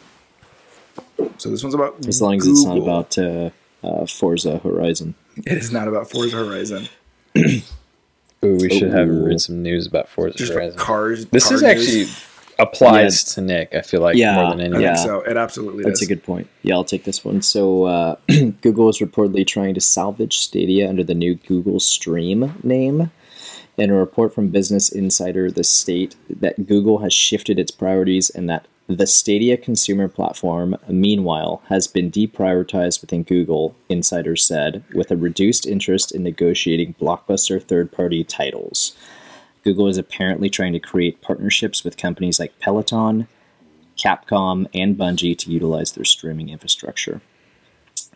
So 1.37 1.49
this 1.49 1.63
one's 1.63 1.73
about 1.75 2.05
As 2.07 2.21
long 2.21 2.35
as 2.37 2.47
it's 2.47 2.63
not 2.65 2.77
about 2.77 3.17
uh, 3.17 3.49
uh, 3.83 4.05
Forza 4.05 4.59
Horizon. 4.59 5.15
It 5.37 5.57
is 5.57 5.71
not 5.71 5.87
about 5.87 6.09
Forza 6.09 6.37
Horizon. 6.37 6.87
Ooh, 7.37 8.57
we 8.57 8.69
should 8.69 8.91
have 8.91 9.07
read 9.09 9.39
some 9.39 9.61
news 9.61 9.85
about 9.85 10.09
Forza 10.09 10.37
Just 10.37 10.53
Horizon. 10.53 10.77
cars. 10.79 11.25
This 11.27 11.47
car 11.47 11.55
is 11.55 11.61
news. 11.61 11.71
actually 11.71 12.05
applies 12.59 13.23
to 13.23 13.41
Nick. 13.41 13.73
I 13.73 13.81
feel 13.81 14.01
like 14.01 14.15
Yeah, 14.17 14.35
more 14.35 14.49
than 14.51 14.59
I 14.61 14.63
anything. 14.65 14.81
yeah. 14.81 14.95
so. 14.95 15.21
It 15.21 15.37
absolutely 15.37 15.83
That's 15.83 15.99
does. 15.99 16.07
a 16.09 16.13
good 16.13 16.23
point. 16.23 16.47
Yeah, 16.63 16.75
I'll 16.75 16.83
take 16.83 17.03
this 17.03 17.23
one. 17.23 17.41
So, 17.41 17.83
uh, 17.85 18.15
Google 18.61 18.89
is 18.89 18.99
reportedly 18.99 19.45
trying 19.45 19.73
to 19.75 19.81
salvage 19.81 20.37
Stadia 20.39 20.87
under 20.89 21.03
the 21.03 21.13
new 21.15 21.35
Google 21.35 21.79
Stream 21.79 22.55
name. 22.63 23.11
In 23.77 23.89
a 23.89 23.95
report 23.95 24.33
from 24.35 24.49
Business 24.49 24.91
Insider, 24.91 25.49
the 25.49 25.63
state 25.63 26.15
that 26.29 26.67
Google 26.67 26.99
has 26.99 27.13
shifted 27.13 27.57
its 27.57 27.71
priorities 27.71 28.29
and 28.29 28.49
that 28.49 28.67
the 28.87 29.07
Stadia 29.07 29.57
consumer 29.57 30.07
platform, 30.07 30.75
meanwhile, 30.87 31.61
has 31.69 31.87
been 31.87 32.11
deprioritized 32.11 33.01
within 33.01 33.23
Google, 33.23 33.75
insiders 33.89 34.45
said, 34.45 34.83
with 34.93 35.11
a 35.11 35.17
reduced 35.17 35.65
interest 35.65 36.11
in 36.11 36.23
negotiating 36.23 36.95
blockbuster 36.99 37.61
third 37.61 37.91
party 37.91 38.23
titles. 38.23 38.95
Google 39.63 39.87
is 39.87 39.97
apparently 39.97 40.49
trying 40.49 40.73
to 40.73 40.79
create 40.79 41.21
partnerships 41.21 41.83
with 41.83 41.97
companies 41.97 42.39
like 42.39 42.59
Peloton, 42.59 43.27
Capcom, 43.97 44.67
and 44.73 44.97
Bungie 44.97 45.37
to 45.37 45.51
utilize 45.51 45.91
their 45.91 46.05
streaming 46.05 46.49
infrastructure. 46.49 47.21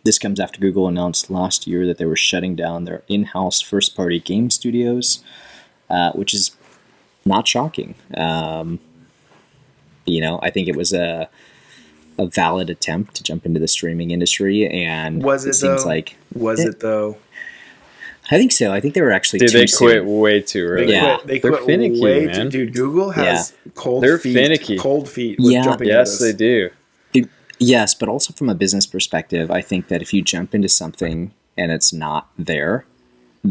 This 0.03 0.19
comes 0.19 0.39
after 0.39 0.59
Google 0.59 0.87
announced 0.87 1.29
last 1.29 1.67
year 1.67 1.85
that 1.87 1.97
they 1.97 2.05
were 2.05 2.15
shutting 2.15 2.55
down 2.55 2.83
their 2.85 3.03
in 3.07 3.25
house 3.25 3.61
first 3.61 3.95
party 3.95 4.19
game 4.19 4.49
studios, 4.49 5.23
uh, 5.89 6.11
which 6.13 6.33
is 6.33 6.55
not 7.25 7.47
shocking. 7.47 7.95
Um, 8.15 8.79
you 10.05 10.21
know, 10.21 10.39
I 10.43 10.49
think 10.49 10.67
it 10.67 10.75
was 10.75 10.93
a, 10.93 11.29
a 12.17 12.25
valid 12.27 12.69
attempt 12.69 13.15
to 13.15 13.23
jump 13.23 13.45
into 13.45 13.59
the 13.59 13.67
streaming 13.67 14.11
industry, 14.11 14.67
and 14.67 15.23
Was 15.23 15.45
it, 15.45 15.53
seems 15.53 15.83
though? 15.83 15.89
like 15.89 16.15
Was 16.33 16.59
Yeah. 16.61 16.69
it 16.69 16.79
though? 16.79 17.17
I 18.31 18.37
think 18.37 18.51
so. 18.51 18.71
I 18.73 18.79
think 18.79 18.95
they 18.95 19.01
were 19.01 19.11
actually 19.11 19.39
Did 19.39 19.49
too 19.51 19.57
they 19.59 19.65
quit 19.67 20.01
soon. 20.01 20.19
way 20.19 20.41
too 20.41 20.61
They 20.61 20.67
early? 20.83 20.93
Yeah. 20.93 21.15
quit. 21.17 21.27
They 21.27 21.39
They're 21.39 21.51
quit 21.51 21.65
finicky, 21.65 22.01
way 22.01 22.25
man. 22.25 22.49
too. 22.49 22.65
Dude, 22.65 22.73
Google 22.73 23.11
has 23.11 23.53
cold 23.75 24.03
They're 24.03 24.17
feet. 24.17 24.33
finicky. 24.33 24.77
Cold 24.79 25.07
feet. 25.07 25.37
With 25.39 25.51
Yeah. 25.51 25.63
jumping 25.63 25.87
Yes, 25.89 26.17
they 26.17 26.27
this. 26.31 26.35
do. 26.35 26.69
Yes, 27.59 27.93
but 27.95 28.09
also 28.09 28.33
from 28.33 28.49
a 28.49 28.55
business 28.55 28.85
perspective, 28.85 29.49
I 29.49 29.61
think 29.61 29.87
that 29.87 30.01
if 30.01 30.13
you 30.13 30.21
jump 30.21 30.53
into 30.53 30.67
something 30.67 31.31
and 31.57 31.71
it's 31.71 31.93
not 31.93 32.27
there, 32.37 32.85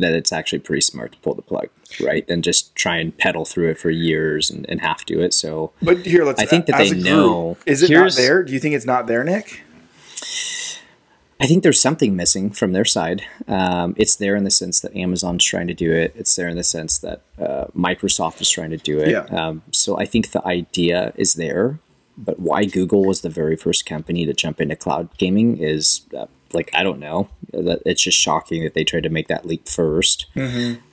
that 0.01 0.13
it's 0.13 0.33
actually 0.33 0.61
pretty 0.61 0.81
smart 0.81 1.13
to 1.13 1.19
pull 1.19 1.35
the 1.35 1.43
plug, 1.43 1.69
right? 2.01 2.27
Than 2.27 2.43
just 2.43 2.75
try 2.75 2.97
and 2.97 3.17
pedal 3.17 3.45
through 3.45 3.71
it 3.71 3.79
for 3.79 3.91
years 3.91 4.51
and, 4.51 4.65
and 4.69 4.81
half 4.81 5.05
do 5.05 5.21
it. 5.21 5.35
So 5.35 5.73
But 5.83 5.99
here, 6.07 6.25
let's. 6.25 6.41
I 6.41 6.47
think 6.47 6.67
that 6.67 6.81
as 6.81 6.91
they 6.91 6.95
group, 6.97 7.05
know- 7.07 7.57
Is 7.67 7.83
it 7.83 7.91
not 7.91 8.13
there? 8.15 8.43
Do 8.43 8.53
you 8.53 8.61
think 8.61 8.75
it's 8.75 8.87
not 8.87 9.07
there, 9.07 9.25
Nick? 9.25 9.63
I 11.41 11.47
think 11.47 11.63
there's 11.63 11.81
something 11.81 12.15
missing 12.17 12.51
from 12.51 12.73
their 12.73 12.85
side. 12.85 13.23
Um, 13.49 13.95
it's 13.99 14.17
there 14.17 14.37
in 14.37 14.45
the 14.45 14.51
sense 14.51 14.81
that 14.81 14.97
Amazon's 14.97 15.45
trying 15.45 15.67
to 15.67 15.75
do 15.75 15.93
it. 15.93 16.15
It's 16.17 16.35
there 16.37 16.49
in 16.49 16.57
the 16.57 16.63
sense 16.65 16.99
that 16.99 17.23
uh, 17.39 17.67
Microsoft 17.77 18.41
is 18.41 18.49
trying 18.49 18.71
to 18.71 18.77
do 18.77 19.01
it. 19.01 19.11
Yeah. 19.11 19.25
Um, 19.25 19.63
so 19.73 19.99
I 19.99 20.05
think 20.07 20.31
the 20.31 20.47
idea 20.47 21.13
is 21.17 21.35
there, 21.35 21.81
but 22.17 22.39
why 22.39 22.65
Google 22.65 23.05
was 23.05 23.23
the 23.23 23.29
very 23.29 23.57
first 23.57 23.85
company 23.85 24.25
to 24.25 24.33
jump 24.33 24.61
into 24.61 24.77
cloud 24.77 25.09
gaming 25.19 25.59
is 25.59 26.03
uh, 26.17 26.27
like 26.55 26.71
I 26.75 26.83
don't 26.83 26.99
know. 26.99 27.29
It's 27.53 28.03
just 28.03 28.19
shocking 28.19 28.65
that 28.65 28.75
they 28.75 28.85
tried 28.85 29.05
to 29.05 29.11
make 29.11 29.29
that 29.29 29.47
leap 29.47 29.67
1st 29.67 30.27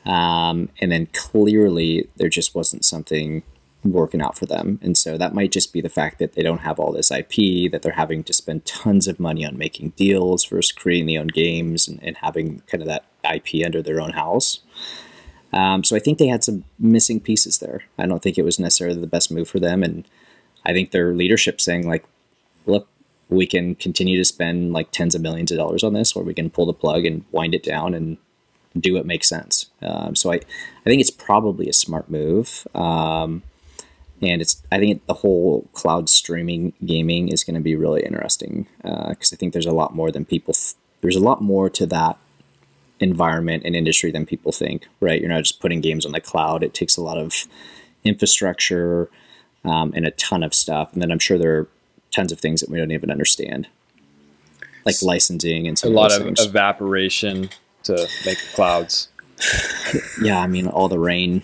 um, 0.06 0.70
and 0.80 0.92
then 0.92 1.08
clearly 1.08 2.08
there 2.18 2.30
just 2.30 2.54
wasn't 2.54 2.86
something 2.86 3.44
working 3.84 4.22
out 4.22 4.38
for 4.38 4.46
them. 4.46 4.80
And 4.82 4.98
so 4.98 5.18
that 5.18 5.34
might 5.34 5.52
just 5.52 5.74
be 5.74 5.82
the 5.82 5.90
fact 5.90 6.20
that 6.20 6.34
they 6.34 6.44
don't 6.44 6.60
have 6.60 6.80
all 6.80 6.92
this 6.92 7.12
IP, 7.12 7.72
that 7.72 7.82
they're 7.82 7.94
having 7.94 8.24
to 8.26 8.34
spend 8.34 8.66
tons 8.66 9.08
of 9.08 9.20
money 9.20 9.46
on 9.46 9.58
making 9.58 9.94
deals 9.96 10.46
versus 10.46 10.72
creating 10.72 11.08
their 11.08 11.22
own 11.22 11.28
games 11.28 11.88
and, 11.88 12.02
and 12.04 12.18
having 12.18 12.62
kind 12.68 12.82
of 12.82 12.88
that 12.88 13.06
IP 13.24 13.66
under 13.66 13.82
their 13.82 14.00
own 14.00 14.12
house. 14.12 14.60
Um, 15.54 15.84
so 15.84 15.96
I 15.96 16.00
think 16.00 16.18
they 16.18 16.28
had 16.28 16.44
some 16.44 16.64
missing 16.80 17.20
pieces 17.20 17.58
there. 17.58 17.84
I 17.98 18.06
don't 18.06 18.22
think 18.22 18.38
it 18.38 18.46
was 18.46 18.60
necessarily 18.60 19.02
the 19.02 19.08
best 19.08 19.32
move 19.32 19.50
for 19.50 19.60
them. 19.60 19.84
And 19.84 20.08
I 20.66 20.74
think 20.74 20.92
their 20.92 21.14
leadership 21.14 21.60
saying, 21.60 21.88
like, 21.88 22.06
we 23.32 23.48
can 23.48 23.76
continue 23.76 24.18
to 24.18 24.26
spend 24.26 24.74
like 24.74 24.92
tens 24.92 25.16
of 25.16 25.22
millions 25.22 25.52
of 25.52 25.58
dollars 25.58 25.84
on 25.84 25.94
this, 25.94 26.14
or 26.14 26.22
we 26.22 26.34
can 26.34 26.50
pull 26.50 26.66
the 26.66 26.74
plug 26.74 27.06
and 27.06 27.24
wind 27.32 27.56
it 27.56 27.64
down 27.64 27.94
and 27.94 28.18
do 28.78 28.94
what 28.94 29.06
makes 29.06 29.28
sense. 29.28 29.68
Um, 29.82 30.16
so 30.16 30.32
I, 30.32 30.36
I 30.36 30.84
think 30.86 31.02
it's 31.02 31.10
probably 31.10 31.68
a 31.68 31.74
smart 31.74 32.10
move. 32.10 32.68
Um, 32.76 33.42
and 34.22 34.42
it's 34.42 34.62
I 34.72 34.78
think 34.80 35.06
the 35.08 35.16
whole 35.16 35.68
cloud 35.74 36.10
streaming 36.10 36.74
gaming 36.86 37.30
is 37.30 37.44
going 37.44 37.56
to 37.56 37.62
be 37.62 37.76
really 37.76 38.04
interesting 38.04 38.68
because 38.84 39.34
I 39.34 39.36
think 39.38 39.54
there's 39.54 39.66
a 39.66 39.72
lot 39.72 39.96
more 39.96 40.12
than 40.12 40.26
people. 40.26 40.54
Th- 40.54 40.76
there's 41.00 41.16
a 41.16 41.22
lot 41.22 41.42
more 41.42 41.70
to 41.72 41.88
that 41.88 42.18
environment 43.00 43.64
and 43.66 43.76
industry 43.76 44.12
than 44.12 44.28
people 44.28 44.52
think. 44.52 44.88
Right? 45.00 45.20
You're 45.22 45.30
not 45.30 45.44
just 45.44 45.62
putting 45.62 45.82
games 45.82 46.06
on 46.06 46.12
the 46.12 46.22
cloud. 46.22 46.64
It 46.64 46.74
takes 46.74 46.98
a 46.98 47.02
lot 47.02 47.18
of 47.18 47.48
infrastructure 48.04 49.10
um, 49.64 49.94
and 49.96 50.06
a 50.06 50.12
ton 50.12 50.44
of 50.44 50.54
stuff. 50.54 50.92
And 50.94 51.02
then 51.02 51.12
I'm 51.12 51.20
sure 51.20 51.38
there 51.38 51.58
are 51.58 51.68
tons 52.12 52.32
of 52.32 52.40
things 52.40 52.62
that 52.62 52.70
we 52.70 52.78
don't 52.78 52.92
even 52.92 53.10
understand, 53.10 53.68
like 54.86 55.02
licensing 55.02 55.68
and 55.68 55.78
so 55.78 55.88
A 55.88 55.90
lot 55.90 56.12
of 56.12 56.26
of 56.26 56.36
evaporation 56.40 57.50
to 57.84 58.08
make 58.26 58.38
clouds. 58.54 59.10
yeah, 60.22 60.40
I 60.40 60.48
mean 60.48 60.68
all 60.68 60.88
the 60.88 61.00
rain. 61.00 61.44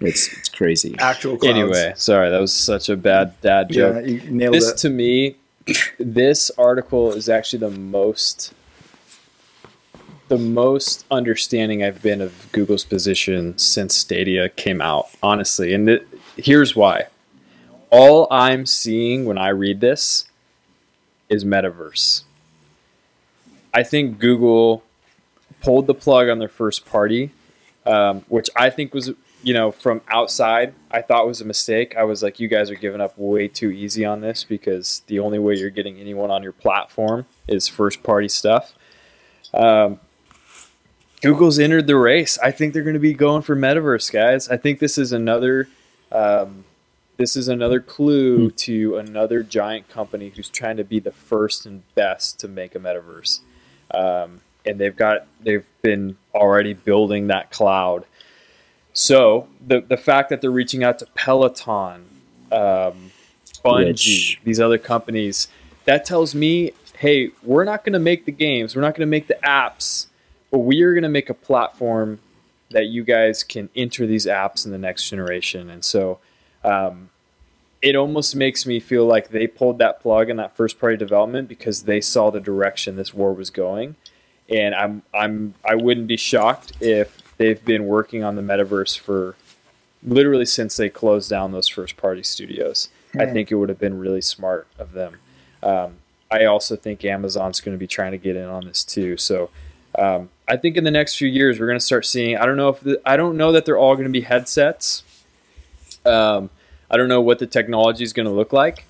It's 0.00 0.32
it's 0.36 0.48
crazy. 0.48 0.94
Actual 0.98 1.36
clouds. 1.36 1.56
Anyway, 1.56 1.92
sorry, 1.96 2.30
that 2.30 2.40
was 2.40 2.52
such 2.52 2.88
a 2.88 2.96
bad 2.96 3.40
dad 3.40 3.70
joke. 3.70 3.96
yeah, 3.96 4.10
you 4.12 4.30
nailed 4.30 4.54
this 4.54 4.70
it. 4.70 4.76
to 4.78 4.90
me, 4.90 5.36
this 5.98 6.50
article 6.58 7.12
is 7.12 7.28
actually 7.28 7.60
the 7.60 7.70
most 7.70 8.52
the 10.28 10.38
most 10.38 11.06
understanding 11.10 11.82
I've 11.82 12.02
been 12.02 12.20
of 12.20 12.48
Google's 12.52 12.84
position 12.84 13.56
since 13.56 13.96
Stadia 13.96 14.48
came 14.50 14.80
out, 14.80 15.08
honestly. 15.22 15.72
And 15.72 15.86
th- 15.86 16.06
here's 16.36 16.76
why. 16.76 17.06
All 17.90 18.28
I'm 18.30 18.66
seeing 18.66 19.24
when 19.24 19.38
I 19.38 19.48
read 19.48 19.80
this 19.80 20.26
is 21.28 21.44
metaverse. 21.44 22.22
I 23.72 23.82
think 23.82 24.18
Google 24.18 24.82
pulled 25.62 25.86
the 25.86 25.94
plug 25.94 26.28
on 26.28 26.38
their 26.38 26.48
first 26.48 26.86
party, 26.86 27.32
um, 27.86 28.24
which 28.28 28.48
I 28.56 28.70
think 28.70 28.94
was, 28.94 29.10
you 29.42 29.54
know, 29.54 29.70
from 29.70 30.00
outside, 30.08 30.74
I 30.90 31.02
thought 31.02 31.26
was 31.26 31.40
a 31.40 31.44
mistake. 31.44 31.96
I 31.96 32.04
was 32.04 32.22
like, 32.22 32.40
you 32.40 32.48
guys 32.48 32.70
are 32.70 32.74
giving 32.76 33.00
up 33.00 33.16
way 33.16 33.48
too 33.48 33.70
easy 33.70 34.04
on 34.04 34.20
this 34.20 34.44
because 34.44 35.02
the 35.06 35.18
only 35.20 35.38
way 35.38 35.54
you're 35.54 35.70
getting 35.70 35.98
anyone 35.98 36.30
on 36.30 36.42
your 36.42 36.52
platform 36.52 37.26
is 37.46 37.68
first 37.68 38.02
party 38.02 38.28
stuff. 38.28 38.74
Um, 39.54 40.00
Google's 41.20 41.58
entered 41.58 41.86
the 41.86 41.96
race. 41.96 42.38
I 42.38 42.50
think 42.52 42.74
they're 42.74 42.82
going 42.82 42.94
to 42.94 43.00
be 43.00 43.14
going 43.14 43.42
for 43.42 43.56
metaverse, 43.56 44.12
guys. 44.12 44.48
I 44.48 44.56
think 44.56 44.78
this 44.78 44.98
is 44.98 45.12
another. 45.12 45.68
Um, 46.12 46.64
this 47.18 47.36
is 47.36 47.48
another 47.48 47.80
clue 47.80 48.50
to 48.52 48.96
another 48.96 49.42
giant 49.42 49.88
company 49.88 50.32
who's 50.34 50.48
trying 50.48 50.78
to 50.78 50.84
be 50.84 50.98
the 50.98 51.12
first 51.12 51.66
and 51.66 51.82
best 51.94 52.40
to 52.40 52.48
make 52.48 52.74
a 52.74 52.78
metaverse 52.78 53.40
um, 53.94 54.40
and 54.64 54.78
they've 54.78 54.96
got 54.96 55.26
they've 55.40 55.66
been 55.82 56.16
already 56.34 56.74
building 56.74 57.28
that 57.28 57.50
cloud. 57.50 58.04
So 58.92 59.48
the 59.66 59.80
the 59.80 59.96
fact 59.96 60.28
that 60.30 60.40
they're 60.40 60.50
reaching 60.50 60.84
out 60.84 60.98
to 61.00 61.06
Peloton, 61.14 62.06
um, 62.52 63.10
Bungie, 63.64 63.86
Which- 63.86 64.40
these 64.44 64.60
other 64.60 64.78
companies, 64.78 65.48
that 65.84 66.04
tells 66.04 66.34
me, 66.34 66.72
hey, 66.98 67.30
we're 67.42 67.64
not 67.64 67.84
going 67.84 67.94
to 67.94 67.98
make 67.98 68.24
the 68.24 68.32
games, 68.32 68.76
we're 68.76 68.82
not 68.82 68.94
going 68.94 69.06
to 69.06 69.10
make 69.10 69.28
the 69.28 69.38
apps, 69.44 70.06
but 70.50 70.58
we 70.58 70.82
are 70.82 70.92
going 70.92 71.02
to 71.02 71.08
make 71.08 71.30
a 71.30 71.34
platform 71.34 72.20
that 72.70 72.86
you 72.86 73.02
guys 73.02 73.42
can 73.42 73.70
enter 73.74 74.06
these 74.06 74.26
apps 74.26 74.66
in 74.66 74.72
the 74.72 74.78
next 74.78 75.08
generation. 75.08 75.70
And 75.70 75.84
so. 75.84 76.18
Um, 76.64 77.10
it 77.80 77.94
almost 77.94 78.34
makes 78.34 78.66
me 78.66 78.80
feel 78.80 79.06
like 79.06 79.28
they 79.28 79.46
pulled 79.46 79.78
that 79.78 80.00
plug 80.00 80.30
in 80.30 80.36
that 80.38 80.56
first 80.56 80.80
party 80.80 80.96
development 80.96 81.48
because 81.48 81.84
they 81.84 82.00
saw 82.00 82.30
the 82.30 82.40
direction 82.40 82.96
this 82.96 83.14
war 83.14 83.32
was 83.32 83.50
going 83.50 83.94
and 84.48 84.74
i'm 84.74 85.02
i'm 85.14 85.54
i 85.64 85.76
wouldn't 85.76 86.08
be 86.08 86.16
shocked 86.16 86.72
if 86.80 87.22
they've 87.36 87.64
been 87.64 87.86
working 87.86 88.24
on 88.24 88.34
the 88.34 88.42
metaverse 88.42 88.98
for 88.98 89.36
literally 90.02 90.44
since 90.44 90.76
they 90.76 90.88
closed 90.88 91.30
down 91.30 91.52
those 91.52 91.68
first 91.68 91.96
party 91.96 92.24
studios 92.24 92.88
i 93.16 93.24
think 93.24 93.52
it 93.52 93.54
would 93.54 93.68
have 93.68 93.78
been 93.78 93.96
really 93.96 94.22
smart 94.22 94.66
of 94.76 94.90
them 94.90 95.16
um, 95.62 95.98
I 96.30 96.44
also 96.44 96.76
think 96.76 97.04
Amazon's 97.04 97.60
going 97.60 97.74
to 97.74 97.78
be 97.78 97.86
trying 97.86 98.12
to 98.12 98.18
get 98.18 98.36
in 98.36 98.44
on 98.44 98.66
this 98.66 98.84
too. 98.84 99.16
So 99.16 99.50
um, 99.98 100.28
I 100.46 100.56
think 100.56 100.76
in 100.76 100.84
the 100.84 100.90
next 100.90 101.16
few 101.16 101.28
years 101.28 101.58
we're 101.58 101.66
going 101.66 101.78
to 101.78 101.84
start 101.84 102.04
seeing. 102.04 102.36
I 102.36 102.46
don't 102.46 102.56
know 102.56 102.68
if 102.68 102.80
the, 102.80 103.00
I 103.04 103.16
don't 103.16 103.36
know 103.36 103.52
that 103.52 103.64
they're 103.64 103.78
all 103.78 103.94
going 103.94 104.06
to 104.06 104.12
be 104.12 104.22
headsets. 104.22 105.02
Um, 106.08 106.50
I 106.90 106.96
don't 106.96 107.08
know 107.08 107.20
what 107.20 107.38
the 107.38 107.46
technology 107.46 108.02
is 108.02 108.12
going 108.12 108.26
to 108.26 108.32
look 108.32 108.52
like, 108.52 108.86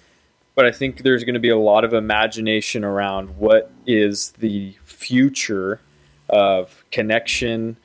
but 0.55 0.65
I 0.65 0.71
think 0.71 1.03
there's 1.03 1.25
going 1.25 1.35
to 1.35 1.41
be 1.41 1.49
a 1.49 1.59
lot 1.59 1.85
of 1.85 1.93
imagination 1.93 2.85
around 2.85 3.37
what 3.37 3.71
is 3.87 4.31
the 4.39 4.77
future 4.85 5.81
of 6.29 6.85
connection 6.91 7.77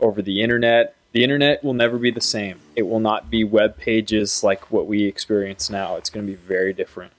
over 0.00 0.22
the 0.22 0.42
internet. 0.42 0.96
The 1.12 1.24
internet 1.24 1.62
will 1.64 1.74
never 1.74 1.98
be 1.98 2.10
the 2.10 2.20
same. 2.20 2.60
It 2.76 2.82
will 2.82 3.00
not 3.00 3.30
be 3.30 3.44
web 3.44 3.76
pages 3.76 4.42
like 4.42 4.70
what 4.70 4.86
we 4.86 5.04
experience 5.04 5.70
now. 5.70 5.96
It's 5.96 6.10
going 6.10 6.26
to 6.26 6.32
be 6.32 6.36
very 6.36 6.72
different. 6.72 7.12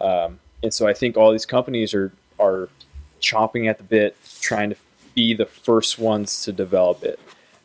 Um, 0.00 0.40
and 0.62 0.72
so 0.72 0.86
I 0.86 0.94
think 0.94 1.16
all 1.16 1.32
these 1.32 1.46
companies 1.46 1.94
are 1.94 2.12
are 2.38 2.68
chomping 3.20 3.68
at 3.68 3.78
the 3.78 3.84
bit, 3.84 4.16
trying 4.40 4.70
to 4.70 4.76
be 5.14 5.32
the 5.32 5.46
first 5.46 5.98
ones 5.98 6.42
to 6.44 6.52
develop 6.52 7.02
it. 7.02 7.18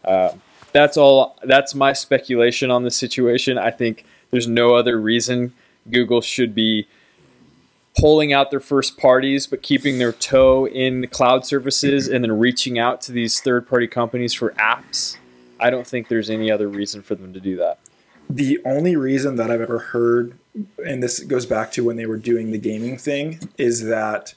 Um, 0.06 0.42
that's 0.74 0.98
all. 0.98 1.38
That's 1.44 1.76
my 1.76 1.94
speculation 1.94 2.72
on 2.72 2.84
the 2.84 2.92
situation. 2.92 3.58
I 3.58 3.72
think 3.72 4.06
there's 4.32 4.48
no 4.48 4.76
other 4.76 5.00
reason 5.00 5.54
Google 5.90 6.22
should 6.22 6.54
be 6.56 6.88
pulling 7.98 8.32
out 8.32 8.52
their 8.52 8.60
first 8.60 8.98
parties, 8.98 9.48
but 9.48 9.62
keeping 9.62 9.98
their 9.98 10.14
toe 10.14 10.66
in 10.68 11.02
the 11.02 11.08
cloud 11.08 11.46
services 11.46 12.08
and 12.08 12.24
then 12.24 12.38
reaching 12.40 12.80
out 12.80 13.02
to 13.02 13.12
these 13.12 13.42
third 13.42 13.68
party 13.68 13.88
companies 13.88 14.34
for 14.34 14.52
apps. 14.52 15.18
I 15.60 15.70
don't 15.70 15.86
think 15.86 16.08
there's 16.08 16.30
any 16.30 16.50
other 16.50 16.68
reason 16.68 17.02
for 17.02 17.16
them 17.16 17.34
to 17.34 17.40
do 17.40 17.58
that. 17.58 17.80
The 18.30 18.60
only 18.66 18.96
reason 18.96 19.36
that 19.36 19.52
I've 19.52 19.62
ever 19.62 19.80
heard, 19.80 20.38
and 20.86 21.04
this 21.04 21.20
goes 21.20 21.46
back 21.46 21.72
to 21.74 21.84
when 21.84 21.98
they 21.98 22.06
were 22.06 22.18
doing 22.18 22.52
the 22.52 22.58
gaming 22.58 22.98
thing, 22.98 23.50
is 23.58 23.84
that 23.86 24.34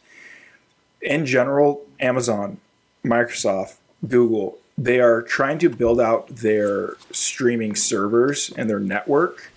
in 1.00 1.24
general, 1.24 1.86
Amazon, 2.00 2.58
Microsoft, 3.04 3.76
Google, 4.06 4.58
they 4.76 5.00
are 5.00 5.22
trying 5.22 5.58
to 5.58 5.68
build 5.68 6.00
out 6.00 6.28
their 6.28 6.96
streaming 7.12 7.74
servers 7.74 8.50
and 8.56 8.68
their 8.68 8.80
network. 8.80 9.52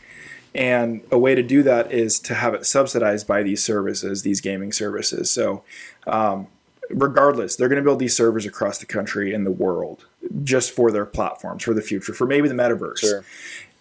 And 0.53 1.01
a 1.11 1.19
way 1.19 1.35
to 1.35 1.43
do 1.43 1.63
that 1.63 1.91
is 1.91 2.19
to 2.21 2.33
have 2.33 2.53
it 2.53 2.65
subsidized 2.65 3.27
by 3.27 3.43
these 3.43 3.63
services, 3.63 4.23
these 4.23 4.41
gaming 4.41 4.71
services. 4.71 5.29
So, 5.29 5.63
um, 6.07 6.47
regardless, 6.89 7.55
they're 7.55 7.67
going 7.67 7.81
to 7.81 7.83
build 7.83 7.99
these 7.99 8.15
servers 8.15 8.45
across 8.45 8.77
the 8.77 8.85
country 8.85 9.33
and 9.33 9.45
the 9.45 9.51
world 9.51 10.05
just 10.43 10.71
for 10.71 10.91
their 10.91 11.05
platforms 11.05 11.63
for 11.63 11.73
the 11.73 11.81
future, 11.81 12.13
for 12.13 12.25
maybe 12.25 12.47
the 12.47 12.55
metaverse. 12.55 12.99
Sure. 12.99 13.23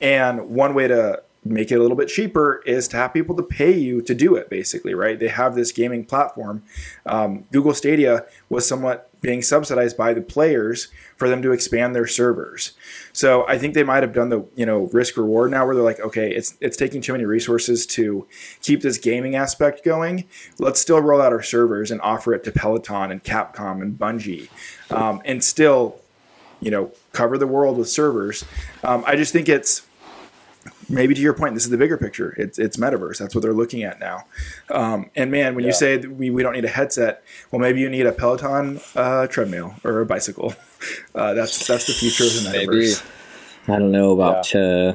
And 0.00 0.50
one 0.50 0.74
way 0.74 0.88
to 0.88 1.22
make 1.44 1.70
it 1.70 1.76
a 1.76 1.80
little 1.80 1.96
bit 1.96 2.08
cheaper 2.08 2.62
is 2.66 2.88
to 2.88 2.96
have 2.96 3.12
people 3.12 3.36
to 3.36 3.42
pay 3.42 3.72
you 3.72 4.02
to 4.02 4.14
do 4.14 4.34
it, 4.34 4.50
basically, 4.50 4.94
right? 4.94 5.18
They 5.18 5.28
have 5.28 5.54
this 5.54 5.72
gaming 5.72 6.04
platform. 6.04 6.62
Um, 7.04 7.44
Google 7.52 7.74
Stadia 7.74 8.24
was 8.48 8.66
somewhat 8.66 9.05
being 9.26 9.42
subsidized 9.42 9.96
by 9.96 10.14
the 10.14 10.20
players 10.20 10.86
for 11.16 11.28
them 11.28 11.42
to 11.42 11.50
expand 11.50 11.96
their 11.96 12.06
servers. 12.06 12.74
So 13.12 13.44
I 13.48 13.58
think 13.58 13.74
they 13.74 13.82
might 13.82 14.04
have 14.04 14.12
done 14.12 14.28
the 14.28 14.46
you 14.54 14.64
know 14.64 14.88
risk 14.92 15.16
reward 15.16 15.50
now, 15.50 15.66
where 15.66 15.74
they're 15.74 15.82
like, 15.82 15.98
okay, 15.98 16.30
it's 16.30 16.56
it's 16.60 16.76
taking 16.76 17.00
too 17.00 17.10
many 17.10 17.24
resources 17.24 17.86
to 17.86 18.28
keep 18.62 18.82
this 18.82 18.98
gaming 18.98 19.34
aspect 19.34 19.84
going. 19.84 20.26
Let's 20.60 20.80
still 20.80 21.00
roll 21.00 21.20
out 21.20 21.32
our 21.32 21.42
servers 21.42 21.90
and 21.90 22.00
offer 22.02 22.34
it 22.34 22.44
to 22.44 22.52
Peloton 22.52 23.10
and 23.10 23.24
Capcom 23.24 23.82
and 23.82 23.98
Bungie, 23.98 24.48
um, 24.92 25.20
and 25.24 25.42
still, 25.42 26.00
you 26.60 26.70
know, 26.70 26.92
cover 27.12 27.36
the 27.36 27.48
world 27.48 27.78
with 27.78 27.88
servers. 27.88 28.44
Um, 28.84 29.02
I 29.08 29.16
just 29.16 29.32
think 29.32 29.48
it's 29.48 29.82
maybe 30.88 31.14
to 31.14 31.20
your 31.20 31.32
point, 31.34 31.54
this 31.54 31.64
is 31.64 31.70
the 31.70 31.76
bigger 31.78 31.96
picture. 31.96 32.34
It's 32.38 32.58
it's 32.58 32.76
metaverse. 32.76 33.18
That's 33.18 33.34
what 33.34 33.42
they're 33.42 33.52
looking 33.54 33.82
at 33.82 33.98
now. 34.00 34.24
Um, 34.70 35.10
and 35.16 35.30
man, 35.30 35.54
when 35.54 35.64
Yeah. 35.64 35.68
you 35.68 35.74
say 35.74 35.96
that 35.96 36.10
we, 36.10 36.30
we 36.30 36.42
don't 36.42 36.52
need 36.54 36.64
a 36.64 36.68
headset, 36.68 37.22
well, 37.50 37.60
maybe 37.60 37.80
you 37.80 37.88
need 37.88 38.06
a 38.06 38.12
Peloton 38.12 38.80
uh, 38.94 39.26
treadmill 39.26 39.74
or 39.84 40.00
a 40.00 40.06
bicycle. 40.06 40.54
Uh, 41.14 41.32
that's 41.32 41.66
that's 41.66 41.86
the 41.86 41.92
future 41.94 42.24
of 42.24 42.34
the 42.44 42.50
Maybe. 42.52 42.66
metaverse. 42.66 43.02
I 43.66 43.78
don't 43.78 43.90
know 43.90 44.12
about 44.12 44.54
uh, 44.54 44.92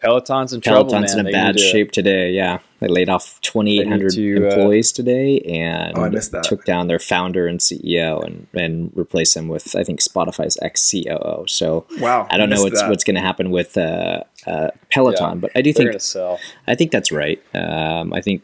Peloton's 0.00 0.52
in 0.52 0.60
trouble, 0.60 0.90
Peloton's 0.90 1.16
man. 1.16 1.26
in 1.26 1.32
They 1.32 1.38
a 1.38 1.42
bad 1.42 1.58
shape 1.60 1.90
today. 1.92 2.32
Yeah, 2.32 2.58
they 2.80 2.88
laid 2.88 3.08
off 3.08 3.40
2,800 3.42 4.12
They 4.12 4.20
need 4.22 4.34
to, 4.36 4.46
uh, 4.46 4.50
employees 4.50 4.92
today 4.92 5.40
and 5.40 5.96
Oh, 5.96 6.02
I 6.04 6.08
that. 6.10 6.44
took 6.44 6.64
down 6.64 6.86
their 6.88 6.98
founder 6.98 7.46
and 7.46 7.60
CEO 7.60 8.24
and 8.24 8.46
and 8.54 8.90
replaced 8.94 9.34
them 9.34 9.48
with 9.48 9.74
I 9.74 9.84
think 9.84 10.00
Spotify's 10.00 10.58
ex 10.62 10.90
COO. 10.90 11.44
So 11.48 11.86
Wow, 12.00 12.26
I 12.30 12.36
don't 12.36 12.50
know 12.50 12.62
what's 12.62 12.80
that. 12.80 12.90
what's 12.90 13.04
going 13.04 13.16
to 13.16 13.20
happen 13.22 13.50
with 13.50 13.76
uh, 13.78 14.22
uh, 14.46 14.68
Peloton, 14.90 15.34
Yeah, 15.36 15.40
but 15.40 15.50
I 15.54 15.62
do 15.62 15.72
think 15.72 15.88
going 15.90 16.00
sell. 16.00 16.38
I 16.66 16.74
think 16.74 16.90
that's 16.90 17.10
right. 17.10 17.42
Um, 17.54 18.12
I 18.12 18.20
think 18.20 18.42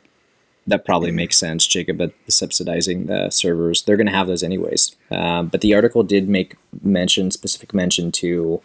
that 0.66 0.84
probably 0.84 1.10
makes 1.10 1.36
sense, 1.36 1.66
Jacob, 1.66 1.98
but 1.98 2.12
subsidizing 2.28 3.06
the 3.06 3.30
servers. 3.30 3.82
They're 3.82 3.96
going 3.96 4.06
to 4.06 4.12
have 4.12 4.28
those 4.28 4.44
anyways. 4.44 4.94
Um, 5.10 5.48
but 5.48 5.60
the 5.60 5.74
article 5.74 6.04
did 6.04 6.28
make 6.28 6.54
mention, 6.84 7.32
specific 7.32 7.74
mention 7.74 8.12
to 8.12 8.62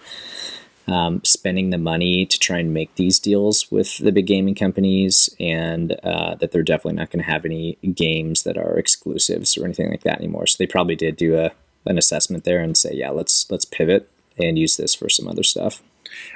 um, 0.88 1.22
spending 1.24 1.70
the 1.70 1.78
money 1.78 2.26
to 2.26 2.40
try 2.40 2.60
and 2.60 2.74
make 2.74 2.96
these 2.96 3.20
deals 3.20 3.70
with 3.72 3.98
the 3.98 4.12
big 4.12 4.28
gaming 4.28 4.56
companies, 4.56 5.30
and 5.40 5.94
uh, 6.04 6.36
that 6.36 6.52
they're 6.52 6.64
definitely 6.64 6.98
not 6.98 7.12
going 7.12 7.24
to 7.24 7.32
have 7.32 7.46
any 7.46 7.78
games 7.94 8.44
that 8.44 8.58
are 8.58 8.78
exclusives 8.78 9.58
or 9.58 9.66
anything 9.66 9.90
like 9.90 10.04
that 10.04 10.20
anymore. 10.20 10.48
So 10.48 10.56
they 10.58 10.68
probably 10.68 10.96
did 10.96 11.18
do 11.18 11.38
a 11.38 11.52
an 11.86 11.98
assessment 11.98 12.44
there 12.44 12.60
and 12.60 12.76
say, 12.76 12.94
yeah, 12.94 13.10
let's 13.10 13.50
let's 13.50 13.66
pivot 13.66 14.10
and 14.38 14.58
use 14.58 14.78
this 14.78 14.94
for 14.94 15.10
some 15.10 15.28
other 15.28 15.44
stuff. 15.44 15.82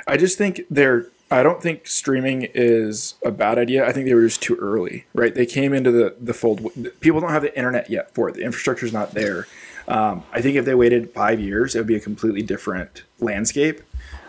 I 0.07 0.17
just 0.17 0.37
think 0.37 0.61
they're. 0.69 1.07
I 1.29 1.43
don't 1.43 1.61
think 1.61 1.87
streaming 1.87 2.49
is 2.53 3.13
a 3.23 3.31
bad 3.31 3.57
idea. 3.57 3.87
I 3.87 3.93
think 3.93 4.05
they 4.05 4.13
were 4.13 4.27
just 4.27 4.41
too 4.41 4.55
early, 4.57 5.05
right? 5.13 5.33
They 5.33 5.45
came 5.45 5.73
into 5.73 5.89
the 5.89 6.15
the 6.19 6.33
fold. 6.33 6.69
People 6.99 7.21
don't 7.21 7.29
have 7.29 7.41
the 7.41 7.55
internet 7.55 7.89
yet 7.89 8.13
for 8.13 8.27
it. 8.27 8.35
The 8.35 8.43
infrastructure's 8.43 8.91
not 8.91 9.11
there. 9.11 9.47
Um, 9.87 10.23
I 10.31 10.41
think 10.41 10.57
if 10.57 10.65
they 10.65 10.75
waited 10.75 11.11
five 11.11 11.39
years, 11.39 11.73
it 11.73 11.79
would 11.79 11.87
be 11.87 11.95
a 11.95 12.01
completely 12.01 12.41
different 12.41 13.03
landscape. 13.19 13.81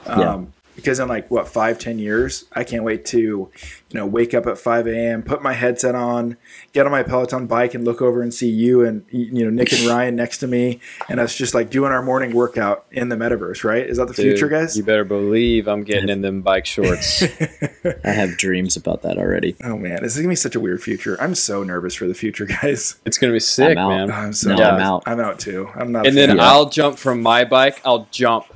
Um, 0.07 0.21
Yeah. 0.21 0.41
Because 0.75 0.99
in 0.99 1.07
like 1.07 1.31
what 1.31 1.47
five, 1.49 1.79
ten 1.79 1.99
years, 1.99 2.47
I 2.55 2.65
can't 2.65 2.83
wait 2.83 3.05
to, 3.07 3.19
you 3.19 3.51
know, 3.93 4.07
wake 4.07 4.33
up 4.33 4.47
at 4.47 4.57
five 4.57 4.87
a.m., 4.87 5.23
put 5.23 5.43
my 5.43 5.53
headset 5.53 5.95
on, 5.95 6.39
get 6.73 6.87
on 6.87 6.91
my 6.93 7.03
Peloton 7.03 7.47
bike, 7.47 7.75
and 7.75 7.85
look 7.85 8.01
over 8.01 8.23
and 8.23 8.33
see 8.33 8.49
you 8.49 8.83
and 8.83 9.05
you 9.11 9.45
know 9.45 9.51
Nick 9.51 9.71
and 9.75 9.83
Ryan 9.87 10.17
next 10.17 10.39
to 10.39 10.47
me, 10.47 10.81
and 11.11 11.21
us 11.21 11.37
just 11.37 11.53
like 11.53 11.69
doing 11.69 11.93
our 11.93 12.01
morning 12.03 12.33
workout 12.33 12.87
in 12.91 13.11
the 13.11 13.17
metaverse. 13.17 13.65
Right? 13.65 13.87
Is 13.87 13.99
that 13.99 14.09
the 14.09 14.15
Dude, 14.15 14.25
future, 14.33 14.49
guys? 14.49 14.75
You 14.75 14.83
better 14.83 15.05
believe 15.05 15.69
I'm 15.69 15.85
getting 15.85 16.09
in 16.09 16.23
them 16.23 16.41
bike 16.41 16.65
shorts. 16.65 17.23
I 18.05 18.11
have 18.11 18.39
dreams 18.39 18.75
about 18.75 19.03
that 19.03 19.19
already. 19.19 19.55
Oh 19.63 19.77
man, 19.77 20.03
this 20.03 20.15
is 20.17 20.23
gonna 20.23 20.31
be 20.31 20.37
such 20.37 20.55
a 20.55 20.61
weird 20.61 20.83
future. 20.83 21.19
I'm 21.21 21.35
so 21.35 21.63
nervous 21.63 21.95
for 21.95 22.09
the 22.09 22.15
future, 22.15 22.47
guys. 22.63 22.97
it's 23.05 23.19
going 23.19 23.31
to 23.31 23.37
be 23.37 23.41
sick, 23.41 23.77
out. 23.77 23.89
man. 23.91 24.11
I'm 24.11 24.33
so 24.33 24.55
No, 24.57 24.65
I'm 24.65 24.81
out. 24.81 25.03
I'm 25.05 25.21
out 25.21 25.39
too. 25.39 25.69
I'm 25.75 25.93
not. 25.93 26.07
and 26.07 26.17
then 26.17 26.31
fan. 26.31 26.41
I'll 26.41 26.71
jump 26.71 26.97
from 26.97 27.21
my 27.21 27.45
bike. 27.45 27.79
I'll 27.85 28.09
jump 28.11 28.47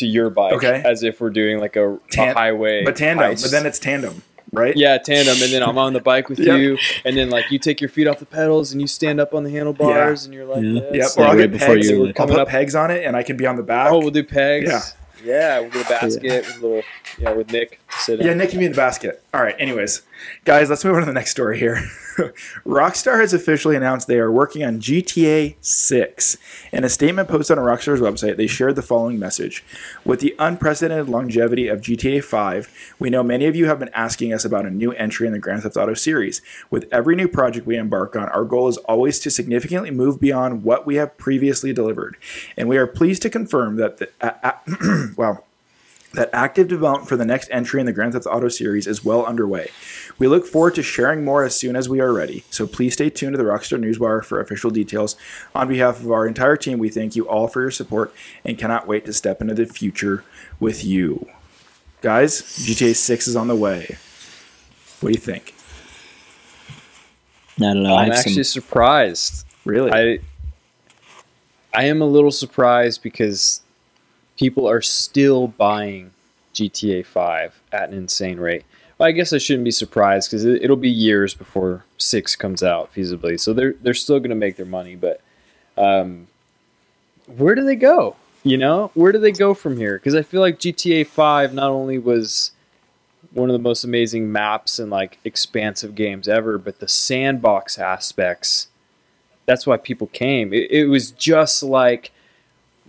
to 0.00 0.06
your 0.06 0.28
bike, 0.28 0.52
Okay. 0.54 0.82
as 0.84 1.02
if 1.02 1.20
we're 1.20 1.30
doing 1.30 1.58
like 1.60 1.76
a, 1.76 1.98
Tan- 2.10 2.30
a 2.30 2.34
highway. 2.34 2.84
but 2.84 2.96
tandem. 2.96 3.30
heist. 3.32 3.42
But 3.42 3.50
then 3.52 3.64
it's 3.66 3.78
tandem, 3.78 4.22
right? 4.52 4.76
yeah, 4.76 4.98
tandem, 4.98 5.40
and 5.42 5.52
then 5.52 5.62
I'm 5.62 5.78
on 5.78 5.92
the 5.94 6.00
bike 6.00 6.28
with 6.28 6.38
Yep. 6.40 6.58
you, 6.58 6.78
and 7.04 7.16
then 7.16 7.30
like 7.30 7.50
you 7.50 7.58
take 7.58 7.80
your 7.80 7.88
feet 7.90 8.06
off 8.08 8.18
the 8.18 8.26
pedals 8.26 8.72
and 8.72 8.80
you 8.80 8.86
stand 8.86 9.20
up 9.20 9.32
on 9.34 9.44
the 9.44 9.50
handlebars, 9.50 10.24
and 10.24 10.34
you're 10.34 10.44
like, 10.46 10.62
Yeah. 10.62 10.80
this. 10.80 10.94
Yep. 10.94 11.06
So 11.06 11.22
Or 11.22 11.24
I'll 11.26 11.32
right 11.36 11.40
get 11.42 11.52
before 11.52 11.74
pegs. 11.76 11.90
you- 11.90 12.06
I'll 12.18 12.26
put 12.26 12.38
up- 12.38 12.48
pegs 12.48 12.74
on 12.74 12.90
it, 12.90 13.04
and 13.06 13.16
I 13.16 13.22
can 13.22 13.36
be 13.36 13.46
on 13.46 13.56
the 13.56 13.62
back. 13.62 13.92
Oh, 13.92 13.98
we'll 14.00 14.10
do 14.10 14.24
pegs. 14.24 14.68
Yeah. 14.68 14.80
Yeah, 15.22 15.60
we'll 15.60 15.68
get 15.68 15.84
a 15.84 15.88
basket 15.90 16.22
with 16.22 16.56
a 16.56 16.60
little, 16.66 16.82
yeah, 17.18 17.32
with 17.32 17.52
Nick 17.52 17.78
to 17.90 17.98
sit 17.98 18.22
Yeah. 18.22 18.32
Nick 18.32 18.48
can 18.50 18.58
be 18.58 18.64
in 18.64 18.72
the 18.72 18.76
basket. 18.76 19.22
All 19.34 19.42
right. 19.42 19.54
Anyways, 19.58 20.00
guys, 20.46 20.70
let's 20.70 20.82
move 20.82 20.94
on 20.94 21.00
to 21.00 21.06
the 21.06 21.12
next 21.12 21.30
story 21.32 21.58
here. 21.58 21.78
Rockstar 22.66 23.20
has 23.20 23.32
officially 23.32 23.76
announced 23.76 24.06
they 24.06 24.18
are 24.18 24.30
working 24.30 24.64
on 24.64 24.80
GTA 24.80 25.56
6. 25.60 26.36
In 26.72 26.84
a 26.84 26.88
statement 26.88 27.28
posted 27.28 27.58
on 27.58 27.64
Rockstar's 27.64 28.00
website, 28.00 28.36
they 28.36 28.46
shared 28.46 28.76
the 28.76 28.82
following 28.82 29.18
message 29.18 29.64
With 30.04 30.20
the 30.20 30.34
unprecedented 30.38 31.08
longevity 31.08 31.68
of 31.68 31.80
GTA 31.80 32.22
5, 32.22 32.94
we 32.98 33.10
know 33.10 33.22
many 33.22 33.46
of 33.46 33.56
you 33.56 33.66
have 33.66 33.78
been 33.78 33.90
asking 33.94 34.32
us 34.32 34.44
about 34.44 34.66
a 34.66 34.70
new 34.70 34.92
entry 34.92 35.26
in 35.26 35.32
the 35.32 35.38
Grand 35.38 35.62
Theft 35.62 35.76
Auto 35.76 35.94
series. 35.94 36.42
With 36.70 36.88
every 36.92 37.16
new 37.16 37.28
project 37.28 37.66
we 37.66 37.76
embark 37.76 38.16
on, 38.16 38.28
our 38.28 38.44
goal 38.44 38.68
is 38.68 38.76
always 38.78 39.18
to 39.20 39.30
significantly 39.30 39.90
move 39.90 40.20
beyond 40.20 40.64
what 40.64 40.86
we 40.86 40.96
have 40.96 41.16
previously 41.16 41.72
delivered. 41.72 42.16
And 42.56 42.68
we 42.68 42.76
are 42.76 42.86
pleased 42.86 43.22
to 43.22 43.30
confirm 43.30 43.76
that 43.76 43.98
the. 43.98 44.10
Uh, 44.20 44.32
uh, 44.42 45.06
wow 45.16 45.44
that 46.12 46.30
active 46.32 46.66
development 46.66 47.08
for 47.08 47.16
the 47.16 47.24
next 47.24 47.48
entry 47.52 47.78
in 47.78 47.86
the 47.86 47.92
Grand 47.92 48.14
Theft 48.14 48.26
Auto 48.26 48.48
series 48.48 48.86
is 48.86 49.04
well 49.04 49.24
underway. 49.24 49.70
We 50.18 50.26
look 50.26 50.46
forward 50.46 50.74
to 50.74 50.82
sharing 50.82 51.24
more 51.24 51.44
as 51.44 51.54
soon 51.54 51.76
as 51.76 51.88
we 51.88 52.00
are 52.00 52.12
ready. 52.12 52.44
So 52.50 52.66
please 52.66 52.94
stay 52.94 53.10
tuned 53.10 53.34
to 53.34 53.38
the 53.38 53.44
Rockstar 53.44 53.78
Newswire 53.78 54.24
for 54.24 54.40
official 54.40 54.70
details. 54.70 55.16
On 55.54 55.68
behalf 55.68 56.00
of 56.00 56.10
our 56.10 56.26
entire 56.26 56.56
team, 56.56 56.78
we 56.78 56.88
thank 56.88 57.14
you 57.14 57.28
all 57.28 57.46
for 57.46 57.60
your 57.60 57.70
support 57.70 58.12
and 58.44 58.58
cannot 58.58 58.88
wait 58.88 59.04
to 59.06 59.12
step 59.12 59.40
into 59.40 59.54
the 59.54 59.66
future 59.66 60.24
with 60.58 60.84
you. 60.84 61.28
Guys, 62.00 62.42
GTA 62.42 62.96
6 62.96 63.28
is 63.28 63.36
on 63.36 63.46
the 63.46 63.56
way. 63.56 63.96
What 65.00 65.10
do 65.10 65.14
you 65.14 65.20
think? 65.20 65.54
I 67.58 67.74
don't 67.74 67.82
know. 67.82 67.94
I 67.94 68.04
I'm 68.04 68.12
actually 68.12 68.42
some, 68.42 68.62
surprised. 68.62 69.44
Really? 69.64 69.92
I 69.92 70.18
I 71.72 71.84
am 71.84 72.00
a 72.00 72.06
little 72.06 72.30
surprised 72.30 73.02
because 73.02 73.60
people 74.40 74.66
are 74.66 74.80
still 74.80 75.48
buying 75.48 76.10
GTA 76.54 77.04
5 77.04 77.60
at 77.72 77.90
an 77.90 77.94
insane 77.94 78.40
rate. 78.40 78.64
Well, 78.96 79.06
I 79.06 79.12
guess 79.12 79.34
I 79.34 79.38
shouldn't 79.38 79.66
be 79.66 79.70
surprised 79.70 80.30
because 80.30 80.46
it, 80.46 80.62
it'll 80.62 80.76
be 80.76 80.88
years 80.88 81.34
before 81.34 81.84
six 81.98 82.34
comes 82.36 82.62
out 82.62 82.92
feasibly. 82.94 83.38
So 83.38 83.52
they're 83.52 83.74
they're 83.82 83.94
still 83.94 84.18
going 84.18 84.30
to 84.30 84.36
make 84.36 84.56
their 84.56 84.66
money, 84.66 84.96
but 84.96 85.20
um, 85.76 86.26
where 87.26 87.54
do 87.54 87.64
they 87.64 87.76
go? 87.76 88.16
You 88.42 88.56
know, 88.56 88.90
where 88.94 89.12
do 89.12 89.18
they 89.18 89.32
go 89.32 89.52
from 89.52 89.76
here? 89.76 89.98
Because 89.98 90.14
I 90.14 90.22
feel 90.22 90.40
like 90.40 90.58
GTA 90.58 91.06
Five 91.06 91.52
not 91.52 91.70
only 91.70 91.98
was 91.98 92.52
one 93.32 93.50
of 93.50 93.52
the 93.52 93.62
most 93.62 93.84
amazing 93.84 94.32
maps 94.32 94.78
and 94.78 94.90
like 94.90 95.18
expansive 95.22 95.94
games 95.94 96.28
ever, 96.28 96.56
but 96.56 96.80
the 96.80 96.88
sandbox 96.88 97.78
aspects. 97.78 98.68
That's 99.44 99.66
why 99.66 99.76
people 99.76 100.06
came. 100.06 100.52
It, 100.54 100.70
it 100.70 100.86
was 100.86 101.10
just 101.10 101.62
like 101.62 102.12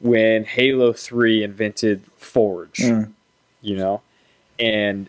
when 0.02 0.44
Halo 0.46 0.94
Three 0.94 1.44
invented 1.44 2.04
Forge, 2.18 2.80
Mm. 2.80 3.12
you 3.62 3.78
know, 3.78 4.02
and 4.60 5.08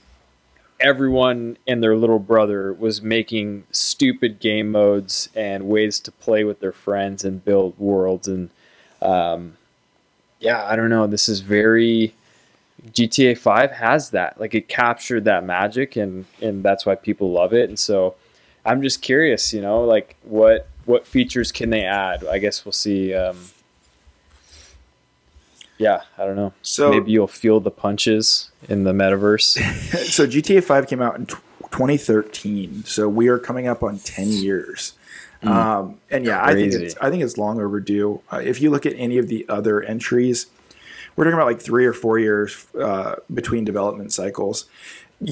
everyone 0.81 1.57
and 1.67 1.83
their 1.83 1.97
little 1.97 2.19
brother 2.19 2.73
was 2.73 3.01
making 3.03 3.65
stupid 3.71 4.41
game 4.41 4.71
modes 4.73 5.29
and 5.35 5.69
ways 5.69 6.01
to 6.01 6.11
play 6.11 6.43
with 6.45 6.59
their 6.61 6.73
friends 6.73 7.25
and 7.25 7.45
build 7.45 7.79
worlds 7.79 8.27
and 8.27 8.51
um, 9.01 9.57
yeah 10.41 10.65
i 10.67 10.75
don't 10.75 10.91
know. 10.91 11.07
This 11.07 11.29
is 11.29 11.39
very 11.41 12.13
gta 12.89 13.39
5 13.39 13.71
has 13.71 14.11
that. 14.11 14.41
Like 14.41 14.55
it 14.57 14.67
captured 14.69 15.25
that 15.25 15.45
magic 15.45 15.95
and 15.97 16.25
and 16.41 16.65
that's 16.65 16.85
why 16.85 16.97
people 16.97 17.31
love 17.31 17.53
it. 17.53 17.69
And 17.69 17.79
so 17.79 18.17
i'm 18.65 18.83
just 18.83 19.03
curious 19.03 19.53
you 19.53 19.61
know 19.61 19.85
like 19.85 20.17
what 20.25 20.69
what 20.85 21.07
features 21.07 21.53
can 21.53 21.71
they 21.71 21.85
add? 21.85 22.25
I 22.27 22.39
guess 22.39 22.65
we'll 22.65 22.73
see 22.73 23.15
um, 23.15 23.37
yeah 25.83 26.03
i 26.19 26.25
don't 26.25 26.37
know 26.37 26.53
So 26.63 26.91
maybe 26.91 27.11
you'll 27.13 27.27
feel 27.27 27.61
the 27.61 27.71
punches 27.71 28.51
in 28.69 28.85
the 28.85 28.93
metaverse 28.93 29.59
so 30.17 30.27
GTA 30.27 30.63
5 30.63 30.87
came 30.87 31.03
out 31.03 31.17
in 31.17 31.27
tw 31.27 31.43
2013. 31.73 32.85
So 32.85 33.09
we 33.09 33.29
are 33.29 33.39
coming 33.39 33.67
up 33.67 33.83
on 33.83 33.99
10 33.99 34.29
years. 34.29 34.93
Um, 35.43 35.99
and 36.09 36.25
yeah, 36.25 36.45
I 36.45 36.55
think 36.55 36.73
it's 36.73 36.95
I 37.01 37.11
think 37.11 37.25
it's 37.25 37.37
long 37.37 37.61
overdue. 37.61 38.21
Uh, 38.31 38.37
if 38.45 38.63
you 38.63 38.71
look 38.71 38.87
at 38.87 38.95
any 38.97 39.19
of 39.19 39.27
the 39.27 39.45
other 39.49 39.83
entries, 39.83 40.47
we're 41.17 41.25
talking 41.25 41.35
about 41.35 41.47
like 41.47 41.61
three 41.61 41.85
or 41.85 41.93
four 41.93 42.17
years 42.21 42.65
uh, 42.81 43.17
between 43.33 43.65
development 43.65 44.13
cycles. 44.13 44.67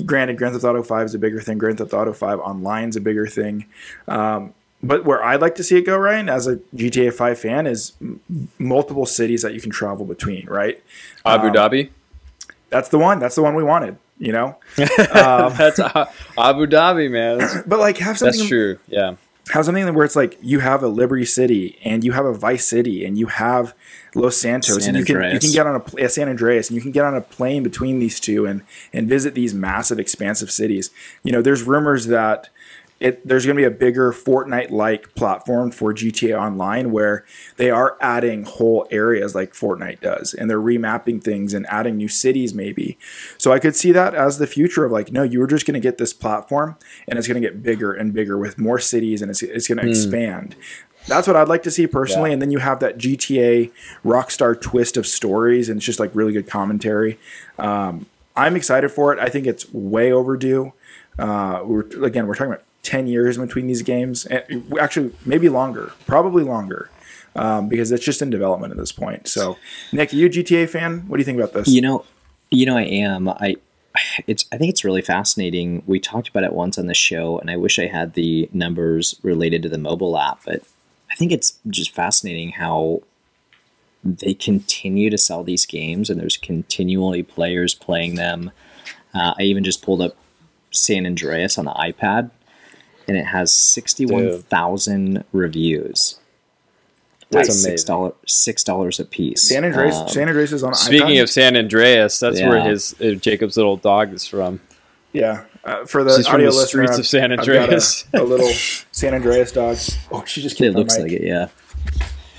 Granted, 0.04 0.36
Grand 0.36 0.54
Theft 0.54 0.64
Auto 0.64 0.82
5 0.82 1.06
is 1.06 1.14
a 1.14 1.18
bigger 1.18 1.40
thing. 1.40 1.58
Grand 1.58 1.78
Theft 1.78 1.94
Auto 1.94 2.12
5 2.12 2.40
Online 2.40 2.88
is 2.88 2.96
a 2.96 3.00
bigger 3.00 3.28
thing. 3.28 3.66
Um, 4.08 4.52
but 4.82 5.04
where 5.04 5.22
I'd 5.22 5.40
like 5.40 5.54
to 5.56 5.64
see 5.64 5.76
it 5.76 5.82
go, 5.82 5.96
Ryan, 5.96 6.28
as 6.28 6.46
a 6.46 6.56
GTA 6.74 7.12
5 7.12 7.38
fan, 7.38 7.66
is 7.66 7.92
m- 8.00 8.20
multiple 8.58 9.06
cities 9.06 9.42
that 9.42 9.54
you 9.54 9.60
can 9.60 9.70
travel 9.70 10.06
between. 10.06 10.46
Right? 10.46 10.82
abu 11.24 11.48
Um, 11.48 11.54
dhabi 11.54 11.90
That's 12.70 12.88
the 12.88 12.98
one. 12.98 13.18
That's 13.18 13.34
the 13.34 13.42
one 13.42 13.54
we 13.54 13.62
wanted. 13.64 13.98
You 14.18 14.32
know. 14.32 14.56
Um, 15.10 15.54
that's 15.56 15.78
A- 15.78 16.08
Abu 16.38 16.66
Dhabi, 16.66 17.10
man. 17.10 17.38
That's, 17.38 17.62
But 17.66 17.78
like 17.80 17.98
have 17.98 18.16
something 18.18 18.38
that's 18.38 18.48
true. 18.48 18.78
Yeah. 18.86 19.16
have 19.52 19.64
something 19.64 19.92
where 19.94 20.04
it's 20.04 20.14
like 20.16 20.38
you 20.40 20.60
have 20.60 20.82
a 20.82 20.88
Liberty 20.88 21.24
City 21.24 21.78
and 21.84 22.04
you 22.04 22.12
have 22.12 22.24
a 22.24 22.32
Vice 22.32 22.66
City 22.66 23.04
and 23.04 23.18
you 23.18 23.26
have 23.26 23.74
Los 24.14 24.36
Santos 24.36 24.84
San 24.84 24.94
and 24.94 24.98
you 24.98 25.04
can 25.04 25.32
you 25.32 25.40
can 25.40 25.52
get 25.52 25.66
on 25.66 25.76
a 25.76 25.82
yeah, 25.96 26.06
uh, 26.06 26.08
San 26.08 26.28
Andreas 26.28 26.68
and 26.68 26.76
you 26.76 26.82
can 26.82 26.90
get 26.92 27.04
on 27.04 27.14
a 27.14 27.20
plane 27.20 27.62
between 27.62 27.98
these 27.98 28.20
two 28.20 28.46
and 28.46 28.62
and 28.92 29.08
visit 29.08 29.34
these 29.34 29.52
massive 29.54 29.98
expansive 29.98 30.50
cities. 30.50 30.90
You 31.24 31.32
know, 31.32 31.42
there's 31.42 31.62
rumors 31.62 32.06
that 32.06 32.48
it 33.00 33.26
there's 33.26 33.46
going 33.46 33.56
to 33.56 33.60
be 33.60 33.66
a 33.66 33.70
bigger 33.70 34.12
Fortnite 34.12 34.70
like 34.70 35.14
platform 35.14 35.70
for 35.70 35.94
GTA 35.94 36.38
Online 36.38 36.92
where 36.92 37.24
they 37.56 37.70
are 37.70 37.96
adding 38.00 38.44
whole 38.44 38.86
areas 38.90 39.34
like 39.34 39.54
Fortnite 39.54 40.00
does 40.00 40.34
and 40.34 40.50
they're 40.50 40.60
remapping 40.60 41.24
things 41.24 41.54
and 41.54 41.66
adding 41.68 41.96
new 41.96 42.08
cities 42.08 42.54
maybe. 42.54 42.98
So 43.38 43.52
I 43.52 43.58
could 43.58 43.74
see 43.74 43.90
that 43.92 44.14
as 44.14 44.38
the 44.38 44.46
future 44.46 44.84
of 44.84 44.92
like 44.92 45.10
no, 45.10 45.22
you 45.22 45.40
were 45.40 45.46
just 45.46 45.66
going 45.66 45.74
to 45.74 45.80
get 45.80 45.96
this 45.96 46.12
platform 46.12 46.76
and 47.08 47.18
it's 47.18 47.26
going 47.26 47.40
to 47.40 47.48
get 47.48 47.62
bigger 47.62 47.92
and 47.92 48.12
bigger 48.12 48.36
with 48.36 48.58
more 48.58 48.78
cities 48.78 49.22
and 49.22 49.30
it's 49.30 49.42
it's 49.42 49.66
going 49.66 49.78
to 49.78 49.88
expand. 49.88 50.54
That's 51.06 51.26
what 51.26 51.36
I'd 51.36 51.48
like 51.48 51.62
to 51.62 51.70
see 51.70 51.86
personally. 51.86 52.30
Yeah. 52.30 52.34
And 52.34 52.42
then 52.42 52.50
you 52.50 52.58
have 52.58 52.80
that 52.80 52.98
GTA 52.98 53.72
Rockstar 54.04 54.60
twist 54.60 54.98
of 54.98 55.06
stories, 55.06 55.70
and 55.70 55.78
it's 55.78 55.86
just 55.86 55.98
like 55.98 56.10
really 56.14 56.32
good 56.32 56.46
commentary. 56.46 57.18
Um, 57.58 58.04
I'm 58.36 58.54
excited 58.54 58.90
for 58.90 59.12
it. 59.12 59.18
I 59.18 59.30
think 59.30 59.46
it's 59.46 59.72
way 59.72 60.12
overdue. 60.12 60.72
Uh, 61.18 61.62
we're 61.64 61.86
again, 62.04 62.26
we're 62.26 62.34
talking 62.34 62.52
about 62.52 62.64
10 62.82 63.06
years 63.06 63.38
between 63.38 63.66
these 63.66 63.82
games, 63.82 64.26
and 64.26 64.72
actually 64.80 65.12
maybe 65.24 65.48
longer, 65.48 65.92
probably 66.06 66.42
longer, 66.42 66.90
um, 67.36 67.68
because 67.68 67.92
it's 67.92 68.04
just 68.04 68.22
in 68.22 68.30
development 68.30 68.72
at 68.72 68.76
this 68.76 68.92
point. 68.92 69.28
So, 69.28 69.56
Nick, 69.92 70.12
are 70.12 70.16
you 70.16 70.26
a 70.26 70.30
GTA 70.30 70.68
fan? 70.68 71.00
What 71.06 71.16
do 71.16 71.20
you 71.20 71.24
think 71.24 71.38
about 71.38 71.52
this? 71.52 71.68
You 71.68 71.82
know, 71.82 72.04
you 72.50 72.66
know, 72.66 72.76
I 72.76 72.82
am. 72.82 73.28
I, 73.28 73.56
it's. 74.26 74.44
I 74.52 74.56
think 74.56 74.70
it's 74.70 74.84
really 74.84 75.02
fascinating. 75.02 75.82
We 75.86 76.00
talked 76.00 76.28
about 76.28 76.44
it 76.44 76.52
once 76.52 76.78
on 76.78 76.86
the 76.86 76.94
show, 76.94 77.38
and 77.38 77.50
I 77.50 77.56
wish 77.56 77.78
I 77.78 77.86
had 77.86 78.14
the 78.14 78.48
numbers 78.52 79.16
related 79.22 79.62
to 79.64 79.68
the 79.68 79.78
mobile 79.78 80.18
app, 80.18 80.40
but 80.44 80.62
I 81.10 81.14
think 81.16 81.32
it's 81.32 81.58
just 81.68 81.94
fascinating 81.94 82.52
how 82.52 83.02
they 84.02 84.34
continue 84.34 85.10
to 85.10 85.18
sell 85.18 85.44
these 85.44 85.66
games, 85.66 86.08
and 86.08 86.20
there's 86.20 86.36
continually 86.36 87.22
players 87.22 87.74
playing 87.74 88.14
them. 88.14 88.50
Uh, 89.12 89.34
I 89.38 89.42
even 89.42 89.64
just 89.64 89.82
pulled 89.82 90.00
up 90.00 90.16
San 90.70 91.04
Andreas 91.04 91.58
on 91.58 91.64
the 91.64 91.72
iPad, 91.72 92.30
and 93.10 93.18
it 93.18 93.26
has 93.26 93.50
sixty-one 93.52 94.42
thousand 94.42 95.24
reviews. 95.32 96.18
That's 97.30 97.48
At 97.48 97.54
six 97.54 97.64
amazing. 97.66 97.86
dollars 97.86 98.12
six 98.26 98.64
dollars 98.64 99.00
a 99.00 99.04
piece. 99.04 99.42
San 99.42 99.64
Andreas, 99.64 99.96
Um, 99.96 100.08
San 100.08 100.28
Andreas 100.28 100.52
is 100.52 100.62
on. 100.62 100.74
Speaking 100.74 101.08
iPad? 101.18 101.22
of 101.22 101.30
San 101.30 101.56
Andreas, 101.56 102.18
that's 102.20 102.40
where 102.40 102.60
his 102.62 102.94
uh, 103.00 103.10
Jacob's 103.14 103.56
little 103.56 103.76
dog 103.76 104.12
is 104.12 104.26
from. 104.26 104.60
yeah, 105.12 105.44
uh, 105.64 105.84
for 105.86 106.02
the 106.04 106.16
She's 106.16 106.26
from 106.26 106.36
audio 106.36 106.50
the 106.50 106.56
listener, 106.56 106.84
streets 106.86 106.92
I've- 106.92 107.00
of 107.00 107.06
San 107.06 107.32
Andreas. 107.32 108.04
a, 108.14 108.20
a 108.20 108.24
little 108.24 108.48
San 108.92 109.14
Andreas 109.14 109.52
dog. 109.52 109.76
Oh, 110.12 110.24
she 110.24 110.40
just 110.42 110.60
It 110.60 110.72
looks 110.72 110.94
mic. 110.96 111.02
like 111.04 111.12
it, 111.12 111.22
yeah. 111.24 111.48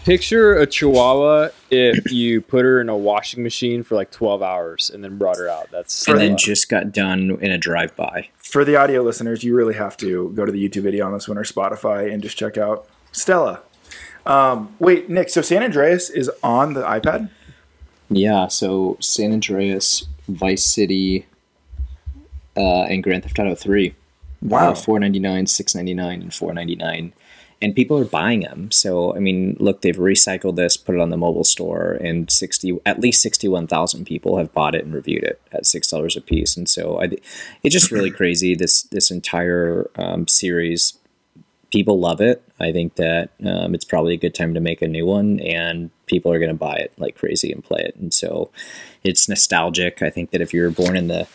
Picture 0.05 0.57
a 0.57 0.65
Chihuahua 0.65 1.49
if 1.69 2.11
you 2.11 2.41
put 2.41 2.65
her 2.65 2.81
in 2.81 2.89
a 2.89 2.97
washing 2.97 3.43
machine 3.43 3.83
for 3.83 3.95
like 3.95 4.11
12 4.11 4.41
hours 4.41 4.89
and 4.89 5.03
then 5.03 5.17
brought 5.17 5.37
her 5.37 5.47
out. 5.47 5.69
That's 5.71 6.07
and 6.07 6.17
then 6.17 6.37
just 6.37 6.69
got 6.69 6.91
done 6.91 7.37
in 7.39 7.51
a 7.51 7.57
drive-by. 7.57 8.29
for 8.37 8.65
the 8.65 8.75
audio 8.75 9.03
listeners, 9.03 9.43
you 9.43 9.55
really 9.55 9.75
have 9.75 9.95
to 9.97 10.29
go 10.31 10.45
to 10.45 10.51
the 10.51 10.67
YouTube 10.67 10.83
video 10.83 11.05
on 11.05 11.13
this 11.13 11.27
one 11.27 11.37
or 11.37 11.43
Spotify 11.43 12.11
and 12.11 12.23
just 12.23 12.37
check 12.37 12.57
out 12.57 12.87
Stella. 13.11 13.61
Um, 14.25 14.75
wait, 14.79 15.09
Nick. 15.09 15.29
So 15.29 15.41
San 15.41 15.63
Andreas 15.63 16.09
is 16.09 16.29
on 16.43 16.73
the 16.73 16.81
iPad. 16.81 17.29
Yeah, 18.09 18.47
so 18.47 18.97
San 18.99 19.31
Andreas, 19.31 20.05
Vice 20.27 20.63
City, 20.65 21.25
uh, 22.57 22.83
and 22.83 23.01
Grand 23.03 23.23
Theft 23.23 23.39
Auto 23.39 23.55
Three. 23.55 23.95
Wow. 24.41 24.71
uh, 24.71 24.75
four 24.75 24.99
ninety 24.99 25.19
nine, 25.19 25.47
six 25.47 25.73
ninety 25.75 25.93
nine, 25.93 26.21
and 26.21 26.33
four 26.33 26.53
ninety 26.53 26.75
nine, 26.75 27.13
and 27.61 27.75
people 27.75 27.97
are 27.97 28.05
buying 28.05 28.41
them. 28.41 28.71
So 28.71 29.15
I 29.15 29.19
mean, 29.19 29.55
look, 29.59 29.81
they've 29.81 29.95
recycled 29.95 30.55
this, 30.55 30.77
put 30.77 30.95
it 30.95 31.01
on 31.01 31.09
the 31.09 31.17
mobile 31.17 31.43
store, 31.43 31.93
and 31.93 32.29
sixty 32.29 32.79
at 32.85 32.99
least 32.99 33.21
sixty 33.21 33.47
one 33.47 33.67
thousand 33.67 34.05
people 34.05 34.37
have 34.37 34.53
bought 34.53 34.75
it 34.75 34.83
and 34.83 34.93
reviewed 34.93 35.23
it 35.23 35.41
at 35.51 35.65
six 35.65 35.89
dollars 35.89 36.17
a 36.17 36.21
piece. 36.21 36.57
And 36.57 36.67
so 36.67 37.01
I, 37.01 37.09
it's 37.63 37.73
just 37.73 37.91
really 37.91 38.11
crazy. 38.11 38.55
This 38.55 38.83
this 38.83 39.11
entire 39.11 39.89
um, 39.95 40.27
series, 40.27 40.97
people 41.71 41.99
love 41.99 42.21
it. 42.21 42.43
I 42.59 42.71
think 42.71 42.95
that 42.95 43.29
um, 43.45 43.73
it's 43.73 43.85
probably 43.85 44.13
a 44.13 44.17
good 44.17 44.35
time 44.35 44.53
to 44.53 44.59
make 44.59 44.81
a 44.81 44.87
new 44.87 45.05
one, 45.05 45.39
and 45.39 45.89
people 46.05 46.31
are 46.31 46.39
going 46.39 46.49
to 46.49 46.55
buy 46.55 46.75
it 46.75 46.93
like 46.97 47.15
crazy 47.15 47.51
and 47.51 47.63
play 47.63 47.81
it. 47.81 47.95
And 47.95 48.13
so 48.13 48.51
it's 49.03 49.29
nostalgic. 49.29 50.01
I 50.01 50.09
think 50.09 50.31
that 50.31 50.41
if 50.41 50.53
you 50.53 50.61
were 50.61 50.71
born 50.71 50.95
in 50.95 51.07
the 51.07 51.27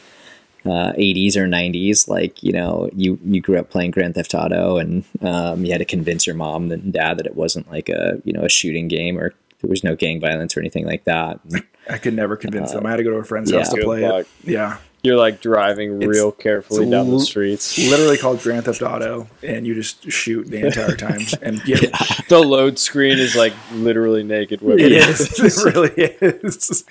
uh, 0.66 0.92
80s 0.92 1.36
or 1.36 1.46
90s 1.46 2.08
like 2.08 2.42
you 2.42 2.52
know 2.52 2.88
you 2.94 3.18
you 3.24 3.40
grew 3.40 3.58
up 3.58 3.70
playing 3.70 3.90
grand 3.90 4.14
theft 4.14 4.34
auto 4.34 4.78
and 4.78 5.04
um, 5.22 5.64
you 5.64 5.72
had 5.72 5.78
to 5.78 5.84
convince 5.84 6.26
your 6.26 6.36
mom 6.36 6.70
and 6.70 6.92
dad 6.92 7.18
that 7.18 7.26
it 7.26 7.36
wasn't 7.36 7.70
like 7.70 7.88
a 7.88 8.20
you 8.24 8.32
know 8.32 8.42
a 8.42 8.48
shooting 8.48 8.88
game 8.88 9.18
or 9.18 9.34
there 9.60 9.70
was 9.70 9.82
no 9.82 9.96
gang 9.96 10.20
violence 10.20 10.56
or 10.56 10.60
anything 10.60 10.86
like 10.86 11.04
that 11.04 11.40
I 11.88 11.98
could 11.98 12.14
never 12.14 12.36
convince 12.36 12.72
them. 12.72 12.84
I 12.84 12.90
had 12.90 12.96
to 12.96 13.04
go 13.04 13.10
to 13.10 13.18
a 13.18 13.24
friend's 13.24 13.50
yeah. 13.50 13.58
house 13.58 13.72
to 13.72 13.82
play 13.82 14.04
it. 14.04 14.28
Yeah, 14.44 14.78
You're 15.03 15.16
like 15.16 15.40
driving 15.40 15.97
It's- 16.03 16.09
real 16.09 16.32
carefully 16.32 16.82
it's 16.82 16.90
down 16.90 17.11
the 17.11 17.20
streets. 17.20 17.78
literally 17.78 18.18
called 18.18 18.40
Grand 18.42 18.64
Theft 18.64 18.82
Auto, 18.82 19.28
and 19.42 19.64
you 19.66 19.74
just 19.74 20.11
shoot 20.11 20.49
the 20.49 20.66
entire 20.66 20.97
time 20.97 21.20
and 21.42 21.62
get. 21.64 21.92
The 22.28 22.40
load 22.40 22.76
screen 22.80 23.20
is 23.20 23.36
like 23.36 23.53
literally 23.72 24.24
naked 24.24 24.61
women. 24.61 24.80
It 24.80 24.90
is. 24.92 25.38
It 25.38 25.64
really 25.64 25.92
is. 25.97 26.84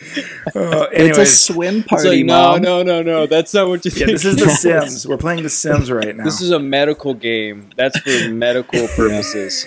Uh, 0.56 0.88
it's 0.94 1.18
a 1.18 1.26
swim 1.26 1.84
party 1.84 2.10
like, 2.10 2.26
no, 2.26 2.52
mom 2.52 2.62
no, 2.62 2.84
no, 2.84 3.02
no. 3.04 3.28
That's 3.28 3.54
not 3.54 3.68
what 3.68 3.84
you 3.84 3.92
yeah, 3.92 4.06
think. 4.06 4.12
this 4.12 4.24
is 4.24 4.38
The 4.38 4.50
Sims. 4.50 5.06
We're 5.06 5.18
playing 5.18 5.44
The 5.44 5.50
Sims 5.50 5.92
right 5.92 6.16
now. 6.16 6.24
This 6.24 6.40
is 6.40 6.52
a 6.52 6.60
medical 6.60 7.14
game. 7.14 7.70
That's 7.76 8.00
for 8.00 8.30
medical 8.30 8.88
purposes. 8.96 9.66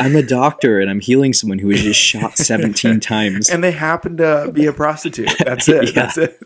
i'm 0.00 0.16
a 0.16 0.22
doctor 0.22 0.80
and 0.80 0.90
i'm 0.90 1.00
healing 1.00 1.32
someone 1.32 1.58
who 1.60 1.68
was 1.68 1.80
just 1.82 2.00
shot 2.00 2.36
17 2.36 2.98
times 3.00 3.48
and 3.50 3.62
they 3.62 3.70
happen 3.72 4.16
to 4.16 4.50
be 4.52 4.66
a 4.66 4.72
prostitute. 4.72 5.30
That's 5.38 5.68
it. 5.68 5.86
Yeah. 5.86 5.92
That's 5.92 6.18
it. 6.18 6.42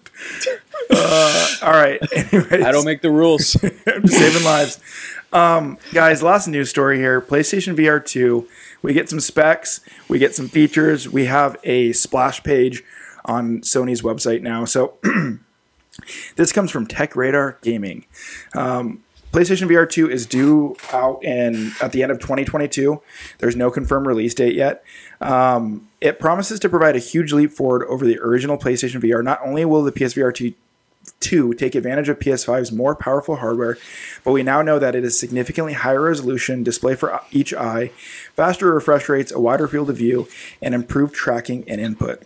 Uh, 0.91 1.47
all 1.62 1.72
right. 1.72 2.01
Anyways, 2.33 2.64
I 2.64 2.72
don't 2.72 2.85
make 2.85 3.03
the 3.03 3.11
rules. 3.11 3.57
I'm 3.62 4.03
just 4.03 4.18
saving 4.18 4.45
lives. 4.45 4.80
Um, 5.33 5.78
guys, 5.93 6.22
last 6.22 6.49
news 6.49 6.70
story 6.70 6.99
here. 6.99 7.20
PlayStation 7.20 7.74
VR 7.76 8.05
2. 8.05 8.47
We 8.83 8.93
get 8.93 9.09
some 9.09 9.20
specs. 9.20 9.80
We 10.09 10.18
get 10.18 10.35
some 10.35 10.49
features. 10.49 11.09
We 11.09 11.26
have 11.26 11.57
a 11.64 11.93
splash 11.93 12.43
page 12.43 12.83
on 13.24 13.61
Sony's 13.61 14.03
website 14.03 14.43
now. 14.43 14.64
So 14.64 14.99
This 16.37 16.53
comes 16.53 16.70
from 16.70 16.87
Tech 16.87 17.14
Radar 17.16 17.59
Gaming. 17.62 18.07
Um, 18.55 19.03
PlayStation 19.33 19.68
VR 19.68 19.89
2 19.89 20.11
is 20.11 20.26
due 20.26 20.76
out 20.93 21.24
in 21.24 21.72
at 21.80 21.93
the 21.93 22.03
end 22.03 22.12
of 22.12 22.18
2022. 22.18 23.01
There's 23.39 23.57
no 23.57 23.70
confirmed 23.70 24.07
release 24.07 24.35
date 24.35 24.55
yet. 24.55 24.85
Um, 25.20 25.89
it 26.01 26.18
promises 26.18 26.61
to 26.61 26.68
provide 26.68 26.97
a 26.97 26.99
huge 26.99 27.33
leap 27.33 27.53
forward 27.53 27.85
over 27.89 28.05
the 28.05 28.18
original 28.18 28.59
PlayStation 28.59 29.01
VR. 29.01 29.22
Not 29.22 29.41
only 29.45 29.64
will 29.64 29.83
the 29.83 29.93
PSVR 29.93 30.35
2 30.35 30.53
2 31.23 31.55
take 31.55 31.75
advantage 31.75 32.09
of 32.09 32.18
PS5's 32.18 32.73
more 32.73 32.95
powerful 32.95 33.37
hardware, 33.37 33.79
but 34.25 34.33
we 34.33 34.43
now 34.43 34.62
know 34.62 34.79
that 34.79 34.95
it 34.95 35.05
is 35.05 35.18
significantly 35.18 35.73
higher 35.73 36.03
resolution, 36.03 36.62
display 36.62 36.95
for 36.95 37.20
each 37.31 37.55
eye, 37.55 37.89
faster 38.35 38.75
refresh 38.75 39.09
rates, 39.09 39.33
a 39.33 39.41
wider 39.41 39.68
field 39.68 39.89
of 39.91 39.97
view, 39.97 40.29
and 40.61 40.75
improved 40.75 41.14
tracking 41.14 41.64
and 41.68 41.81
input. 41.81 42.23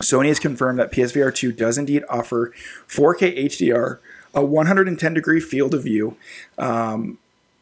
Sony 0.00 0.28
has 0.28 0.38
confirmed 0.38 0.78
that 0.78 0.92
PSVR 0.92 1.34
2 1.34 1.52
does 1.52 1.78
indeed 1.78 2.04
offer 2.08 2.52
4K 2.88 3.44
HDR, 3.46 3.98
a 4.34 4.44
110 4.44 5.14
degree 5.14 5.40
field 5.40 5.74
of 5.74 5.84
view, 5.84 6.16
um, 6.58 7.18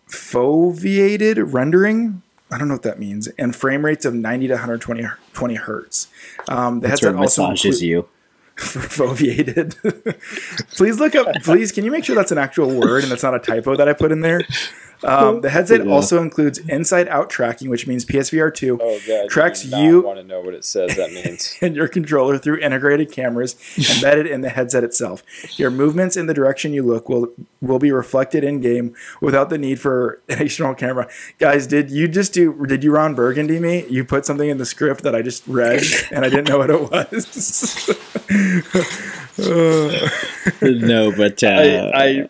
foveated 0.08 1.52
rendering. 1.52 2.22
I 2.50 2.58
don't 2.58 2.68
know 2.68 2.74
what 2.74 2.82
that 2.82 2.98
means, 2.98 3.28
and 3.38 3.54
frame 3.56 3.84
rates 3.84 4.04
of 4.04 4.14
90 4.14 4.48
to 4.48 4.54
120 4.54 5.06
20 5.32 5.54
hertz. 5.54 6.08
Um, 6.48 6.80
the 6.80 6.88
That's 6.88 7.00
headset 7.00 7.14
where 7.14 7.22
also 7.22 7.42
include- 7.50 7.80
you. 7.80 8.08
foveated. 8.56 9.74
please 10.76 10.98
look 11.00 11.14
up. 11.14 11.26
Please, 11.42 11.72
can 11.72 11.84
you 11.84 11.90
make 11.90 12.04
sure 12.04 12.14
that's 12.16 12.32
an 12.32 12.38
actual 12.38 12.78
word 12.78 13.02
and 13.02 13.10
that's 13.12 13.22
not 13.22 13.34
a 13.34 13.38
typo 13.38 13.76
that 13.76 13.88
I 13.88 13.92
put 13.92 14.12
in 14.12 14.20
there? 14.20 14.42
Um, 15.04 15.40
the 15.40 15.50
headset 15.50 15.84
Yeah. 15.84 15.90
also 15.92 16.22
includes 16.22 16.58
inside-out 16.58 17.28
tracking, 17.28 17.68
which 17.70 17.88
means 17.88 18.04
PSVR 18.04 18.52
2 18.54 18.78
Oh 18.80 19.00
god, 19.04 19.28
tracks 19.28 19.64
you. 19.64 19.76
you 19.76 20.00
want 20.02 20.18
to 20.18 20.22
know 20.24 20.40
what 20.40 20.54
it 20.54 20.64
says. 20.64 20.94
That 20.94 21.12
means. 21.12 21.56
and 21.60 21.74
your 21.74 21.88
controller 21.88 22.38
through 22.38 22.58
integrated 22.58 23.10
cameras 23.10 23.56
embedded 23.96 24.28
in 24.28 24.42
the 24.42 24.48
headset 24.48 24.84
itself. 24.84 25.24
Your 25.58 25.72
movements 25.72 26.16
in 26.16 26.26
the 26.26 26.34
direction 26.34 26.72
you 26.72 26.84
look 26.84 27.08
will 27.08 27.32
will 27.60 27.80
be 27.80 27.90
reflected 27.90 28.44
in 28.44 28.60
game 28.60 28.94
without 29.20 29.50
the 29.50 29.58
need 29.58 29.80
for 29.80 30.20
an 30.28 30.40
external 30.40 30.74
camera. 30.74 31.08
Guys, 31.40 31.66
did 31.66 31.90
you 31.90 32.06
just 32.06 32.32
do? 32.32 32.64
Did 32.66 32.84
you 32.84 32.92
Ron 32.92 33.16
Burgundy 33.16 33.58
me? 33.58 33.84
You 33.88 34.04
put 34.04 34.24
something 34.24 34.48
in 34.48 34.58
the 34.58 34.66
script 34.66 35.02
that 35.02 35.16
I 35.16 35.22
just 35.22 35.44
read 35.48 35.82
and 36.12 36.24
I 36.24 36.28
didn't 36.28 36.48
know 36.48 36.58
what 36.58 36.70
it 36.70 36.80
was. 37.12 37.90
no, 40.62 41.12
but 41.16 41.42
uh, 41.42 41.90
I, 41.94 42.28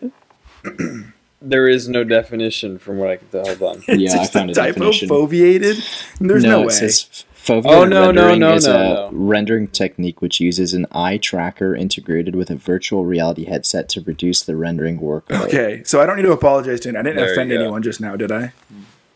I 0.63 0.69
there 1.41 1.67
is 1.67 1.89
no 1.89 2.03
definition 2.03 2.79
from 2.79 2.97
what 2.97 3.09
I 3.09 3.17
can 3.17 3.27
tell. 3.29 3.45
Hold 3.57 3.61
on. 3.77 3.83
Yeah, 3.87 3.95
It's 4.05 4.13
I 4.13 4.17
just 4.19 4.33
found 4.33 4.49
a 4.49 4.53
typo 4.53 4.71
definition. 4.91 5.09
foveated. 5.09 6.17
There's 6.19 6.43
no, 6.43 6.61
it 6.61 6.67
way. 6.67 6.73
says 6.73 7.25
foveated 7.35 7.65
Oh, 7.65 7.83
no, 7.85 8.11
no, 8.11 8.21
rendering 8.27 8.39
no, 8.39 8.53
is 8.53 8.65
no, 8.67 8.73
a 8.73 8.77
no. 8.77 9.09
rendering 9.11 9.67
technique 9.67 10.21
which 10.21 10.39
uses 10.39 10.73
an 10.73 10.85
eye 10.93 11.17
tracker 11.17 11.75
integrated 11.75 12.35
with 12.35 12.49
a 12.49 12.55
virtual 12.55 13.03
reality 13.05 13.45
headset 13.45 13.89
to 13.89 14.01
reduce 14.01 14.41
the 14.43 14.55
rendering 14.55 14.99
workload. 14.99 15.47
Okay, 15.47 15.83
so 15.83 16.01
I 16.01 16.05
don't 16.05 16.15
need 16.15 16.21
to 16.23 16.31
apologize 16.31 16.79
to 16.81 16.91
you. 16.91 16.97
I 16.97 17.01
didn't 17.01 17.17
There 17.17 17.25
you 17.27 17.31
offend 17.33 17.49
go. 17.49 17.59
anyone 17.59 17.83
just 17.83 17.99
now, 17.99 18.15
did 18.15 18.31
I? 18.31 18.53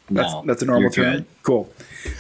That's 0.09 0.31
No, 0.33 0.43
that's 0.45 0.61
a 0.61 0.65
normal 0.65 0.89
term. 0.89 1.13
good. 1.13 1.25
Cool. 1.43 1.69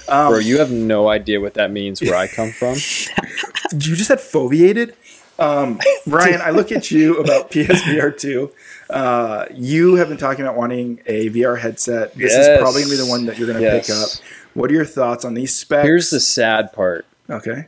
Um, 0.09 0.29
Bro, 0.31 0.39
you 0.39 0.59
have 0.59 0.71
no 0.71 1.07
idea 1.07 1.39
what 1.39 1.53
that 1.55 1.71
means 1.71 2.01
where 2.01 2.15
I 2.15 2.27
come 2.27 2.51
from. 2.51 2.73
you 3.71 3.95
just 3.95 4.07
said 4.07 4.19
foveated. 4.19 4.93
Um, 5.39 5.79
Brian, 6.07 6.41
I 6.41 6.49
look 6.49 6.71
at 6.71 6.89
you 6.91 7.17
about 7.17 7.51
PSVR 7.51 8.17
two. 8.17 8.51
Uh, 8.89 9.45
you 9.53 9.95
have 9.95 10.09
been 10.09 10.17
talking 10.17 10.43
about 10.43 10.57
wanting 10.57 11.01
a 11.05 11.29
VR 11.29 11.59
headset. 11.59 12.13
This 12.15 12.33
is 12.33 12.57
probably 12.59 12.81
gonna 12.81 12.91
be 12.91 12.97
the 12.97 13.05
one 13.05 13.25
that 13.25 13.37
you're 13.37 13.47
gonna 13.47 13.59
pick 13.59 13.89
up. 13.89 14.09
What 14.53 14.71
are 14.71 14.73
your 14.73 14.85
thoughts 14.85 15.23
on 15.23 15.33
these 15.35 15.53
specs? 15.55 15.83
Here's 15.83 16.09
the 16.09 16.19
sad 16.19 16.73
part. 16.73 17.05
okay. 17.29 17.67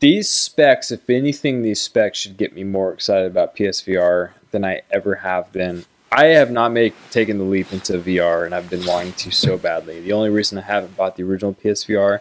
These 0.00 0.28
specs, 0.28 0.90
if 0.90 1.08
anything, 1.08 1.62
these 1.62 1.80
specs 1.80 2.18
should 2.18 2.36
get 2.36 2.54
me 2.54 2.64
more 2.64 2.92
excited 2.92 3.30
about 3.30 3.54
PSVR 3.54 4.30
than 4.50 4.64
I 4.64 4.80
ever 4.90 5.16
have 5.16 5.52
been. 5.52 5.84
I 6.12 6.26
have 6.26 6.50
not 6.50 6.72
made 6.72 6.92
taken 7.10 7.38
the 7.38 7.44
leap 7.44 7.72
into 7.72 7.94
VR, 7.94 8.44
and 8.44 8.54
I've 8.54 8.68
been 8.68 8.84
wanting 8.84 9.14
to 9.14 9.30
so 9.30 9.56
badly. 9.56 9.98
The 10.00 10.12
only 10.12 10.28
reason 10.28 10.58
I 10.58 10.60
haven't 10.60 10.94
bought 10.94 11.16
the 11.16 11.22
original 11.22 11.54
PSVR 11.54 12.20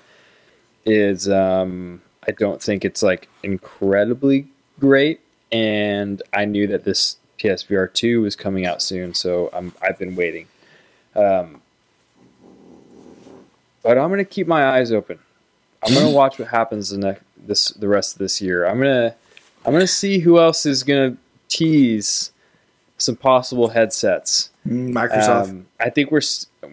is 0.86 1.28
um, 1.30 2.02
I 2.26 2.32
don't 2.32 2.64
think 2.64 2.86
it's 2.86 3.04
like 3.04 3.28
incredibly 3.44 4.48
great, 4.80 5.20
and 5.52 6.22
I 6.34 6.46
knew 6.46 6.68
that 6.68 6.86
this 6.86 7.18
PSVR 7.38 7.94
two 7.94 8.22
was 8.22 8.38
coming 8.38 8.66
out 8.66 8.82
soon, 8.82 9.14
so 9.14 9.50
I'm, 9.52 9.74
I've 9.82 10.00
been 10.00 10.16
waiting. 10.16 10.48
Um, 11.14 11.62
but 13.84 13.98
I'm 13.98 14.10
gonna 14.10 14.24
keep 14.24 14.48
my 14.48 14.64
eyes 14.64 14.94
open. 14.94 15.20
I'm 15.84 15.94
gonna 15.94 16.12
watch 16.12 16.40
what 16.40 16.48
happens 16.48 16.92
the 16.92 16.98
next 16.98 17.24
this 17.46 17.70
the 17.70 17.90
rest 17.90 18.14
of 18.14 18.20
this 18.20 18.42
year. 18.42 18.66
I'm 18.66 18.78
gonna 18.78 19.16
I'm 19.66 19.74
gonna 19.74 19.86
see 19.86 20.20
who 20.20 20.40
else 20.40 20.66
is 20.66 20.84
gonna 20.84 21.18
tease 21.50 22.32
some 23.02 23.16
possible 23.16 23.70
headsets. 23.70 24.52
Mm, 24.68 24.94
Microsoft. 24.94 25.50
Um, 25.50 25.66
I 25.80 25.90
think 25.90 26.12
we're 26.12 26.22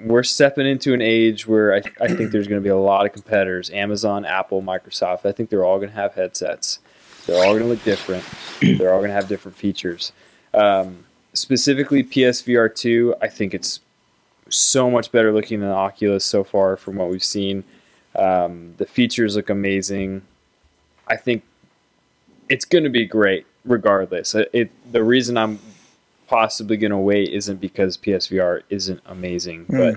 we're 0.05 0.22
stepping 0.22 0.66
into 0.66 0.93
an 0.93 1.01
age 1.01 1.47
where 1.47 1.74
I, 1.74 1.83
I 2.01 2.09
think 2.09 2.31
there's 2.31 2.47
going 2.47 2.61
to 2.61 2.64
be 2.64 2.68
a 2.68 2.76
lot 2.76 3.07
of 3.07 3.12
competitors: 3.12 3.70
Amazon, 3.70 4.24
Apple, 4.24 4.62
Microsoft. 4.62 5.24
I 5.24 5.33
think 5.33 5.51
they're 5.51 5.64
all 5.64 5.79
going 5.79 5.91
to 5.91 5.97
have 5.97 6.14
headsets. 6.14 6.81
They're 7.26 7.37
all 7.37 7.53
going 7.53 7.62
to 7.62 7.68
look 7.68 7.85
different. 7.85 8.24
They're 8.79 8.93
all 8.93 9.01
going 9.01 9.11
to 9.11 9.14
have 9.14 9.29
different 9.29 9.59
features. 9.59 10.12
Um, 10.55 11.05
specifically, 11.35 12.03
PSVR 12.03 12.74
two. 12.74 13.14
I 13.20 13.29
think 13.29 13.55
it's 13.55 13.81
so 14.49 14.91
much 14.91 15.12
better 15.12 15.33
looking 15.33 15.61
than 15.61 15.68
Oculus 15.70 16.24
so 16.24 16.43
far 16.43 16.76
from 16.76 16.97
what 16.97 17.11
we've 17.11 17.24
seen. 17.24 17.64
Um, 18.16 18.74
the 18.79 18.87
features 18.87 19.37
look 19.37 19.51
amazing. 19.51 20.22
I 21.07 21.16
think 21.16 21.43
it's 22.49 22.64
going 22.64 22.85
to 22.85 22.91
be 22.91 23.05
great 23.05 23.47
regardless. 23.64 24.35
It, 24.35 24.51
it 24.53 24.93
the 24.93 25.05
reason 25.05 25.37
I'm 25.37 25.59
possibly 26.29 26.76
going 26.76 26.91
to 26.93 26.99
wait 26.99 27.31
isn't 27.33 27.61
because 27.61 27.97
PSVR 27.97 28.62
isn't 28.70 29.01
amazing, 29.07 29.66
but 29.68 29.97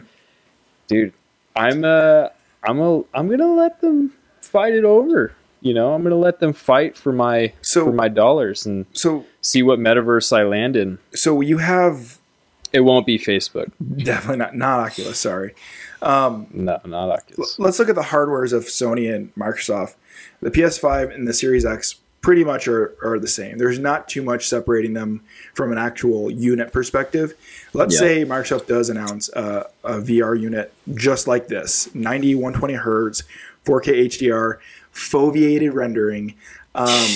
dude, 0.87 1.13
I'm 1.55 1.83
uh 1.83 2.29
I'm 2.63 2.79
a 2.79 3.03
I'm 3.13 3.27
going 3.27 3.39
to 3.39 3.47
let 3.53 3.81
them 3.81 4.13
fight 4.41 4.73
it 4.73 4.83
over. 4.85 5.33
You 5.61 5.73
know, 5.75 5.93
I'm 5.93 6.01
going 6.01 6.09
to 6.11 6.15
let 6.17 6.39
them 6.39 6.53
fight 6.53 6.97
for 6.97 7.11
my 7.13 7.53
So- 7.61 7.85
for 7.85 7.91
my 7.93 8.07
dollars 8.07 8.65
and 8.65 8.85
so 8.93 9.25
see 9.41 9.61
what 9.61 9.79
metaverse 9.79 10.35
I 10.35 10.43
land 10.43 10.75
in. 10.75 10.97
so 11.13 11.41
you 11.41 11.59
have 11.59 12.17
It 12.73 12.81
won't 12.81 13.05
be 13.05 13.19
Facebook. 13.19 13.71
definitely 13.97 14.37
not 14.37 14.55
not 14.55 14.79
Oculus. 14.79 15.19
Sorry. 15.19 15.53
Um, 16.01 16.47
No, 16.51 16.79
not 16.85 17.09
Oculus. 17.11 17.59
let's 17.59 17.77
look 17.77 17.89
at 17.89 17.95
the 17.95 18.01
hardwares 18.01 18.53
of 18.53 18.63
Sony 18.63 19.13
and 19.13 19.33
Microsoft. 19.35 19.95
The 20.41 20.49
PS5 20.49 21.13
and 21.13 21.27
the 21.27 21.33
Series 21.33 21.63
X 21.65 21.95
pretty 22.21 22.43
much 22.43 22.67
are, 22.67 22.95
are 23.03 23.17
the 23.19 23.27
same. 23.27 23.57
There's 23.57 23.79
not 23.79 24.07
too 24.07 24.21
much 24.21 24.47
separating 24.47 24.93
them 24.93 25.21
from 25.53 25.71
an 25.71 25.77
actual 25.79 26.29
unit 26.29 26.71
perspective. 26.71 27.33
Let's 27.73 27.95
Yeah. 27.95 27.99
say 27.99 28.25
Microsoft 28.25 28.67
does 28.67 28.89
announce 28.89 29.29
a, 29.29 29.67
a 29.83 29.93
VR 29.99 30.39
unit 30.39 30.71
just 30.93 31.27
like 31.27 31.47
this 31.47 31.93
90, 31.95 32.35
120 32.35 32.73
hertz, 32.75 33.23
4K 33.65 34.05
HDR, 34.05 34.57
foveated 34.93 35.73
rendering. 35.73 36.35
Um, 36.75 37.09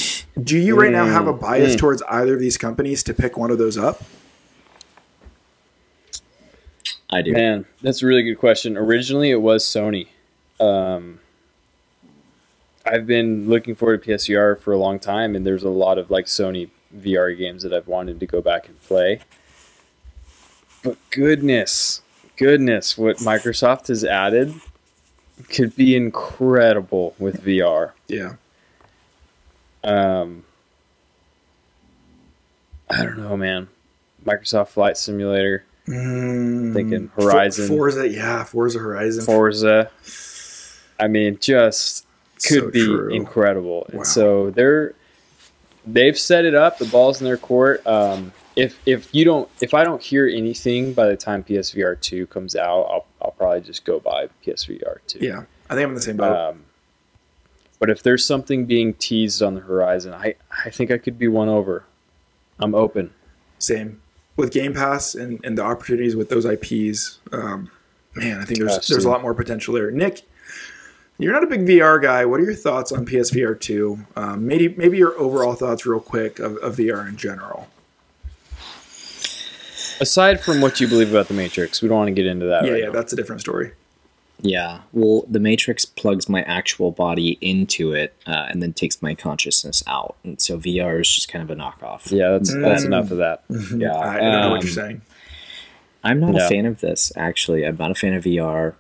do 0.44 0.58
you 0.58 0.76
right 0.80 0.92
now 0.92 1.06
have 1.06 1.28
a 1.28 1.34
bias 1.34 1.76
towards 1.76 2.02
either 2.10 2.34
of 2.34 2.40
these 2.40 2.58
companies 2.58 3.04
to 3.04 3.14
pick 3.14 3.38
one 3.38 3.52
of 3.52 3.58
those 3.58 3.78
up? 3.78 4.04
I 7.10 7.22
do. 7.22 7.32
Man, 7.32 7.66
that's 7.82 8.02
a 8.02 8.08
really 8.08 8.24
good 8.24 8.36
question. 8.36 8.76
Originally, 8.76 9.30
it 9.30 9.42
was 9.42 9.64
Sony. 9.64 10.08
Um, 10.60 11.20
I've 12.86 13.08
been 13.08 13.50
looking 13.50 13.76
forward 13.76 14.04
to 14.04 14.10
PSVR 14.12 14.60
for 14.60 14.72
a 14.74 14.78
long 14.78 15.00
time, 15.00 15.36
and 15.36 15.46
there's 15.46 15.64
a 15.64 15.70
lot 15.70 15.98
of 15.98 16.12
like 16.12 16.26
Sony 16.26 16.70
VR 16.96 17.36
games 17.38 17.64
that 17.64 17.74
I've 17.74 17.88
wanted 17.88 18.20
to 18.20 18.26
go 18.28 18.42
back 18.42 18.68
and 18.68 18.80
play. 18.82 19.22
But 20.84 20.98
goodness, 21.10 22.02
goodness, 22.38 22.98
what 22.98 23.18
Microsoft 23.18 23.88
has 23.88 24.04
added 24.04 24.54
could 25.50 25.76
be 25.76 25.96
incredible 25.96 27.16
with 27.18 27.44
VR. 27.44 27.92
Yeah. 28.08 28.36
Um, 29.84 30.44
I 32.90 33.04
don't 33.04 33.18
know, 33.18 33.36
man. 33.36 33.68
Microsoft 34.26 34.70
Flight 34.70 34.98
Simulator, 34.98 35.64
Mm, 35.88 36.74
thinking 36.74 37.12
Horizon. 37.16 37.68
Forza, 37.68 38.10
yeah, 38.10 38.44
Forza 38.44 38.80
Horizon. 38.80 39.24
Forza. 39.24 39.92
I 41.00 41.08
mean, 41.08 41.38
just 41.40 42.08
could 42.48 42.64
So 42.66 42.72
be 42.72 42.86
true. 42.86 43.10
incredible. 43.10 43.80
Wow. 43.92 44.00
And 44.00 44.08
so 44.08 44.52
they're 44.52 44.94
they've 45.86 46.18
set 46.18 46.46
it 46.46 46.56
up. 46.56 46.78
The 46.80 46.86
ball's 46.86 47.20
in 47.22 47.26
their 47.26 47.38
court. 47.38 47.86
Um, 47.86 48.32
if 48.56 48.80
if 48.86 49.14
you 49.14 49.26
don't, 49.26 49.50
if 49.62 49.74
I 49.74 49.84
don't 49.84 50.02
hear 50.02 50.28
anything 50.28 50.94
by 50.94 51.08
the 51.08 51.18
time 51.18 51.44
PSVR 51.44 52.00
two 52.00 52.28
comes 52.28 52.56
out, 52.56 52.84
I'll 52.90 53.06
I'll 53.22 53.32
probably 53.32 53.62
just 53.62 53.86
go 53.86 54.00
buy 54.00 54.30
PSVR 54.46 55.00
two. 55.08 55.20
Yeah, 55.20 55.44
I 55.70 55.74
think 55.76 55.84
I'm 55.84 55.90
in 55.90 55.96
the 55.96 56.02
same 56.02 56.18
boat. 56.18 56.36
Um, 56.52 56.64
but 57.80 57.90
if 57.90 58.02
there's 58.04 58.26
something 58.26 58.66
being 58.66 58.94
teased 58.94 59.44
on 59.44 59.56
the 59.56 59.62
horizon, 59.62 60.14
I 60.14 60.36
I 60.66 60.70
think 60.70 60.92
I 60.92 60.98
could 60.98 61.20
be 61.20 61.28
won 61.28 61.50
over. 61.50 61.84
I'm 62.60 62.74
open. 62.74 63.12
Same 63.60 64.02
with 64.38 64.52
Game 64.52 64.74
Pass 64.74 65.16
and, 65.16 65.40
and 65.44 65.58
the 65.58 65.62
opportunities 65.64 66.16
with 66.16 66.30
those 66.30 66.46
IPs. 66.46 67.20
Um, 67.34 67.70
man, 68.16 68.40
I 68.40 68.46
think 68.46 68.60
there's 68.60 68.88
there's 68.88 69.04
a 69.06 69.10
lot 69.10 69.22
more 69.22 69.34
potential 69.34 69.74
there. 69.74 69.92
Nick, 69.92 70.22
You're 71.18 71.32
not 71.34 71.44
a 71.44 71.48
big 71.48 71.62
VR 71.66 72.02
guy. 72.02 72.26
What 72.26 72.40
are 72.42 72.44
your 72.44 72.54
thoughts 72.56 72.92
on 72.92 73.06
PSVR 73.06 73.60
two? 73.60 74.00
Um, 74.16 74.46
maybe 74.48 74.70
maybe 74.76 74.98
your 74.98 75.18
overall 75.18 75.54
thoughts, 75.56 75.86
real 75.86 76.00
quick, 76.02 76.40
of, 76.40 76.58
of 76.58 76.76
VR 76.76 77.08
in 77.08 77.16
general. 77.16 77.70
Aside 80.02 80.42
from 80.42 80.60
what 80.60 80.82
you 80.82 80.88
believe 80.90 81.10
about 81.12 81.30
the 81.30 81.34
Matrix, 81.34 81.82
we 81.82 81.88
don't 81.88 81.98
want 81.98 82.08
to 82.10 82.14
get 82.14 82.26
into 82.26 82.46
that. 82.48 82.66
yeah, 82.66 82.72
right 82.72 82.80
yeah, 82.82 82.86
now. 82.88 82.92
that's 82.92 83.14
a 83.14 83.16
different 83.16 83.40
story. 83.42 83.72
Yeah. 84.42 84.82
Well, 84.92 85.24
the 85.30 85.40
Matrix 85.40 85.86
plugs 85.86 86.28
my 86.28 86.42
actual 86.42 86.92
body 86.92 87.38
into 87.40 87.94
it 87.94 88.14
uh, 88.28 88.48
and 88.50 88.62
then 88.62 88.74
takes 88.74 89.02
my 89.02 89.16
consciousness 89.16 89.82
out. 89.88 90.18
And 90.26 90.42
so 90.42 90.58
VR 90.60 91.00
is 91.00 91.10
just 91.10 91.30
kind 91.32 91.42
of 91.42 91.50
a 91.50 91.60
knockoff. 91.60 92.12
yeah. 92.12 92.32
That's 92.32 92.54
that's 92.54 92.84
Mm. 92.84 92.88
enough 92.88 93.12
of 93.12 93.18
that. 93.20 93.44
Yeah. 93.78 93.94
I, 93.96 94.18
I 94.18 94.20
don't 94.20 94.42
know 94.42 94.50
what 94.50 94.64
you're 94.64 94.72
um, 94.72 94.90
saying. 94.90 95.02
I'm 96.04 96.20
not 96.20 96.36
Yeah. 96.36 96.46
a 96.46 96.50
fan 96.50 96.66
of 96.66 96.82
this, 96.82 97.14
actually. 97.16 97.66
I'm 97.66 97.78
not 97.78 97.92
a 97.92 97.96
fan 97.96 98.14
of 98.14 98.26
VR. 98.26 98.74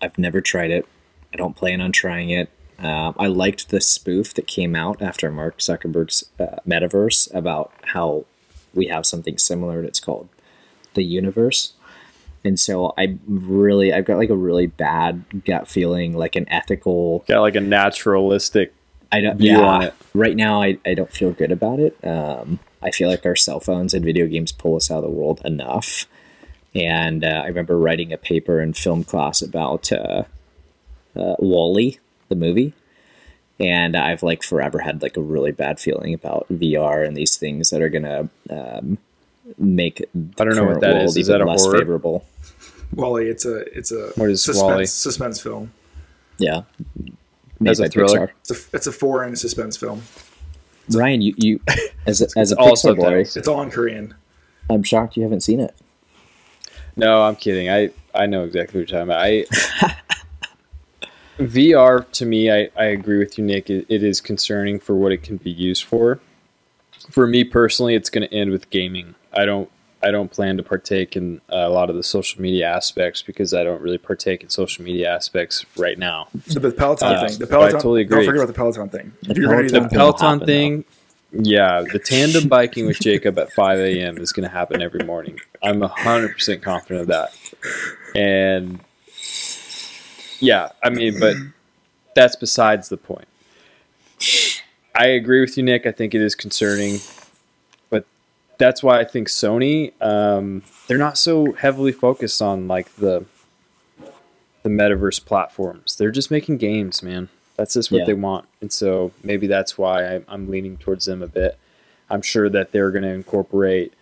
I've 0.00 0.16
never 0.16 0.40
tried 0.40 0.70
it. 0.70 0.86
I 1.32 1.36
don't 1.36 1.56
plan 1.56 1.80
on 1.80 1.92
trying 1.92 2.30
it. 2.30 2.50
Um, 2.78 3.14
I 3.18 3.26
liked 3.26 3.70
the 3.70 3.80
spoof 3.80 4.34
that 4.34 4.46
came 4.46 4.76
out 4.76 5.02
after 5.02 5.30
Mark 5.30 5.58
Zuckerberg's 5.58 6.24
uh, 6.38 6.58
metaverse 6.66 7.32
about 7.34 7.72
how 7.82 8.24
we 8.72 8.86
have 8.86 9.04
something 9.04 9.36
similar 9.36 9.80
and 9.80 9.88
it's 9.88 10.00
called 10.00 10.28
the 10.94 11.02
universe. 11.02 11.72
And 12.44 12.58
so 12.58 12.94
I 12.96 13.18
really, 13.26 13.92
I've 13.92 14.04
got 14.04 14.18
like 14.18 14.30
a 14.30 14.36
really 14.36 14.68
bad 14.68 15.44
gut 15.44 15.68
feeling, 15.68 16.16
like 16.16 16.36
an 16.36 16.48
ethical 16.48 17.24
Got 17.26 17.40
like 17.40 17.56
a 17.56 17.60
naturalistic. 17.60 18.72
I 19.10 19.22
don't. 19.22 19.38
view 19.38 19.52
yeah, 19.52 19.60
on 19.60 19.82
it. 19.82 19.94
right 20.14 20.36
now 20.36 20.62
I, 20.62 20.78
I 20.86 20.94
don't 20.94 21.10
feel 21.10 21.32
good 21.32 21.50
about 21.50 21.80
it. 21.80 21.96
Um, 22.04 22.60
I 22.82 22.90
feel 22.90 23.08
like 23.08 23.26
our 23.26 23.36
cell 23.36 23.58
phones 23.58 23.92
and 23.92 24.04
video 24.04 24.26
games 24.26 24.52
pull 24.52 24.76
us 24.76 24.90
out 24.90 24.98
of 24.98 25.04
the 25.04 25.10
world 25.10 25.40
enough. 25.44 26.06
And 26.74 27.24
uh, 27.24 27.42
I 27.44 27.46
remember 27.48 27.78
writing 27.78 28.12
a 28.12 28.18
paper 28.18 28.60
in 28.60 28.72
film 28.72 29.02
class 29.02 29.42
about 29.42 29.90
uh, 31.18 31.36
Wall-E, 31.38 31.98
the 32.28 32.34
movie, 32.36 32.72
and 33.60 33.96
I've 33.96 34.22
like 34.22 34.42
forever 34.42 34.78
had 34.78 35.02
like 35.02 35.16
a 35.16 35.20
really 35.20 35.52
bad 35.52 35.80
feeling 35.80 36.14
about 36.14 36.46
VR 36.50 37.06
and 37.06 37.16
these 37.16 37.36
things 37.36 37.70
that 37.70 37.82
are 37.82 37.88
gonna 37.88 38.28
um, 38.50 38.98
make 39.58 40.04
the 40.14 40.42
I 40.42 40.44
don't 40.44 40.56
know 40.56 40.64
what 40.64 40.80
that 40.80 40.94
that 40.94 41.02
is. 41.04 41.16
Is 41.16 41.26
that 41.28 41.40
a 41.40 41.44
less 41.44 41.62
horror? 41.64 41.78
favorable. 41.78 42.24
Wall-E, 42.94 43.26
it's 43.26 43.44
a 43.44 43.58
it's 43.76 43.92
a 43.92 44.12
What 44.16 44.30
is 44.30 44.42
suspense, 44.42 44.62
Wall-E? 44.62 44.86
suspense 44.86 45.40
film. 45.40 45.72
Yeah, 46.38 46.62
As 47.66 47.80
a 47.80 47.88
thriller? 47.88 48.28
Pixar. 48.28 48.30
It's 48.40 48.50
a 48.50 48.76
it's 48.76 48.86
a 48.86 48.92
foreign 48.92 49.34
suspense 49.36 49.76
film. 49.76 50.02
Ryan, 50.94 51.20
you, 51.20 51.34
you 51.36 51.60
as 52.06 52.22
a, 52.22 52.28
as 52.38 52.52
a 52.52 52.56
all 52.56 52.72
Pixar 52.72 52.96
boy. 52.96 53.18
It's 53.20 53.48
all 53.48 53.60
in 53.62 53.70
Korean. 53.70 54.14
I'm 54.70 54.82
shocked 54.82 55.16
you 55.16 55.22
haven't 55.24 55.40
seen 55.40 55.60
it. 55.60 55.74
No, 56.96 57.22
I'm 57.22 57.36
kidding. 57.36 57.68
I 57.70 57.90
I 58.14 58.26
know 58.26 58.44
exactly 58.44 58.80
what 58.80 58.90
you're 58.90 58.98
talking 59.00 59.10
about. 59.12 59.22
I 59.22 59.94
VR 61.38 62.10
to 62.12 62.26
me, 62.26 62.50
I, 62.50 62.68
I 62.76 62.84
agree 62.86 63.18
with 63.18 63.38
you, 63.38 63.44
Nick. 63.44 63.70
It, 63.70 63.86
it 63.88 64.02
is 64.02 64.20
concerning 64.20 64.78
for 64.80 64.94
what 64.94 65.12
it 65.12 65.22
can 65.22 65.36
be 65.36 65.50
used 65.50 65.84
for. 65.84 66.20
For 67.10 67.26
me 67.26 67.44
personally, 67.44 67.94
it's 67.94 68.10
going 68.10 68.28
to 68.28 68.34
end 68.34 68.50
with 68.50 68.70
gaming. 68.70 69.14
I 69.32 69.44
don't 69.44 69.70
I 70.00 70.12
don't 70.12 70.30
plan 70.30 70.56
to 70.58 70.62
partake 70.62 71.16
in 71.16 71.40
a 71.48 71.68
lot 71.68 71.90
of 71.90 71.96
the 71.96 72.04
social 72.04 72.40
media 72.40 72.68
aspects 72.68 73.20
because 73.20 73.52
I 73.52 73.64
don't 73.64 73.80
really 73.82 73.98
partake 73.98 74.44
in 74.44 74.48
social 74.48 74.84
media 74.84 75.12
aspects 75.12 75.66
right 75.76 75.98
now. 75.98 76.28
The, 76.46 76.60
the 76.60 76.70
Peloton 76.70 77.08
Uh, 77.16 77.26
thing. 77.28 77.38
The 77.38 77.46
but 77.46 77.54
I 77.54 77.58
Peloton. 77.58 77.80
totally 77.80 78.04
Don't 78.04 78.24
forget 78.24 78.36
about 78.36 78.46
the 78.46 78.52
Peloton 78.52 78.88
thing. 78.90 79.12
The 79.22 79.34
You're 79.34 79.48
gonna 79.48 79.62
do 79.68 79.70
Peloton. 79.70 79.82
The 79.82 79.88
Peloton 79.96 80.28
happen, 80.40 80.46
thing, 80.46 80.84
yeah, 81.32 81.82
the 81.92 81.98
tandem 81.98 82.48
biking 82.48 82.86
with 82.86 83.00
Jacob 83.00 83.38
at 83.38 83.52
5 83.52 83.78
a.m. 83.80 84.18
is 84.18 84.32
going 84.32 84.48
to 84.48 84.54
happen 84.54 84.80
every 84.80 85.04
morning. 85.04 85.38
I'm 85.62 85.80
100% 85.80 86.62
confident 86.62 87.02
of 87.02 87.06
that. 87.08 87.32
And 88.14 88.80
yeah, 90.40 90.70
I 90.82 90.90
mean, 90.90 91.18
but 91.18 91.36
that's 92.14 92.36
besides 92.36 92.88
the 92.88 92.96
point. 92.96 93.28
I 94.94 95.06
agree 95.06 95.40
with 95.40 95.56
you, 95.56 95.62
Nick. 95.62 95.86
I 95.86 95.92
think 95.92 96.14
it 96.14 96.20
is 96.20 96.34
concerning, 96.34 96.98
but 97.90 98.04
that's 98.58 98.82
why 98.82 98.98
I 99.00 99.04
think 99.04 99.28
Sony, 99.28 99.92
um, 100.02 100.62
they're 100.86 100.98
not 100.98 101.16
so 101.18 101.52
heavily 101.52 101.92
focused 101.92 102.42
on 102.42 102.66
like 102.68 102.94
the 102.96 103.24
the 104.64 104.68
metaverse 104.70 105.24
platforms. 105.24 105.96
They're 105.96 106.10
just 106.10 106.30
making 106.30 106.58
games, 106.58 107.02
man. 107.02 107.28
That's 107.56 107.74
just 107.74 107.90
what 107.92 107.98
Yeah. 108.00 108.04
they 108.06 108.14
want, 108.14 108.46
and 108.60 108.72
so 108.72 109.12
maybe 109.22 109.46
that's 109.46 109.78
why 109.78 110.16
I, 110.16 110.20
I'm 110.28 110.50
leaning 110.50 110.76
towards 110.76 111.04
them 111.06 111.22
a 111.22 111.26
bit. 111.28 111.58
I'm 112.10 112.22
sure 112.22 112.48
that 112.48 112.72
they're 112.72 112.90
going 112.90 113.02
to 113.02 113.10
incorporate 113.10 113.92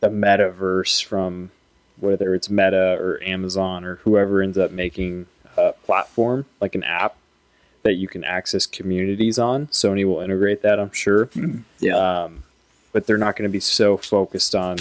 the 0.00 0.08
metaverse 0.08 1.02
from 1.04 1.50
whether 1.98 2.34
it's 2.34 2.48
Meta 2.50 2.96
or 3.00 3.22
Amazon 3.22 3.84
or 3.84 3.96
whoever 3.96 4.40
ends 4.42 4.58
up 4.58 4.70
making 4.70 5.26
a 5.56 5.72
platform 5.84 6.46
like 6.60 6.74
an 6.74 6.84
app 6.84 7.16
that 7.82 7.94
you 7.94 8.08
can 8.08 8.24
access 8.24 8.66
communities 8.66 9.38
on. 9.38 9.66
Sony 9.68 10.04
will 10.06 10.20
integrate 10.20 10.62
that, 10.62 10.80
I'm 10.80 10.92
sure. 10.92 11.28
Yeah. 11.78 11.96
Um, 11.96 12.42
but 12.92 13.06
they're 13.06 13.18
not 13.18 13.36
going 13.36 13.48
to 13.48 13.52
be 13.52 13.60
so 13.60 13.96
focused 13.96 14.54
on 14.54 14.78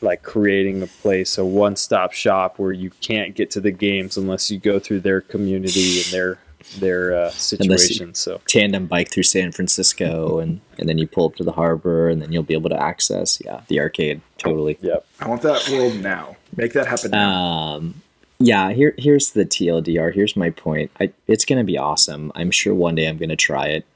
like 0.00 0.22
creating 0.22 0.82
a 0.82 0.86
place, 0.86 1.38
a 1.38 1.44
one-stop 1.44 2.12
shop 2.12 2.58
where 2.58 2.72
you 2.72 2.90
can't 3.00 3.34
get 3.34 3.50
to 3.52 3.60
the 3.60 3.70
games 3.70 4.16
unless 4.16 4.50
you 4.50 4.58
go 4.58 4.78
through 4.78 5.00
their 5.00 5.20
community 5.20 6.00
and 6.02 6.12
their 6.12 6.38
their 6.78 7.14
uh, 7.14 7.30
situation. 7.30 8.14
So 8.14 8.40
tandem 8.46 8.86
bike 8.86 9.10
through 9.10 9.24
San 9.24 9.52
Francisco 9.52 10.38
and 10.38 10.60
and 10.78 10.88
then 10.88 10.98
you 10.98 11.06
pull 11.06 11.26
up 11.26 11.36
to 11.36 11.44
the 11.44 11.52
harbor 11.52 12.08
and 12.08 12.22
then 12.22 12.32
you'll 12.32 12.44
be 12.44 12.54
able 12.54 12.70
to 12.70 12.80
access 12.80 13.40
yeah 13.44 13.62
the 13.68 13.80
arcade 13.80 14.20
totally. 14.38 14.78
yep. 14.80 15.04
I 15.20 15.28
want 15.28 15.42
that 15.42 15.68
world 15.68 15.96
now. 16.00 16.36
Make 16.56 16.72
that 16.74 16.86
happen 16.86 17.10
now. 17.10 17.30
Um, 17.30 18.01
yeah, 18.42 18.72
here 18.72 18.94
here's 18.98 19.30
the 19.30 19.44
TLDR. 19.44 20.14
Here's 20.14 20.36
my 20.36 20.50
point. 20.50 20.90
I, 21.00 21.12
it's 21.26 21.44
gonna 21.44 21.64
be 21.64 21.78
awesome. 21.78 22.32
I'm 22.34 22.50
sure 22.50 22.74
one 22.74 22.94
day 22.94 23.08
I'm 23.08 23.16
gonna 23.16 23.36
try 23.36 23.66
it. 23.68 23.86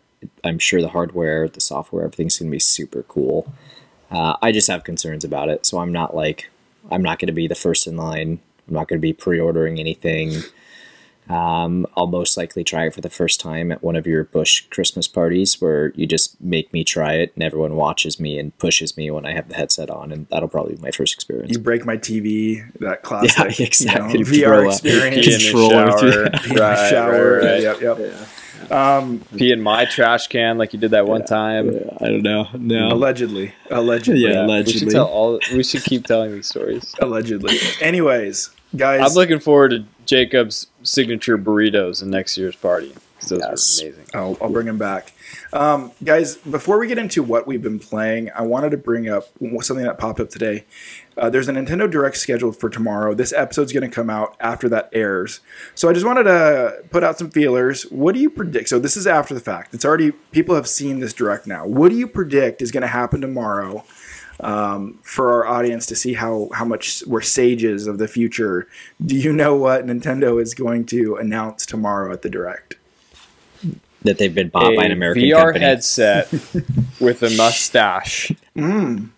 I'm 0.44 0.58
sure 0.58 0.80
the 0.80 0.88
hardware, 0.88 1.48
the 1.48 1.60
software, 1.60 2.04
everything's 2.04 2.38
gonna 2.38 2.50
be 2.50 2.58
super 2.58 3.02
cool. 3.04 3.52
Uh, 4.10 4.36
I 4.40 4.52
just 4.52 4.68
have 4.68 4.84
concerns 4.84 5.24
about 5.24 5.48
it, 5.48 5.66
so 5.66 5.78
I'm 5.78 5.92
not 5.92 6.14
like 6.14 6.50
I'm 6.90 7.02
not 7.02 7.18
gonna 7.18 7.32
be 7.32 7.48
the 7.48 7.54
first 7.54 7.86
in 7.86 7.96
line. 7.96 8.38
I'm 8.68 8.74
not 8.74 8.88
gonna 8.88 9.00
be 9.00 9.12
pre-ordering 9.12 9.80
anything. 9.80 10.32
Um, 11.28 11.86
I'll 11.96 12.06
most 12.06 12.36
likely 12.36 12.62
try 12.64 12.86
it 12.86 12.94
for 12.94 13.00
the 13.00 13.10
first 13.10 13.40
time 13.40 13.72
at 13.72 13.82
one 13.82 13.96
of 13.96 14.06
your 14.06 14.24
Bush 14.24 14.64
Christmas 14.70 15.08
parties 15.08 15.60
where 15.60 15.92
you 15.96 16.06
just 16.06 16.40
make 16.40 16.72
me 16.72 16.84
try 16.84 17.14
it 17.14 17.32
and 17.34 17.42
everyone 17.42 17.74
watches 17.76 18.20
me 18.20 18.38
and 18.38 18.56
pushes 18.58 18.96
me 18.96 19.10
when 19.10 19.26
I 19.26 19.32
have 19.34 19.48
the 19.48 19.54
headset 19.56 19.90
on, 19.90 20.12
and 20.12 20.26
that'll 20.30 20.48
probably 20.48 20.76
be 20.76 20.82
my 20.82 20.90
first 20.92 21.14
experience. 21.14 21.52
you 21.52 21.58
break 21.58 21.84
my 21.84 21.96
TV. 21.96 22.62
That 22.80 23.02
classic. 23.02 23.58
Yeah, 23.58 23.66
exactly. 23.66 24.18
You 24.36 24.42
know, 24.46 24.48
VR 24.50 24.66
experience. 24.66 25.26
Pee 25.26 25.32
in 25.32 25.38
the 25.38 25.44
Controller 25.44 25.98
through- 25.98 26.12
shower. 26.12 26.30
Pee 26.30 26.50
in 26.50 26.54
the 26.56 26.60
Right, 26.62 26.90
shower. 26.90 27.32
right, 27.38 27.44
right. 27.44 27.62
Yep, 27.62 27.80
yep. 27.98 28.72
Um, 28.72 29.20
Pee 29.36 29.52
in 29.52 29.60
my 29.62 29.84
trash 29.84 30.26
can 30.28 30.58
like 30.58 30.72
you 30.72 30.78
did 30.80 30.90
that 30.92 31.06
one 31.06 31.24
time. 31.24 31.68
I 32.00 32.06
don't 32.06 32.22
know. 32.22 32.48
No. 32.54 32.88
allegedly, 32.88 33.52
allegedly, 33.70 34.22
Yeah. 34.22 34.28
We 34.46 34.52
Allegedly. 34.52 34.80
should 34.80 34.90
tell 34.90 35.06
all. 35.06 35.38
We 35.52 35.62
should 35.62 35.84
keep 35.84 36.04
telling 36.06 36.32
these 36.32 36.48
stories. 36.48 36.94
allegedly. 37.00 37.56
Anyways, 37.80 38.50
guys, 38.76 39.00
I'm 39.02 39.14
looking 39.14 39.40
forward 39.40 39.70
to 39.70 39.84
Jacob's 40.04 40.68
signature 40.82 41.36
burritos 41.38 42.02
in 42.02 42.10
next 42.10 42.36
year's 42.38 42.56
party. 42.56 42.94
Those 43.28 43.40
Yes. 43.40 43.80
are 43.82 43.86
amazing. 43.86 44.04
I'll, 44.14 44.36
I'll 44.40 44.50
bring 44.50 44.66
him 44.68 44.78
back. 44.78 45.12
Um, 45.52 45.90
guys, 46.04 46.36
before 46.36 46.78
we 46.78 46.86
get 46.86 46.98
into 46.98 47.22
what 47.22 47.46
we've 47.46 47.62
been 47.62 47.78
playing, 47.78 48.30
I 48.36 48.42
wanted 48.42 48.70
to 48.70 48.76
bring 48.76 49.08
up 49.08 49.28
something 49.62 49.84
that 49.84 49.98
popped 49.98 50.20
up 50.20 50.28
today. 50.28 50.64
Uh, 51.16 51.30
there's 51.30 51.48
a 51.48 51.52
Nintendo 51.52 51.90
Direct 51.90 52.16
scheduled 52.18 52.56
for 52.60 52.68
tomorrow. 52.68 53.14
This 53.14 53.32
episode's 53.32 53.72
going 53.72 53.88
to 53.88 53.92
come 53.94 54.10
out 54.10 54.36
after 54.38 54.68
that 54.68 54.90
airs. 54.92 55.40
So 55.74 55.88
I 55.88 55.94
just 55.94 56.04
wanted 56.06 56.24
to 56.24 56.84
put 56.90 57.02
out 57.02 57.18
some 57.18 57.30
feelers. 57.30 57.84
What 57.84 58.14
do 58.14 58.20
you 58.20 58.28
predict? 58.30 58.68
So 58.68 58.78
this 58.78 58.96
is 58.98 59.06
after 59.06 59.32
the 59.34 59.40
fact. 59.40 59.74
It's 59.74 59.84
already, 59.84 60.12
people 60.30 60.54
have 60.54 60.68
seen 60.68 61.00
this 61.00 61.14
Direct 61.14 61.46
now. 61.46 61.66
What 61.66 61.88
do 61.88 61.96
you 61.96 62.06
predict 62.06 62.60
is 62.60 62.70
going 62.70 62.82
to 62.82 62.86
happen 62.88 63.22
tomorrow? 63.22 63.84
Um, 64.40 64.98
for 65.02 65.32
our 65.32 65.46
audience 65.46 65.86
to 65.86 65.96
see 65.96 66.12
how 66.12 66.50
how 66.52 66.66
much 66.66 67.02
we're 67.06 67.22
sages 67.22 67.86
of 67.86 67.96
the 67.98 68.06
future. 68.08 68.68
Do 69.04 69.16
you 69.16 69.32
know 69.32 69.56
what 69.56 69.86
Nintendo 69.86 70.40
is 70.42 70.52
going 70.52 70.84
to 70.86 71.16
announce 71.16 71.64
tomorrow 71.64 72.12
at 72.12 72.20
the 72.22 72.28
Direct? 72.28 72.76
that 74.06 74.18
they've 74.18 74.34
been 74.34 74.48
bought 74.48 74.74
by 74.76 74.84
an 74.84 74.92
A 74.92 74.94
American 74.94 75.22
VR 75.24 75.46
company. 75.46 75.64
headset 75.64 76.32
with 77.00 77.22
a 77.22 77.30
mustache. 77.36 78.32
Mm. 78.56 79.10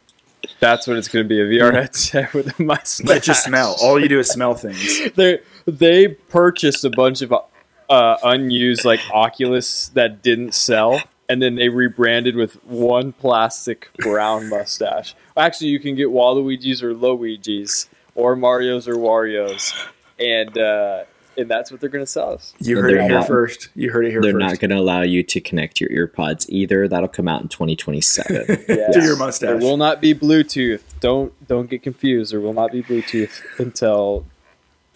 That's 0.61 0.87
what 0.87 0.97
it's 0.97 1.09
going 1.09 1.25
to 1.25 1.29
be—a 1.29 1.45
VR 1.45 1.73
headset 1.73 2.35
with 2.35 2.59
a 2.59 2.63
mustache. 2.63 3.07
That 3.07 3.23
just 3.23 3.45
smell. 3.45 3.77
All 3.81 4.01
you 4.01 4.09
do 4.09 4.19
is 4.19 4.29
smell 4.29 4.55
things. 4.55 5.13
they 5.17 5.41
they 5.67 6.09
purchased 6.09 6.85
a 6.85 6.91
bunch 6.91 7.23
of 7.23 7.33
uh, 7.33 8.17
unused 8.23 8.85
like 8.85 9.01
Oculus 9.13 9.89
that 9.91 10.23
didn't 10.23 10.55
sell, 10.55 11.03
and 11.29 11.43
then 11.43 11.55
they 11.57 11.69
rebranded 11.69 12.37
with 12.37 12.55
one 12.65 13.13
plastic 13.13 13.91
brown 13.99 14.49
mustache. 14.51 15.15
Actually, 15.37 15.69
you 15.69 15.81
can 15.81 15.95
get 15.95 16.09
Waluigi's 16.09 16.83
or 16.83 16.95
Luigi's 16.95 17.89
or 18.15 18.35
Mario's 18.37 18.89
or 18.89 18.95
Wario's, 18.95 19.73
and 20.19 20.57
uh, 20.59 21.05
and 21.37 21.49
that's 21.49 21.71
what 21.71 21.81
they're 21.81 21.89
going 21.91 22.05
to 22.05 22.11
sell 22.11 22.33
us. 22.33 22.53
You 22.59 22.77
heard 22.79 22.91
it 22.91 22.95
they're 22.97 23.03
here 23.05 23.19
not- 23.19 23.29
first. 23.29 23.69
You 23.77 23.93
heard 23.93 24.07
it 24.07 24.11
here 24.11 24.21
They're 24.21 24.33
first. 24.33 24.45
not 24.45 24.59
going 24.59 24.71
to 24.71 24.77
allow 24.79 25.03
you 25.03 25.23
to 25.23 25.41
connect 25.41 25.81
your 25.81 25.89
earpods 25.91 26.47
either. 26.49 26.89
That'll 26.89 27.07
come 27.09 27.29
out 27.29 27.43
in 27.43 27.49
2027. 27.49 28.65
Yes. 28.69 28.95
To 28.95 29.03
your 29.03 29.17
mustache. 29.17 29.47
There 29.49 29.57
will 29.59 29.77
not 29.77 30.01
be 30.01 30.15
Bluetooth. 30.15 30.83
Don't 31.01 31.33
don't 31.47 31.71
get 31.71 31.83
confused. 31.83 32.33
There 32.33 32.41
will 32.41 32.55
not 32.55 32.73
be 32.73 32.83
Bluetooth 32.83 33.41
until 33.61 34.27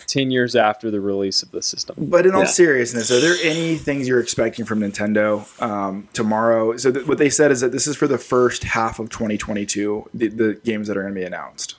ten 0.07 0.31
years 0.31 0.55
after 0.57 0.91
the 0.91 1.01
release 1.01 1.43
of 1.43 1.51
the 1.51 1.63
system. 1.63 1.97
But 1.99 2.27
in 2.27 2.35
all 2.35 2.41
Yeah. 2.43 2.47
seriousness, 2.47 3.11
are 3.11 3.21
there 3.21 3.37
any 3.43 3.77
things 3.77 4.07
you're 4.09 4.21
expecting 4.21 4.65
from 4.65 4.81
Nintendo 4.81 5.45
um, 5.63 6.09
tomorrow? 6.13 6.77
So 6.77 6.91
th- 6.93 7.07
what 7.07 7.19
they 7.19 7.31
said 7.31 7.51
is 7.51 7.61
that 7.61 7.73
this 7.73 7.87
is 7.87 7.97
for 7.97 8.07
the 8.07 8.19
first 8.19 8.65
half 8.65 8.99
of 8.99 9.09
2022. 9.11 10.09
The, 10.15 10.29
the 10.29 10.55
games 10.65 10.89
that 10.89 10.97
are 10.97 11.03
going 11.03 11.15
to 11.15 11.21
be 11.21 11.27
announced. 11.27 11.77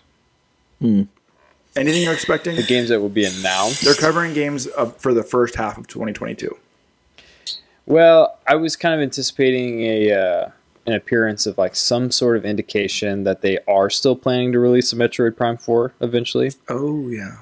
Hmm. 0.79 1.03
Anything 1.75 2.03
you're 2.03 2.13
expecting? 2.13 2.55
The 2.55 2.63
games 2.63 2.89
that 2.89 2.99
will 3.01 3.09
be 3.09 3.25
announced. 3.25 3.83
They're 3.83 3.95
covering 3.95 4.33
games 4.33 4.67
of, 4.67 4.95
for 4.97 5.13
the 5.13 5.23
first 5.23 5.55
half 5.55 5.77
of 5.77 5.87
2022. 5.87 6.55
Well, 7.85 8.37
I 8.47 8.55
was 8.55 8.75
kind 8.75 8.95
of 8.95 9.01
anticipating 9.01 9.81
a 9.81 10.11
uh, 10.11 10.49
an 10.85 10.93
appearance 10.93 11.45
of 11.45 11.57
like 11.57 11.75
some 11.75 12.11
sort 12.11 12.37
of 12.37 12.45
indication 12.45 13.23
that 13.23 13.41
they 13.41 13.57
are 13.67 13.89
still 13.89 14.15
planning 14.15 14.51
to 14.51 14.59
release 14.59 14.91
a 14.93 14.95
Metroid 14.95 15.35
Prime 15.35 15.57
Four 15.57 15.93
eventually, 16.01 16.51
Oh 16.69 17.07
yeah. 17.09 17.37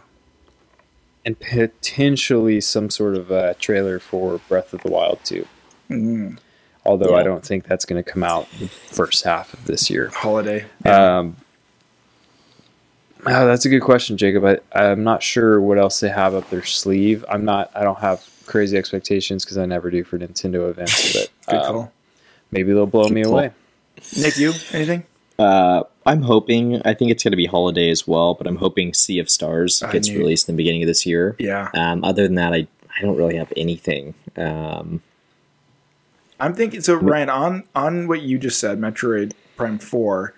And 1.26 1.40
potentially 1.40 2.62
some 2.62 2.90
sort 2.90 3.16
of 3.16 3.32
uh, 3.32 3.54
trailer 3.60 4.00
for 4.00 4.40
Breath 4.50 4.74
of 4.74 4.82
the 4.82 4.90
Wild 4.92 5.20
too. 5.24 5.48
Mm, 5.90 6.38
Although 6.86 7.16
I 7.16 7.24
don't 7.24 7.46
think 7.46 7.66
that's 7.68 7.86
going 7.86 8.04
to 8.04 8.10
come 8.10 8.24
out 8.24 8.50
the 8.60 8.68
first 8.68 9.24
half 9.24 9.54
of 9.54 9.66
this 9.66 9.90
year. 9.90 10.10
holiday. 10.14 10.66
Um, 10.84 11.36
oh, 13.26 13.46
that's 13.46 13.66
a 13.66 13.70
good 13.70 13.82
question, 13.82 14.18
Jacob. 14.18 14.44
I, 14.46 14.60
I'm 14.74 15.04
not 15.04 15.22
sure 15.22 15.62
what 15.62 15.78
else 15.78 16.00
they 16.00 16.10
have 16.10 16.34
up 16.34 16.50
their 16.50 16.64
sleeve. 16.64 17.24
I'm 17.30 17.46
not. 17.46 17.70
I 17.76 17.84
don't 17.84 18.00
have 18.00 18.28
crazy 18.48 18.78
expectations 18.78 19.46
because 19.46 19.58
I 19.58 19.66
never 19.66 19.92
do 19.92 20.04
for 20.04 20.18
Nintendo 20.18 20.70
events. 20.70 21.14
But 21.14 21.30
Good 21.48 21.62
um, 21.62 21.74
call. 21.76 21.92
maybe 22.52 22.74
they'll 22.74 22.88
blow 22.88 23.10
me 23.10 23.24
call. 23.24 23.34
away. 23.34 23.52
Nick, 24.18 24.38
you 24.38 24.54
anything? 24.72 25.04
Uh, 25.38 25.84
I'm 26.06 26.24
hoping. 26.24 26.82
I 26.84 26.94
think 26.94 27.12
it's 27.12 27.24
going 27.24 27.32
to 27.32 27.38
be 27.38 27.46
holiday 27.46 27.90
as 27.90 28.08
well, 28.08 28.34
but 28.34 28.48
I'm 28.48 28.58
hoping 28.58 28.94
Sea 28.94 29.20
of 29.20 29.30
Stars 29.30 29.84
gets 29.92 30.10
knew- 30.10 30.18
released 30.20 30.50
in 30.50 30.56
the 30.56 30.58
beginning 30.58 30.82
of 30.84 30.88
this 30.88 31.06
year. 31.06 31.36
Yeah, 31.40 31.70
Um, 31.74 32.04
other 32.04 32.24
than 32.24 32.36
that, 32.36 32.54
I 32.54 32.68
I 32.98 33.02
don't 33.02 33.16
really 33.16 33.38
have 33.38 33.54
anything. 33.56 34.14
Um, 34.36 35.02
I'm 36.40 36.54
thinking. 36.54 36.82
So 36.82 36.96
Ryan, 36.96 37.30
on 37.30 37.64
on 37.76 38.08
what 38.08 38.22
you 38.22 38.40
just 38.40 38.60
said, 38.60 38.80
Metroid 38.80 39.34
Prime 39.56 39.78
Four. 39.80 40.34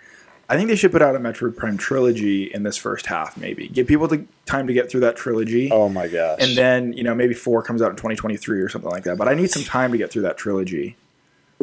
I 0.49 0.57
think 0.57 0.67
they 0.67 0.75
should 0.75 0.91
put 0.91 1.01
out 1.01 1.15
a 1.15 1.19
Metroid 1.19 1.55
Prime 1.55 1.77
trilogy 1.77 2.43
in 2.43 2.63
this 2.63 2.75
first 2.77 3.05
half. 3.05 3.37
Maybe 3.37 3.69
give 3.69 3.87
people 3.87 4.07
the 4.07 4.25
time 4.45 4.67
to 4.67 4.73
get 4.73 4.91
through 4.91 4.99
that 4.99 5.15
trilogy. 5.15 5.71
Oh 5.71 5.87
my 5.87 6.07
gosh! 6.09 6.39
and 6.41 6.55
then 6.57 6.91
you 6.93 7.03
know 7.03 7.15
maybe 7.15 7.33
four 7.33 7.63
comes 7.63 7.81
out 7.81 7.89
in 7.89 7.95
2023 7.95 8.59
or 8.59 8.67
something 8.67 8.91
like 8.91 9.03
that 9.05 9.17
but 9.17 9.29
i 9.29 9.33
need 9.33 9.49
some 9.49 9.63
time 9.63 9.93
to 9.93 9.97
get 9.97 10.11
through 10.11 10.23
that 10.23 10.37
trilogy 10.37 10.97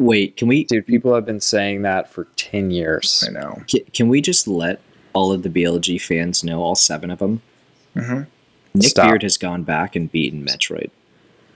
wait, 0.01 0.35
can 0.37 0.47
we 0.47 0.63
dude, 0.63 0.85
people 0.85 1.13
have 1.15 1.25
been 1.25 1.39
saying 1.41 1.81
that 1.83 2.09
for 2.11 2.25
ten 2.35 2.71
years. 2.71 3.23
i 3.27 3.31
know 3.31 3.61
ca- 3.71 3.85
can 3.93 4.07
we 4.09 4.21
just 4.21 4.47
let 4.47 4.79
all 5.13 5.31
of 5.31 5.43
the 5.43 5.49
BLG 5.49 5.99
fans 6.01 6.43
know, 6.43 6.61
all 6.61 6.75
seven 6.75 7.11
of 7.11 7.19
them? 7.19 7.41
Mhm. 7.95 8.27
Nick 8.73 8.87
Stop. 8.87 9.09
Beard 9.09 9.23
has 9.23 9.37
gone 9.37 9.63
back 9.63 9.95
and 9.95 10.11
beaten 10.11 10.45
Metroid. 10.45 10.89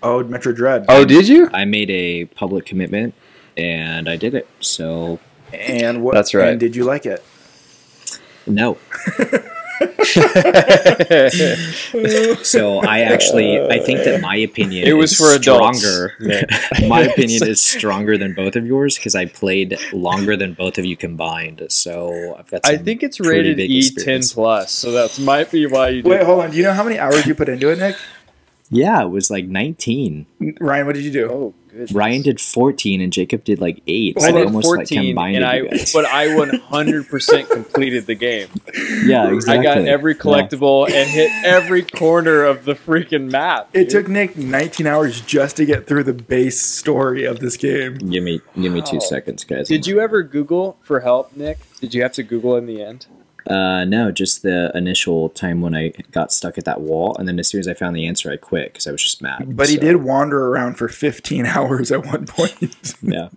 oh 0.03 0.23
metro 0.23 0.51
dread 0.53 0.85
Oh, 0.89 1.05
did 1.05 1.27
you? 1.27 1.49
I 1.53 1.63
made 1.65 1.89
a 1.89 2.25
public 2.25 2.65
commitment, 2.65 3.13
and 3.57 4.09
I 4.09 4.15
did 4.17 4.33
it. 4.35 4.47
So 4.59 5.19
and 5.53 6.03
what 6.03 6.13
That's 6.13 6.33
right. 6.33 6.49
and 6.49 6.59
did 6.59 6.75
you 6.75 6.83
like 6.83 7.05
it 7.05 7.23
no. 8.47 8.77
So 12.43 12.79
I 12.79 13.01
actually 13.01 13.59
I 13.59 13.79
think 13.79 14.03
that 14.03 14.19
my 14.21 14.35
opinion 14.35 14.87
It 14.87 14.93
was 14.93 15.11
is 15.13 15.17
for 15.17 15.33
adults. 15.33 15.79
stronger. 15.79 16.13
Nick. 16.19 16.49
my 16.87 17.01
opinion 17.01 17.47
is 17.47 17.63
stronger 17.63 18.17
than 18.17 18.33
both 18.33 18.55
of 18.55 18.65
yours 18.65 18.97
because 18.97 19.15
I 19.15 19.25
played 19.25 19.77
longer 19.93 20.35
than 20.37 20.53
both 20.53 20.77
of 20.77 20.85
you 20.85 20.95
combined. 20.97 21.65
So 21.69 22.35
I've 22.37 22.49
got. 22.49 22.61
I 22.65 22.77
think 22.77 23.03
it's 23.03 23.19
rated 23.19 23.57
E10 23.57 24.33
plus, 24.33 24.71
so 24.71 24.91
that 24.91 25.19
might 25.19 25.51
be 25.51 25.65
why 25.65 25.89
you 25.89 26.01
did. 26.01 26.09
wait 26.09 26.23
hold 26.23 26.41
on 26.43 26.51
do 26.51 26.57
you 26.57 26.63
know 26.63 26.73
how 26.73 26.83
many 26.83 26.99
hours 26.99 27.25
you 27.25 27.35
put 27.35 27.49
into 27.49 27.69
it 27.71 27.79
nick 27.79 27.95
Yeah, 28.69 29.03
it 29.03 29.09
was 29.09 29.29
like 29.31 29.45
19. 29.45 30.25
ryan 30.59 30.85
what 30.85 30.95
did 30.95 31.03
you 31.03 31.11
do 31.11 31.29
Oh, 31.31 31.53
good. 31.75 31.93
Ryan 31.93 32.21
did 32.21 32.39
14 32.41 33.01
and 33.01 33.11
Jacob 33.11 33.43
did 33.43 33.59
like 33.59 33.81
eight. 33.87 34.19
So 34.19 34.27
I 34.27 34.31
did 34.31 34.45
almost 34.47 34.67
like 34.67 34.87
14, 34.87 35.07
combined 35.07 35.35
and 35.37 35.45
I, 35.45 35.61
but 35.93 36.05
I 36.05 36.27
100% 36.27 37.49
completed 37.49 38.05
the 38.05 38.15
game. 38.15 38.49
yeah, 39.05 39.31
exactly. 39.31 39.67
I 39.67 39.75
got 39.75 39.87
every 39.87 40.15
collectible 40.15 40.89
and 40.89 41.09
hit 41.09 41.31
every 41.45 41.83
corner 41.83 42.43
of 42.43 42.65
the 42.65 42.73
freaking 42.73 43.31
map. 43.31 43.69
it 43.73 43.89
took 43.89 44.07
nick 44.07 44.37
19 44.37 44.87
hours 44.87 45.21
just 45.21 45.57
to 45.57 45.65
get 45.65 45.87
through 45.87 46.03
the 46.03 46.13
base 46.13 46.61
story 46.61 47.25
of 47.25 47.39
this 47.39 47.57
game 47.57 47.97
Give 47.97 48.23
me 48.23 48.41
give 48.59 48.71
me 48.71 48.81
two 48.81 49.01
seconds, 49.01 49.43
guys. 49.43 49.67
Did 49.67 49.87
you 49.87 49.99
ever 49.99 50.23
Google 50.23 50.77
for 50.81 51.01
help, 51.01 51.35
Nick? 51.35 51.59
Did 51.79 51.93
you 51.93 52.01
have 52.01 52.13
to 52.13 52.23
Google 52.23 52.55
in 52.55 52.65
the 52.65 52.81
end? 52.81 53.07
Uh, 53.47 53.85
no, 53.85 54.11
just 54.11 54.41
the 54.41 54.71
initial 54.75 55.29
time 55.29 55.61
when 55.61 55.75
I 55.75 55.89
got 56.11 56.31
stuck 56.33 56.57
at 56.57 56.65
that 56.65 56.81
wall, 56.81 57.15
and 57.19 57.27
then 57.27 57.37
as 57.39 57.47
soon 57.47 57.59
as 57.59 57.67
I 57.67 57.73
found 57.75 57.95
the 57.95 58.07
answer, 58.07 58.31
I 58.31 58.37
quit 58.37 58.73
because 58.73 58.87
I 58.87 58.91
was 58.91 59.03
just 59.03 59.21
mad. 59.21 59.55
but 59.55 59.69
he 59.69 59.77
did 59.77 59.97
wander 59.97 60.47
around 60.47 60.75
for 60.75 60.87
15 60.87 61.45
hours 61.55 61.91
at 61.91 62.05
one 62.05 62.25
point 62.25 62.95
Yeah, 63.03 63.29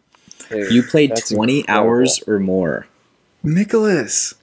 Dude, 0.48 0.72
you 0.72 0.82
played 0.82 1.14
20 1.14 1.58
incredible. 1.60 1.86
hours 1.88 2.22
or 2.26 2.38
more. 2.38 2.86
nicholas 3.42 4.34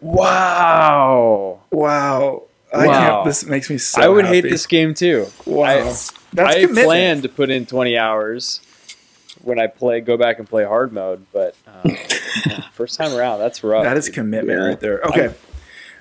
Wow. 0.00 1.60
wow 1.70 2.42
I 2.72 2.86
Wow. 2.88 2.92
can't, 2.92 3.24
this 3.26 3.44
makes 3.46 3.70
me 3.70 3.78
so 3.78 4.02
I 4.02 4.08
would 4.08 4.26
hate 4.26 4.42
this 4.42 4.66
game 4.66 4.94
too. 4.94 5.28
wow 5.46 5.64
I- 5.64 5.84
that's 6.32 6.56
I 6.56 6.60
commitment. 6.62 6.86
planned 6.86 7.22
to 7.22 7.28
put 7.28 7.50
in 7.50 7.64
20 7.66 7.96
hours 7.96 8.60
when 9.42 9.60
I 9.60 9.68
play, 9.68 10.00
go 10.00 10.16
back 10.16 10.38
and 10.40 10.48
play 10.48 10.64
hard 10.64 10.92
mode, 10.92 11.26
but 11.32 11.54
um, 11.68 11.96
yeah, 12.46 12.53
first 12.74 12.96
time 12.98 13.14
around, 13.14 13.38
that's 13.38 13.62
rough. 13.64 13.84
That 13.84 13.96
is 13.96 14.08
commitment 14.08 14.58
Yeah. 14.60 14.66
right 14.66 14.80
there. 14.80 15.00
Okay. 15.04 15.34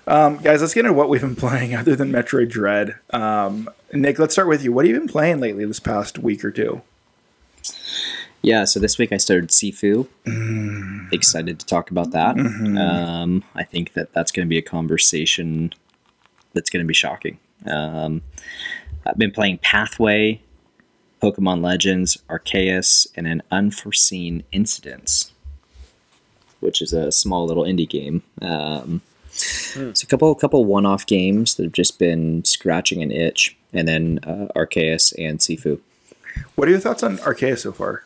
Um, 0.05 0.37
guys, 0.37 0.59
let's 0.61 0.73
get 0.73 0.81
into 0.81 0.93
what 0.93 1.07
we've 1.07 1.21
been 1.21 1.35
playing 1.35 1.73
other 1.79 1.95
than 1.95 2.11
Metroid 2.11 2.49
Dread. 2.49 2.95
Um, 3.11 3.69
Nick, 3.93 4.19
let's 4.19 4.33
start 4.33 4.47
with 4.49 4.63
you. 4.63 4.73
What 4.73 4.85
have 4.85 4.93
you 4.93 4.99
been 4.99 5.07
playing 5.07 5.39
lately 5.39 5.65
this 5.65 5.79
past 5.79 6.19
week 6.19 6.43
or 6.43 6.51
two? 6.51 6.81
Yeah, 8.41 8.65
so 8.65 8.79
this 8.81 8.97
week 8.97 9.13
I 9.13 9.17
started 9.17 9.49
Sifu. 9.49 10.07
Mm. 10.25 11.13
Excited 11.13 11.59
to 11.59 11.65
talk 11.65 11.91
about 11.91 12.11
that. 12.11 12.35
Mhm. 12.35 12.77
Um, 12.77 13.43
I 13.55 13.63
think 13.63 13.93
that 13.93 14.11
that's 14.13 14.31
going 14.33 14.45
to 14.45 14.49
be 14.49 14.57
a 14.57 14.61
conversation 14.63 15.71
that's 16.53 16.69
going 16.69 16.83
to 16.83 16.87
be 16.87 16.93
shocking. 16.93 17.37
Um, 17.65 18.21
I've 19.05 19.17
been 19.17 19.31
playing 19.31 19.59
Pathway, 19.59 20.41
Pokemon 21.21 21.61
Legends, 21.63 22.17
Arceus, 22.29 23.07
and 23.15 23.27
an 23.27 23.41
Unforeseen 23.49 24.43
Incidents, 24.51 25.31
which 26.63 26.81
is 26.81 26.93
a 26.93 27.11
small 27.11 27.45
little 27.45 27.63
indie 27.63 27.89
game. 27.89 28.23
Um, 28.41 29.01
It's 29.35 30.03
a 30.03 30.05
couple 30.05 30.33
couple 30.35 30.63
one 30.65 30.85
off 30.85 31.05
games 31.07 31.55
that 31.55 31.63
have 31.63 31.73
just 31.73 31.97
been 31.97 32.45
scratching 32.45 33.01
an 33.01 33.11
itch, 33.11 33.57
and 33.73 33.87
then 33.87 34.19
uh, 34.23 34.47
Arceus 34.55 35.13
and 35.17 35.39
Sifu. 35.39 35.79
What 36.55 36.67
are 36.67 36.71
your 36.71 36.79
thoughts 36.79 37.01
on 37.01 37.17
Arceus 37.17 37.59
so 37.59 37.71
far? 37.71 38.03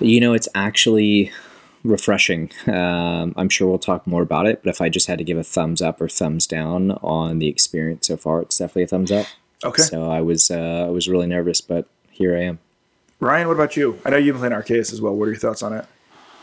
You 0.00 0.20
know, 0.20 0.34
it's 0.34 0.48
actually 0.54 1.32
refreshing. 1.84 2.50
Um, 2.66 3.32
I'm 3.36 3.48
sure 3.48 3.68
we'll 3.68 3.78
talk 3.78 4.06
more 4.06 4.22
about 4.22 4.46
it, 4.46 4.62
but 4.62 4.70
if 4.70 4.80
I 4.80 4.90
just 4.90 5.06
had 5.06 5.18
to 5.18 5.24
give 5.24 5.38
a 5.38 5.44
thumbs 5.44 5.80
up 5.80 6.00
or 6.00 6.08
thumbs 6.08 6.46
down 6.46 6.92
on 7.02 7.38
the 7.38 7.48
experience 7.48 8.08
so 8.08 8.16
far, 8.16 8.42
it's 8.42 8.58
definitely 8.58 8.82
a 8.82 8.88
thumbs 8.88 9.12
up. 9.12 9.26
Okay. 9.64 9.82
So 9.82 10.10
I 10.10 10.20
was 10.20 10.50
uh, 10.50 10.84
I 10.86 10.90
was 10.90 11.08
really 11.08 11.26
nervous, 11.26 11.62
but 11.62 11.86
here 12.10 12.36
I 12.36 12.42
am. 12.42 12.58
Ryan, 13.20 13.48
what 13.48 13.54
about 13.54 13.76
you? 13.76 13.98
I 14.04 14.10
know 14.10 14.16
you've 14.16 14.38
been 14.40 14.50
playing 14.50 14.62
Arceus 14.62 14.92
as 14.92 15.00
well. 15.00 15.14
What 15.14 15.26
are 15.28 15.30
your 15.32 15.40
thoughts 15.40 15.62
on 15.62 15.72
it? 15.72 15.86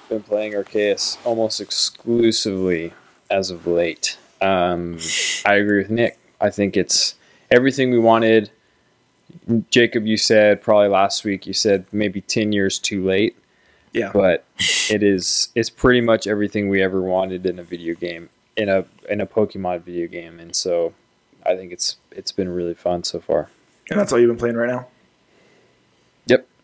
been 0.09 0.21
playing 0.23 0.51
Arceus 0.51 1.17
almost 1.25 1.61
exclusively 1.61 2.91
as 3.29 3.49
of 3.49 3.65
late. 3.65 4.17
Um, 4.41 4.97
I 5.45 5.53
agree 5.55 5.77
with 5.77 5.89
Nick. 5.89 6.19
I 6.41 6.49
think 6.49 6.75
it's 6.75 7.15
everything 7.49 7.91
we 7.91 7.99
wanted. 7.99 8.51
Jacob, 9.69 10.05
you 10.05 10.17
said 10.17 10.61
probably 10.61 10.89
last 10.89 11.23
week. 11.23 11.47
You 11.47 11.53
said 11.53 11.85
maybe 11.93 12.19
ten 12.19 12.51
years 12.51 12.77
too 12.77 13.05
late, 13.05 13.37
Yeah. 13.93 14.11
but 14.13 14.43
it 14.89 15.01
is. 15.01 15.47
It's 15.55 15.69
pretty 15.69 16.01
much 16.01 16.27
everything 16.27 16.67
we 16.67 16.81
ever 16.81 16.99
wanted 17.01 17.45
in 17.45 17.57
a 17.57 17.63
video 17.63 17.95
game, 17.95 18.29
in 18.57 18.67
a 18.67 18.83
in 19.09 19.21
a 19.21 19.25
Pokemon 19.25 19.83
video 19.83 20.07
game, 20.07 20.41
and 20.41 20.53
so 20.53 20.93
I 21.45 21.55
think 21.55 21.71
it's 21.71 21.95
it's 22.11 22.33
been 22.33 22.49
really 22.49 22.73
fun 22.73 23.05
so 23.05 23.21
far. 23.21 23.49
And 23.89 23.97
that's 23.97 24.11
all 24.11 24.19
you've 24.19 24.29
been 24.29 24.37
playing 24.37 24.57
right 24.57 24.67
now? 24.69 24.87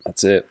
That's 0.08 0.24
it. 0.24 0.47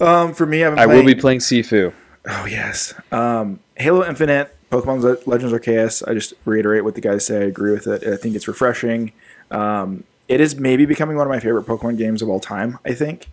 Um, 0.00 0.32
for 0.32 0.46
me, 0.46 0.64
I've 0.64 0.72
been 0.72 0.78
I 0.78 0.86
playing, 0.86 1.04
will 1.04 1.14
be 1.14 1.20
playing 1.20 1.40
Sifu. 1.40 1.92
Oh 2.26 2.46
yes, 2.46 2.94
um, 3.12 3.60
Halo 3.76 4.04
Infinite, 4.04 4.56
Pokemon 4.70 5.02
Le- 5.02 5.30
Legends 5.30 5.52
Arceus. 5.52 6.02
I 6.08 6.14
just 6.14 6.32
reiterate 6.46 6.82
what 6.82 6.94
the 6.94 7.02
guys 7.02 7.26
say. 7.26 7.42
I 7.42 7.44
agree 7.44 7.72
with 7.72 7.86
it. 7.86 8.02
I 8.06 8.16
think 8.16 8.34
it's 8.34 8.48
refreshing. 8.48 9.12
Um, 9.50 10.04
it 10.26 10.40
is 10.40 10.56
maybe 10.56 10.86
becoming 10.86 11.16
one 11.16 11.26
of 11.26 11.30
my 11.30 11.38
favorite 11.38 11.66
Pokemon 11.66 11.98
games 11.98 12.22
of 12.22 12.30
all 12.30 12.40
time. 12.40 12.78
I 12.84 12.94
think, 12.94 13.26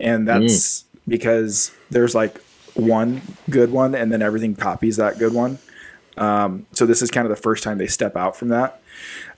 and 0.00 0.26
that's 0.26 0.84
because 1.06 1.72
there's 1.90 2.14
like 2.14 2.40
one 2.72 3.20
good 3.50 3.70
one, 3.70 3.94
and 3.94 4.10
then 4.10 4.22
everything 4.22 4.56
copies 4.56 4.96
that 4.96 5.18
good 5.18 5.34
one. 5.34 5.58
Um, 6.16 6.66
so 6.72 6.86
this 6.86 7.02
is 7.02 7.10
kind 7.10 7.26
of 7.26 7.36
the 7.36 7.42
first 7.42 7.62
time 7.64 7.76
they 7.76 7.86
step 7.86 8.16
out 8.16 8.34
from 8.34 8.48
that. 8.48 8.80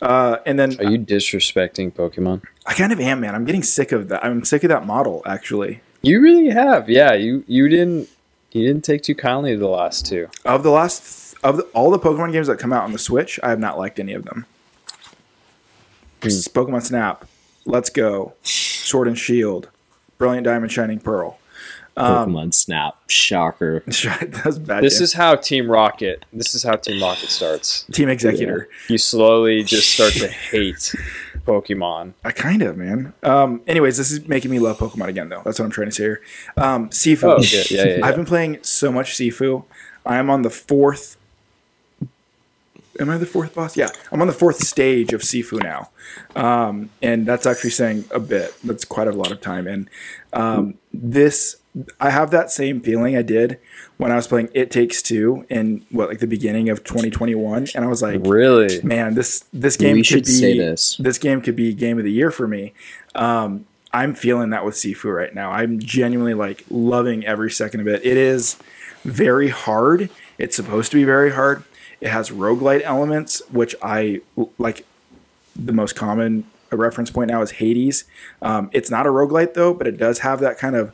Uh, 0.01 0.39
and 0.47 0.59
then 0.59 0.79
Are 0.81 0.91
you 0.91 0.99
disrespecting 0.99 1.93
Pokemon? 1.93 2.43
I 2.67 2.75
kind 2.75 2.93
of 2.93 3.01
am, 3.01 3.21
man. 3.21 3.35
I'm 3.35 3.45
getting 3.45 3.63
sick 3.63 3.93
of 3.93 4.09
that. 4.09 4.25
I'm 4.25 4.45
sick 4.45 4.65
of 4.65 4.69
that 4.69 4.87
model, 4.87 5.23
actually. 5.27 5.81
You 6.03 6.21
really 6.21 6.51
have, 6.51 6.89
yeah. 6.89 7.15
You 7.15 7.45
you 7.47 7.69
didn't 7.69 8.09
you 8.53 8.67
didn't 8.67 8.85
take 8.85 9.03
too 9.03 9.15
kindly 9.15 9.53
to 9.53 9.59
the 9.59 9.69
last 9.69 10.07
two. 10.07 10.29
Of 10.45 10.63
the 10.63 10.71
last, 10.71 11.35
of 11.43 11.59
the, 11.59 11.63
all 11.75 11.91
the 11.91 11.99
Pokemon 11.99 12.33
games 12.33 12.47
that 12.47 12.59
come 12.59 12.73
out 12.73 12.85
on 12.85 12.93
the 12.93 12.99
Switch, 12.99 13.39
I 13.43 13.51
have 13.51 13.59
not 13.59 13.79
liked 13.79 13.99
any 13.99 14.15
of 14.15 14.25
them. 14.25 14.47
Pokemon 16.21 16.83
Snap, 16.83 17.27
Let's 17.67 17.91
Go, 17.91 18.35
Sword 18.43 19.09
and 19.09 19.19
Shield, 19.19 19.69
Brilliant 20.19 20.45
Diamond, 20.45 20.73
Shining 20.73 20.99
Pearl. 20.99 21.39
Pokemon 21.97 22.53
Snap, 22.53 22.97
shocker. 23.09 23.83
That's 23.87 24.59
bad. 24.59 24.85
This 24.85 24.99
game. 24.99 25.05
is 25.05 25.13
how 25.15 25.35
Team 25.35 25.71
Rocket. 25.71 26.25
This 26.33 26.55
is 26.55 26.63
how 26.63 26.77
Team 26.77 27.03
Rocket 27.03 27.31
starts. 27.31 27.85
Team 27.93 28.09
Xecuter. 28.09 28.67
You 28.89 28.99
slowly 28.99 29.63
just 29.65 29.91
start 29.91 30.13
to 30.15 30.29
hate 30.51 30.95
Pokemon. 31.47 32.13
I 32.25 32.33
kind 32.33 32.63
of 32.63 32.77
man. 32.77 33.15
Um, 33.23 33.63
anyways, 33.67 33.97
this 33.97 34.11
is 34.11 34.29
making 34.29 34.51
me 34.51 34.59
love 34.59 34.79
Pokemon 34.79 35.09
again, 35.09 35.31
though. 35.31 35.41
That's 35.45 35.59
what 35.59 35.65
I'm 35.65 35.71
trying 35.71 35.89
to 35.89 35.93
say 35.93 36.05
here. 36.05 36.23
Um, 36.57 36.91
Sifu. 36.91 37.25
Oh, 37.25 37.41
yeah, 37.41 37.65
yeah, 37.71 37.89
yeah, 37.89 37.99
yeah. 37.99 38.07
I've 38.07 38.17
been 38.17 38.27
playing 38.27 38.59
so 38.63 38.93
much 38.93 39.15
Sifu. 39.15 39.65
I 40.05 40.17
am 40.17 40.29
on 40.29 40.43
the 40.43 40.51
fourth. 40.51 41.17
Am 42.99 43.11
I 43.11 43.19
the 43.19 43.27
fourth 43.27 43.55
boss? 43.55 43.77
Yeah, 43.77 43.89
I'm 44.11 44.21
on 44.21 44.27
the 44.27 44.33
fourth 44.33 44.65
stage 44.65 45.13
of 45.13 45.21
Sifu 45.21 45.63
now, 45.63 45.91
um, 46.35 46.89
and 47.03 47.27
that's 47.27 47.47
actually 47.47 47.71
saying 47.71 48.05
a 48.11 48.19
bit. 48.19 48.55
That's 48.65 48.85
quite 48.85 49.09
a 49.09 49.13
lot 49.13 49.31
of 49.31 49.41
time. 49.41 49.67
And 49.67 49.91
um, 50.33 50.75
this, 50.95 51.57
I 52.01 52.11
have 52.11 52.31
that 52.31 52.51
same 52.51 52.81
feeling 52.81 53.17
I 53.17 53.23
did 53.23 53.59
when 53.99 54.11
I 54.11 54.17
was 54.17 54.27
playing 54.27 54.49
It 54.55 54.71
Takes 54.71 55.03
Two 55.03 55.45
in 55.51 55.85
what 55.91 56.09
like 56.09 56.21
the 56.21 56.27
beginning 56.27 56.69
of 56.71 56.85
2021, 56.85 57.69
and 57.75 57.85
I 57.85 57.89
was 57.89 58.03
like, 58.03 58.21
Really? 58.25 58.81
man, 58.83 59.15
this 59.15 59.45
this 59.53 59.77
game 59.77 59.95
We 59.97 60.01
could 60.01 60.07
should 60.07 60.25
be 60.25 60.31
say 60.31 60.59
this. 60.59 60.99
game 61.19 61.41
could 61.43 61.57
be 61.57 61.75
game 61.75 61.99
of 61.99 62.05
the 62.05 62.13
year 62.13 62.31
for 62.31 62.49
me. 62.49 62.73
Um, 63.15 63.67
I'm 63.93 64.15
feeling 64.15 64.51
that 64.51 64.65
with 64.65 64.75
Sifu 64.75 65.15
right 65.15 65.35
now. 65.35 65.51
I'm 65.53 65.79
genuinely 65.79 66.35
like 66.35 66.65
loving 66.71 67.25
every 67.27 67.51
second 67.51 67.81
of 67.81 67.89
it. 67.89 68.05
It 68.05 68.17
is 68.17 68.57
very 69.05 69.49
hard. 69.49 70.11
It's 70.39 70.57
supposed 70.57 70.91
to 70.93 70.97
be 70.97 71.05
very 71.05 71.33
hard. 71.33 71.63
It 72.01 72.09
has 72.09 72.31
roguelite 72.31 72.83
elements, 72.83 73.43
which 73.51 73.75
I 73.83 74.21
like. 74.59 74.85
The 75.59 75.73
most 75.73 75.95
common 75.97 76.45
reference 76.71 77.11
point 77.11 77.31
now 77.31 77.41
is 77.41 77.53
Hades. 77.53 78.05
Um, 78.43 78.69
it's 78.75 78.91
not 78.91 79.07
a 79.07 79.11
roguelite 79.11 79.55
though, 79.55 79.73
but 79.73 79.87
it 79.87 79.97
does 79.97 80.19
have 80.19 80.41
that 80.41 80.59
kind 80.59 80.77
of 80.77 80.93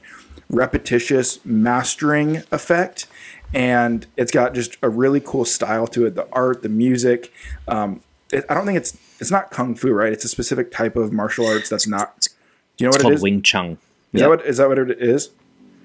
repetitious 0.53 1.45
mastering 1.45 2.45
effect. 2.53 3.07
And 3.55 4.07
it's 4.17 4.31
got 4.31 4.55
just 4.55 4.77
a 4.83 4.89
really 4.89 5.21
cool 5.21 5.45
style 5.45 5.87
to 5.89 6.07
it. 6.07 6.15
The 6.15 6.27
art, 6.33 6.63
the 6.63 6.69
music. 6.69 7.33
Um, 7.69 8.01
it, 8.33 8.45
I 8.49 8.55
don't 8.55 8.65
think 8.65 8.79
it's 8.79 8.97
it's 9.21 9.31
not 9.31 9.51
kung 9.51 9.75
fu, 9.75 9.93
right? 9.93 10.13
It's 10.13 10.25
a 10.25 10.29
specific 10.29 10.71
type 10.73 10.97
of 10.97 11.13
martial 11.13 11.47
arts 11.47 11.69
that's 11.69 11.87
not. 11.87 12.29
Do 12.77 12.85
you 12.85 12.87
know 12.87 12.91
what 12.91 12.95
It's 12.97 13.03
called 13.03 13.15
is? 13.15 13.23
Wing 13.23 13.43
Chun. 13.43 13.73
Is 13.73 13.79
Yeah. 14.13 14.21
that 14.23 14.29
what 14.29 14.47
is 14.47 14.57
that 14.59 14.69
what 14.69 14.79
it 14.79 14.91
is? 15.03 15.31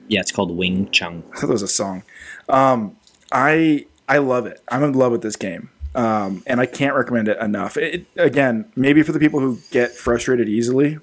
yeah, 0.10 0.22
it's 0.22 0.32
called 0.32 0.52
Wing 0.56 0.90
Chun. 0.92 1.24
I 1.34 1.40
thought 1.40 1.50
it 1.50 1.54
was 1.54 1.62
a 1.62 1.68
song. 1.68 2.04
Um, 2.48 2.96
I 3.34 3.86
I 4.08 4.20
love 4.20 4.46
it. 4.46 4.62
I'm 4.70 4.84
in 4.84 4.94
love 4.94 5.12
with 5.12 5.22
this 5.22 5.36
game, 5.36 5.70
um, 5.94 6.44
and 6.48 6.62
I 6.62 6.66
can't 6.66 6.96
recommend 6.96 7.28
it 7.28 7.38
enough. 7.42 7.76
It, 7.76 8.06
again, 8.16 8.72
maybe 8.78 9.04
for 9.04 9.12
the 9.12 9.20
people 9.20 9.42
who 9.42 9.60
get 9.72 9.92
frustrated 9.92 10.48
easily, 10.48 11.00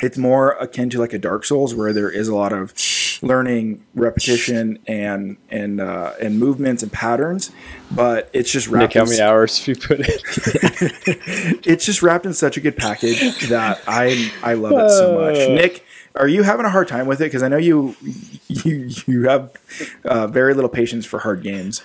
it's 0.00 0.18
more 0.18 0.52
akin 0.52 0.90
to 0.90 0.98
like 0.98 1.12
a 1.12 1.18
Dark 1.18 1.44
Souls 1.44 1.74
where 1.74 1.92
there 1.92 2.10
is 2.10 2.28
a 2.28 2.34
lot 2.34 2.52
of 2.52 2.74
learning, 3.22 3.82
repetition, 3.94 4.78
and 4.86 5.36
and 5.50 5.80
uh, 5.80 6.12
and 6.20 6.38
movements 6.38 6.82
and 6.82 6.92
patterns, 6.92 7.50
but 7.90 8.28
it's 8.32 8.50
just 8.50 8.68
wrapped. 8.68 8.94
Nick, 8.94 9.00
wrapped. 9.02 9.08
how 9.08 9.14
in 9.14 9.18
many 9.18 9.22
hours 9.22 9.58
have 9.58 9.68
you 9.68 9.76
put 9.76 10.00
in? 10.00 10.06
it's 11.64 11.86
just 11.86 12.02
wrapped 12.02 12.26
in 12.26 12.34
such 12.34 12.56
a 12.56 12.60
good 12.60 12.76
package 12.76 13.48
that 13.48 13.80
I 13.86 14.32
I 14.42 14.54
love 14.54 14.72
it 14.72 14.90
so 14.90 15.18
much. 15.18 15.36
Uh. 15.36 15.54
Nick, 15.54 15.84
are 16.14 16.28
you 16.28 16.42
having 16.42 16.66
a 16.66 16.70
hard 16.70 16.88
time 16.88 17.06
with 17.06 17.20
it? 17.20 17.24
Because 17.24 17.42
I 17.42 17.48
know 17.48 17.56
you 17.56 17.96
you 18.48 18.90
you 19.06 19.28
have 19.28 19.52
uh, 20.04 20.26
very 20.26 20.54
little 20.54 20.70
patience 20.70 21.06
for 21.06 21.20
hard 21.20 21.42
games. 21.42 21.82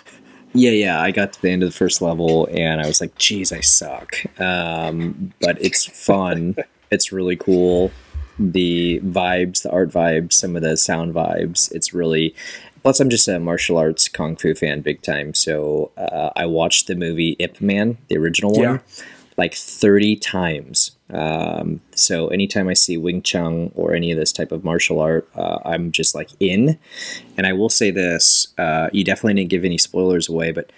Yeah, 0.53 0.71
yeah. 0.71 1.01
I 1.01 1.11
got 1.11 1.33
to 1.33 1.41
the 1.41 1.49
end 1.49 1.63
of 1.63 1.69
the 1.69 1.75
first 1.75 2.01
level 2.01 2.47
and 2.51 2.81
I 2.81 2.87
was 2.87 2.99
like, 2.99 3.15
geez, 3.15 3.53
I 3.53 3.61
suck. 3.61 4.17
Um, 4.39 5.33
but 5.39 5.61
it's 5.61 5.85
fun. 5.85 6.55
It's 6.91 7.11
really 7.11 7.35
cool. 7.35 7.91
The 8.37 8.99
vibes, 9.03 9.63
the 9.63 9.71
art 9.71 9.89
vibes, 9.89 10.33
some 10.33 10.55
of 10.55 10.61
the 10.61 10.77
sound 10.77 11.13
vibes. 11.13 11.71
It's 11.71 11.93
really. 11.93 12.35
Plus, 12.83 12.99
I'm 12.99 13.09
just 13.09 13.27
a 13.27 13.39
martial 13.39 13.77
arts 13.77 14.07
kung 14.07 14.35
fu 14.35 14.55
fan, 14.55 14.81
big 14.81 15.01
time. 15.01 15.33
So 15.33 15.91
uh, 15.97 16.31
I 16.35 16.47
watched 16.47 16.87
the 16.87 16.95
movie 16.95 17.35
Ip 17.39 17.61
Man, 17.61 17.97
the 18.07 18.17
original 18.17 18.53
one, 18.53 18.81
like 19.37 19.53
30 19.53 20.15
times. 20.15 20.91
Um, 21.11 21.81
so 21.93 22.29
anytime 22.29 22.67
I 22.67 22.73
see 22.73 22.97
Wing 22.97 23.21
Chun 23.21 23.71
or 23.75 23.93
any 23.93 24.11
of 24.11 24.17
this 24.17 24.31
type 24.31 24.51
of 24.51 24.63
martial 24.63 24.99
art, 24.99 25.29
uh, 25.35 25.59
I'm 25.63 25.91
just 25.91 26.15
like 26.15 26.29
in. 26.39 26.79
And 27.37 27.45
I 27.45 27.53
will 27.53 27.69
say 27.69 27.91
this: 27.91 28.47
uh, 28.57 28.89
you 28.91 29.03
definitely 29.03 29.35
didn't 29.35 29.51
give 29.51 29.63
any 29.63 29.77
spoilers 29.77 30.27
away, 30.27 30.51
but 30.51 30.71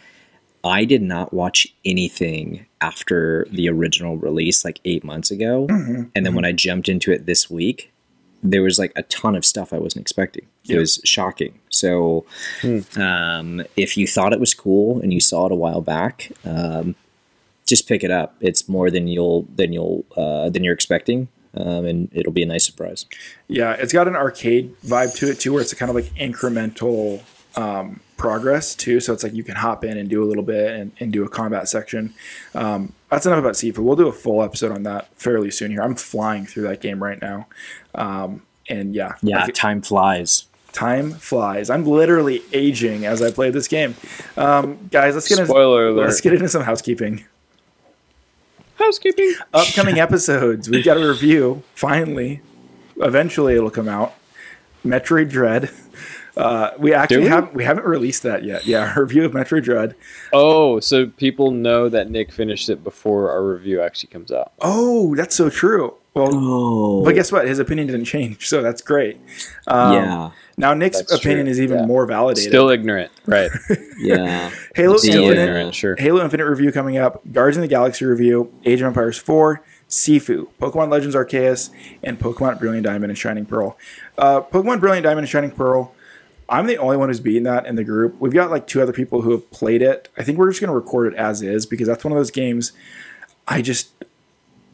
I 0.64 0.86
did 0.86 1.02
not 1.02 1.34
watch 1.34 1.68
anything 1.84 2.66
after 2.80 3.48
the 3.52 3.70
original 3.70 4.18
release, 4.18 4.64
like 4.64 4.80
eight 4.86 5.04
months 5.04 5.30
ago. 5.30 5.68
And 6.16 6.26
then 6.26 6.36
when 6.36 6.46
I 6.46 6.52
jumped 6.54 6.88
into 6.88 7.12
it 7.12 7.26
this 7.26 7.50
week, 7.50 7.92
there 8.42 8.62
was 8.62 8.78
like 8.78 8.92
a 8.96 9.04
ton 9.04 9.36
of 9.36 9.46
stuff 9.46 9.74
I 9.74 9.78
wasn't 9.78 10.02
expecting. 10.02 10.46
It 10.68 10.78
was 10.78 11.00
shocking. 11.04 11.60
So, 11.70 12.26
um, 12.98 13.64
if 13.76 13.98
you 13.98 14.08
thought 14.08 14.34
it 14.34 14.40
was 14.40 14.54
cool 14.54 15.02
and 15.02 15.14
you 15.14 15.20
saw 15.20 15.46
it 15.46 15.52
a 15.52 15.56
while 15.56 15.82
back, 15.82 16.32
um, 16.46 16.96
just 17.66 17.88
pick 17.88 18.04
it 18.04 18.12
up. 18.12 18.36
It's 18.42 18.68
more 18.68 18.92
than 18.92 19.08
you'll 19.08 19.48
than 19.56 19.74
you'll 19.74 20.06
uh, 20.16 20.50
than 20.50 20.64
you're 20.64 20.74
expecting, 20.74 21.30
um, 21.56 21.86
and 21.86 22.10
it'll 22.14 22.34
be 22.34 22.44
a 22.44 22.46
nice 22.46 22.66
surprise. 22.66 23.06
Yeah, 23.48 23.74
it's 23.74 23.94
got 23.94 24.08
an 24.08 24.16
arcade 24.16 24.76
vibe 24.82 25.16
to 25.16 25.30
it 25.30 25.40
too, 25.40 25.54
where 25.54 25.62
it's 25.62 25.72
a 25.72 25.76
kind 25.78 25.90
of 25.90 25.96
like 25.96 26.14
incremental 26.16 27.22
um, 27.58 28.02
progress 28.18 28.76
too. 28.76 29.00
So 29.00 29.14
it's 29.14 29.24
like 29.24 29.34
you 29.34 29.44
can 29.44 29.56
hop 29.56 29.84
in 29.84 29.98
and 29.98 30.10
do 30.10 30.24
a 30.24 30.28
little 30.28 30.44
bit 30.44 30.72
and, 30.72 30.92
and 31.00 31.12
do 31.12 31.24
a 31.26 31.30
combat 31.30 31.68
section. 31.68 32.14
Um, 32.56 32.94
that's 33.10 33.26
enough 33.26 33.40
about 33.40 33.54
Sifu. 33.54 33.80
We'll 33.80 33.96
do 33.96 34.08
a 34.08 34.12
full 34.14 34.42
episode 34.44 34.72
on 34.72 34.84
that 34.84 35.08
fairly 35.16 35.52
soon 35.52 35.72
here. 35.72 35.82
I'm 35.82 35.96
flying 35.96 36.46
through 36.46 36.64
that 36.64 36.82
game 36.82 37.02
right 37.04 37.22
now. 37.22 37.48
Um, 37.96 38.44
and 38.70 38.96
yeah, 38.96 39.14
Yeah, 39.22 39.44
like, 39.44 39.54
time 39.54 39.82
flies. 39.82 40.46
time 40.72 41.12
flies. 41.12 41.70
I'm 41.70 41.86
literally 41.86 42.42
aging 42.54 43.06
as 43.06 43.22
I 43.22 43.30
play 43.32 43.50
this 43.52 43.68
game. 43.68 43.96
Um, 44.38 44.90
guys, 44.92 45.14
let's 45.16 45.28
get 45.28 45.38
into, 45.40 45.50
Spoiler 45.50 45.90
alert. 45.90 46.06
let's 46.08 46.22
get 46.22 46.34
into 46.34 46.48
some 46.50 46.64
housekeeping. 46.64 47.26
Housekeeping. 48.76 49.36
upcoming 49.54 50.00
episodes. 50.08 50.70
We've 50.70 50.84
got 50.84 50.98
a 50.98 51.08
review. 51.08 51.64
Finally, 51.76 52.42
eventually 52.98 53.56
it'll 53.56 53.70
come 53.70 53.88
out. 53.88 54.14
Metroid 54.86 55.30
Dread. 55.30 55.70
Uh, 56.36 56.72
we 56.80 56.94
actually 56.94 57.20
we? 57.20 57.28
have 57.28 57.54
we 57.54 57.64
haven't 57.64 57.86
released 57.86 58.24
that 58.24 58.44
yet. 58.44 58.66
Yeah, 58.66 58.94
our 58.96 59.04
review 59.04 59.24
of 59.26 59.34
Metro 59.34 59.60
Dread. 59.60 59.96
Oh, 60.32 60.80
so 60.80 61.08
people 61.08 61.52
know 61.52 61.90
that 61.90 62.10
Nick 62.10 62.32
finished 62.32 62.70
it 62.70 62.84
before 62.84 63.30
our 63.30 63.44
review 63.46 63.82
actually 63.82 64.10
comes 64.10 64.32
out. 64.32 64.52
Oh, 64.60 65.16
that's 65.16 65.36
so 65.36 65.50
true. 65.50 65.96
Well, 66.16 66.30
Oh, 66.32 67.04
but 67.04 67.16
guess 67.16 67.32
what? 67.32 67.48
His 67.48 67.58
opinion 67.58 67.88
didn't 67.88 68.06
change, 68.06 68.48
so 68.48 68.62
that's 68.62 68.82
great. 68.84 69.18
Um, 69.66 69.94
yeah, 69.94 70.30
Now 70.58 70.76
Nick's 70.76 71.00
That's 71.00 71.14
opinion 71.14 71.46
true, 71.48 71.52
is 71.52 71.60
even 71.62 71.80
yeah. 71.80 71.86
more 71.88 72.06
validated. 72.06 72.50
Still 72.52 72.70
ignorant, 72.70 73.12
right? 73.26 73.50
yeah. 73.98 74.52
Halo 74.76 74.98
Still 74.98 75.24
Infinite. 75.24 75.42
ignorant, 75.42 75.74
sure. 75.76 75.96
Halo 75.98 76.24
Infinite 76.24 76.46
review 76.46 76.72
coming 76.72 76.98
up. 76.98 77.22
Guardians 77.32 77.58
of 77.58 77.62
the 77.64 77.68
Galaxy 77.68 78.06
review. 78.06 78.54
Age 78.64 78.82
of 78.82 78.88
Empires 78.88 79.18
4. 79.18 79.64
Sifu. 79.90 80.50
Pokemon 80.62 80.92
Legends 80.92 81.16
Arceus. 81.16 81.72
And 82.04 82.20
Pokemon 82.20 82.60
Brilliant 82.60 82.86
Diamond 82.86 83.10
and 83.10 83.18
Shining 83.18 83.48
Pearl. 83.48 83.76
Uh, 84.16 84.42
Pokemon 84.42 84.80
Brilliant 84.82 85.04
Diamond 85.06 85.24
and 85.24 85.30
Shining 85.30 85.50
Pearl. 85.52 85.96
I'm 86.50 86.68
the 86.68 86.78
only 86.78 86.98
one 86.98 87.10
who's 87.10 87.20
beaten 87.20 87.44
that 87.44 87.66
in 87.66 87.76
the 87.76 87.84
group. 87.84 88.16
We've 88.20 88.34
got 88.34 88.52
like 88.52 88.68
two 88.68 88.82
other 88.82 88.94
people 88.94 89.22
who 89.22 89.32
have 89.32 89.50
played 89.52 89.82
it. 89.82 90.10
I 90.18 90.24
think 90.24 90.38
we're 90.38 90.50
just 90.50 90.60
going 90.62 90.70
to 90.70 90.76
record 90.76 91.14
it 91.14 91.18
as 91.18 91.42
is 91.42 91.66
because 91.66 91.88
that's 91.88 92.04
one 92.04 92.12
of 92.12 92.18
those 92.18 92.32
games. 92.32 92.72
I 93.48 93.62
just, 93.62 93.90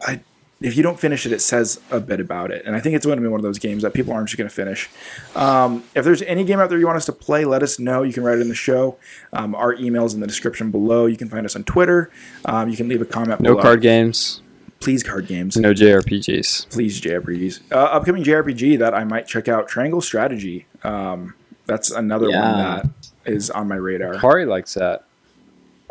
I 0.06 0.22
if 0.62 0.76
you 0.76 0.84
don't 0.84 1.00
finish 1.00 1.26
it, 1.26 1.32
it 1.32 1.40
says 1.42 1.80
a 1.90 2.02
bit 2.02 2.20
about 2.20 2.52
it. 2.52 2.66
And 2.66 2.76
I 2.76 2.82
think 2.82 2.94
it's 2.96 3.06
going 3.06 3.18
to 3.18 3.22
be 3.22 3.30
one 3.30 3.40
of 3.40 3.44
those 3.44 3.60
games 3.60 3.82
that 3.84 3.94
people 3.94 4.12
aren't 4.12 4.28
just 4.28 4.38
going 4.38 4.50
to 4.50 4.54
finish. 4.54 4.90
Um, 5.34 5.86
if 5.96 6.04
there's 6.04 6.22
any 6.24 6.44
game 6.44 6.60
out 6.60 6.70
there 6.70 6.78
you 6.78 6.86
want 6.86 6.98
us 6.98 7.06
to 7.06 7.14
play, 7.14 7.46
let 7.46 7.64
us 7.64 7.80
know. 7.80 8.04
You 8.04 8.12
can 8.12 8.24
write 8.24 8.40
it 8.40 8.42
in 8.42 8.50
the 8.50 8.56
show. 8.56 8.98
Um, 9.32 9.56
our 9.56 9.74
email's 9.76 10.14
in 10.14 10.20
the 10.20 10.28
description 10.28 10.70
below. 10.70 11.06
You 11.06 11.16
can 11.16 11.30
find 11.30 11.46
us 11.46 11.56
on 11.56 11.64
Twitter. 11.64 12.12
Um, 12.44 12.68
you 12.70 12.76
can 12.76 12.90
leave 12.90 13.02
a 13.02 13.06
comment 13.06 13.40
No 13.40 13.52
below. 13.52 13.62
card 13.62 13.82
games, 13.82 14.42
Please, 14.82 15.02
card 15.02 15.28
games. 15.28 15.56
no 15.56 15.74
JRPGs. 15.74 16.70
Please, 16.70 17.00
JRPGs. 17.00 17.62
Uh, 17.72 17.76
upcoming 17.76 18.24
JRPG 18.26 18.80
that 18.80 18.94
I 18.94 19.06
might 19.06 19.28
check 19.28 19.48
out 19.48 19.70
Triangle 19.70 20.02
Strategy. 20.02 20.66
Um, 20.84 21.36
that's 21.70 21.92
another 21.92 22.26
one 22.30 22.34
that 22.58 22.86
is 23.26 23.50
on 23.50 23.68
my 23.68 23.76
radar. 23.76 24.18
Hari 24.18 24.46
likes 24.46 24.74
that. 24.74 25.06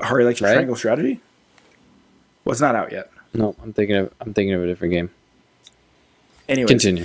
Hari 0.00 0.24
likes 0.24 0.40
Right? 0.40 0.52
Triangle 0.52 0.76
Strategy? 0.76 1.20
Well, 2.44 2.52
it's 2.52 2.60
not 2.60 2.74
out 2.74 2.92
yet. 2.92 3.10
No, 3.34 3.54
I'm 3.62 3.72
thinking 3.72 3.96
of 3.96 4.12
I'm 4.20 4.32
thinking 4.34 4.54
of 4.54 4.62
a 4.62 4.66
different 4.66 4.92
game. 4.92 5.10
Anyways, 6.48 6.68
Continue. 6.70 7.04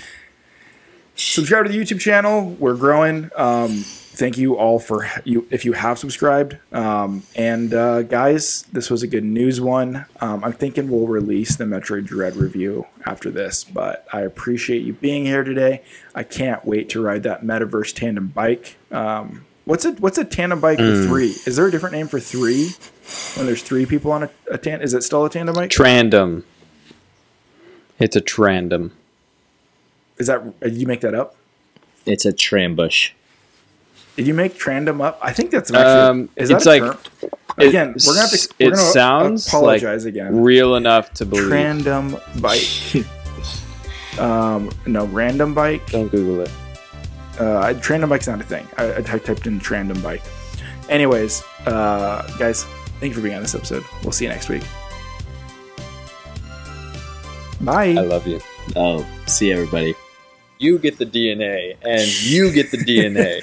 subscribe 1.15 1.65
to 1.65 1.71
the 1.71 1.77
YouTube 1.77 1.99
channel. 1.99 2.51
We're 2.59 2.75
growing. 2.75 3.29
Um, 3.35 3.83
thank 4.15 4.37
you 4.37 4.55
all 4.57 4.79
for 4.79 5.07
you 5.25 5.47
if 5.49 5.65
you 5.65 5.73
have 5.73 5.97
subscribed. 5.99 6.57
Um, 6.71 7.23
and 7.35 7.73
uh, 7.73 8.03
guys, 8.03 8.63
this 8.71 8.89
was 8.89 9.03
a 9.03 9.07
good 9.07 9.23
news 9.23 9.59
one. 9.59 10.05
Um, 10.21 10.43
I'm 10.43 10.53
thinking 10.53 10.89
we'll 10.89 11.07
release 11.07 11.55
the 11.55 11.65
Metroid 11.65 12.05
Dread 12.05 12.35
review 12.35 12.87
after 13.05 13.29
this, 13.31 13.63
but 13.63 14.07
I 14.13 14.21
appreciate 14.21 14.83
you 14.83 14.93
being 14.93 15.25
here 15.25 15.43
today. 15.43 15.81
I 16.15 16.23
can't 16.23 16.63
wait 16.65 16.89
to 16.89 17.01
ride 17.01 17.23
that 17.23 17.43
Metaverse 17.43 17.93
tandem 17.95 18.27
bike. 18.27 18.77
Um, 18.91 19.45
What's 19.65 19.85
a 19.85 19.93
what's 19.93 20.17
a 20.17 20.25
tandem 20.25 20.59
bike 20.59 20.77
Hmm. 20.77 20.85
with 20.87 21.07
three? 21.07 21.29
Is 21.45 21.55
there 21.55 21.65
a 21.65 21.71
different 21.71 21.95
name 21.95 22.09
for 22.09 22.19
three 22.19 22.71
when 23.37 23.45
there's 23.45 23.63
three 23.63 23.85
people 23.85 24.11
on 24.11 24.23
a, 24.23 24.29
a 24.51 24.57
tan? 24.57 24.81
Is 24.81 24.93
it 24.93 25.03
still 25.03 25.23
a 25.23 25.29
tandem 25.29 25.55
bike? 25.55 25.69
Trandom. 25.69 26.43
It's 27.97 28.17
a 28.17 28.21
trandom. 28.21 28.91
Is 30.17 30.27
that 30.27 30.41
uh, 30.41 30.51
did 30.63 30.75
you 30.75 30.85
make 30.85 30.99
that 30.99 31.15
up? 31.15 31.37
It's 32.05 32.25
a 32.25 32.33
trambush. 32.33 33.11
Did 34.15 34.27
you 34.27 34.33
make 34.33 34.53
trandom 34.55 35.01
up? 35.03 35.17
I 35.21 35.33
think 35.33 35.51
that's 35.51 35.71
actually. 35.73 35.85
Um, 36.23 36.29
is 36.35 36.49
that 36.49 36.55
it's 36.57 36.65
a 36.65 36.69
like- 36.69 36.81
term? 36.81 37.31
Again, 37.57 37.95
we're 38.07 38.13
gonna 38.15 38.21
have 38.21 38.31
to. 38.31 38.49
We're 38.59 38.65
it 38.67 38.69
gonna 38.71 38.75
sounds 38.81 39.47
apologize 39.47 40.05
like 40.05 40.13
again. 40.13 40.41
real 40.41 40.75
enough 40.75 41.13
to 41.15 41.25
believe. 41.25 41.51
Trandom 41.51 42.19
bike. 42.41 44.19
um, 44.19 44.71
no, 44.87 45.05
random 45.05 45.53
bike. 45.53 45.85
Don't 45.91 46.09
Google 46.09 46.41
it. 46.41 46.51
Uh, 47.39 47.59
I- 47.59 47.73
Trandom 47.75 48.09
bike's 48.09 48.27
not 48.27 48.41
a 48.41 48.43
thing. 48.43 48.67
I, 48.77 48.95
I 48.95 49.01
typed 49.01 49.45
in 49.45 49.59
Trandom 49.59 50.01
bike. 50.01 50.23
Anyways, 50.89 51.43
uh, 51.67 52.27
guys, 52.37 52.63
thank 52.99 53.11
you 53.11 53.13
for 53.13 53.21
being 53.21 53.35
on 53.35 53.41
this 53.43 53.55
episode. 53.55 53.83
We'll 54.03 54.11
see 54.11 54.25
you 54.25 54.29
next 54.31 54.49
week. 54.49 54.63
Bye. 57.61 57.89
I 57.91 58.01
love 58.01 58.27
you. 58.27 58.41
Oh, 58.75 59.05
see 59.25 59.51
everybody. 59.51 59.95
You 60.59 60.77
get 60.79 60.97
the 60.97 61.05
DNA, 61.05 61.75
and 61.81 62.01
you 62.23 62.51
get 62.51 62.71
the 62.71 62.77
DNA. 62.77 63.39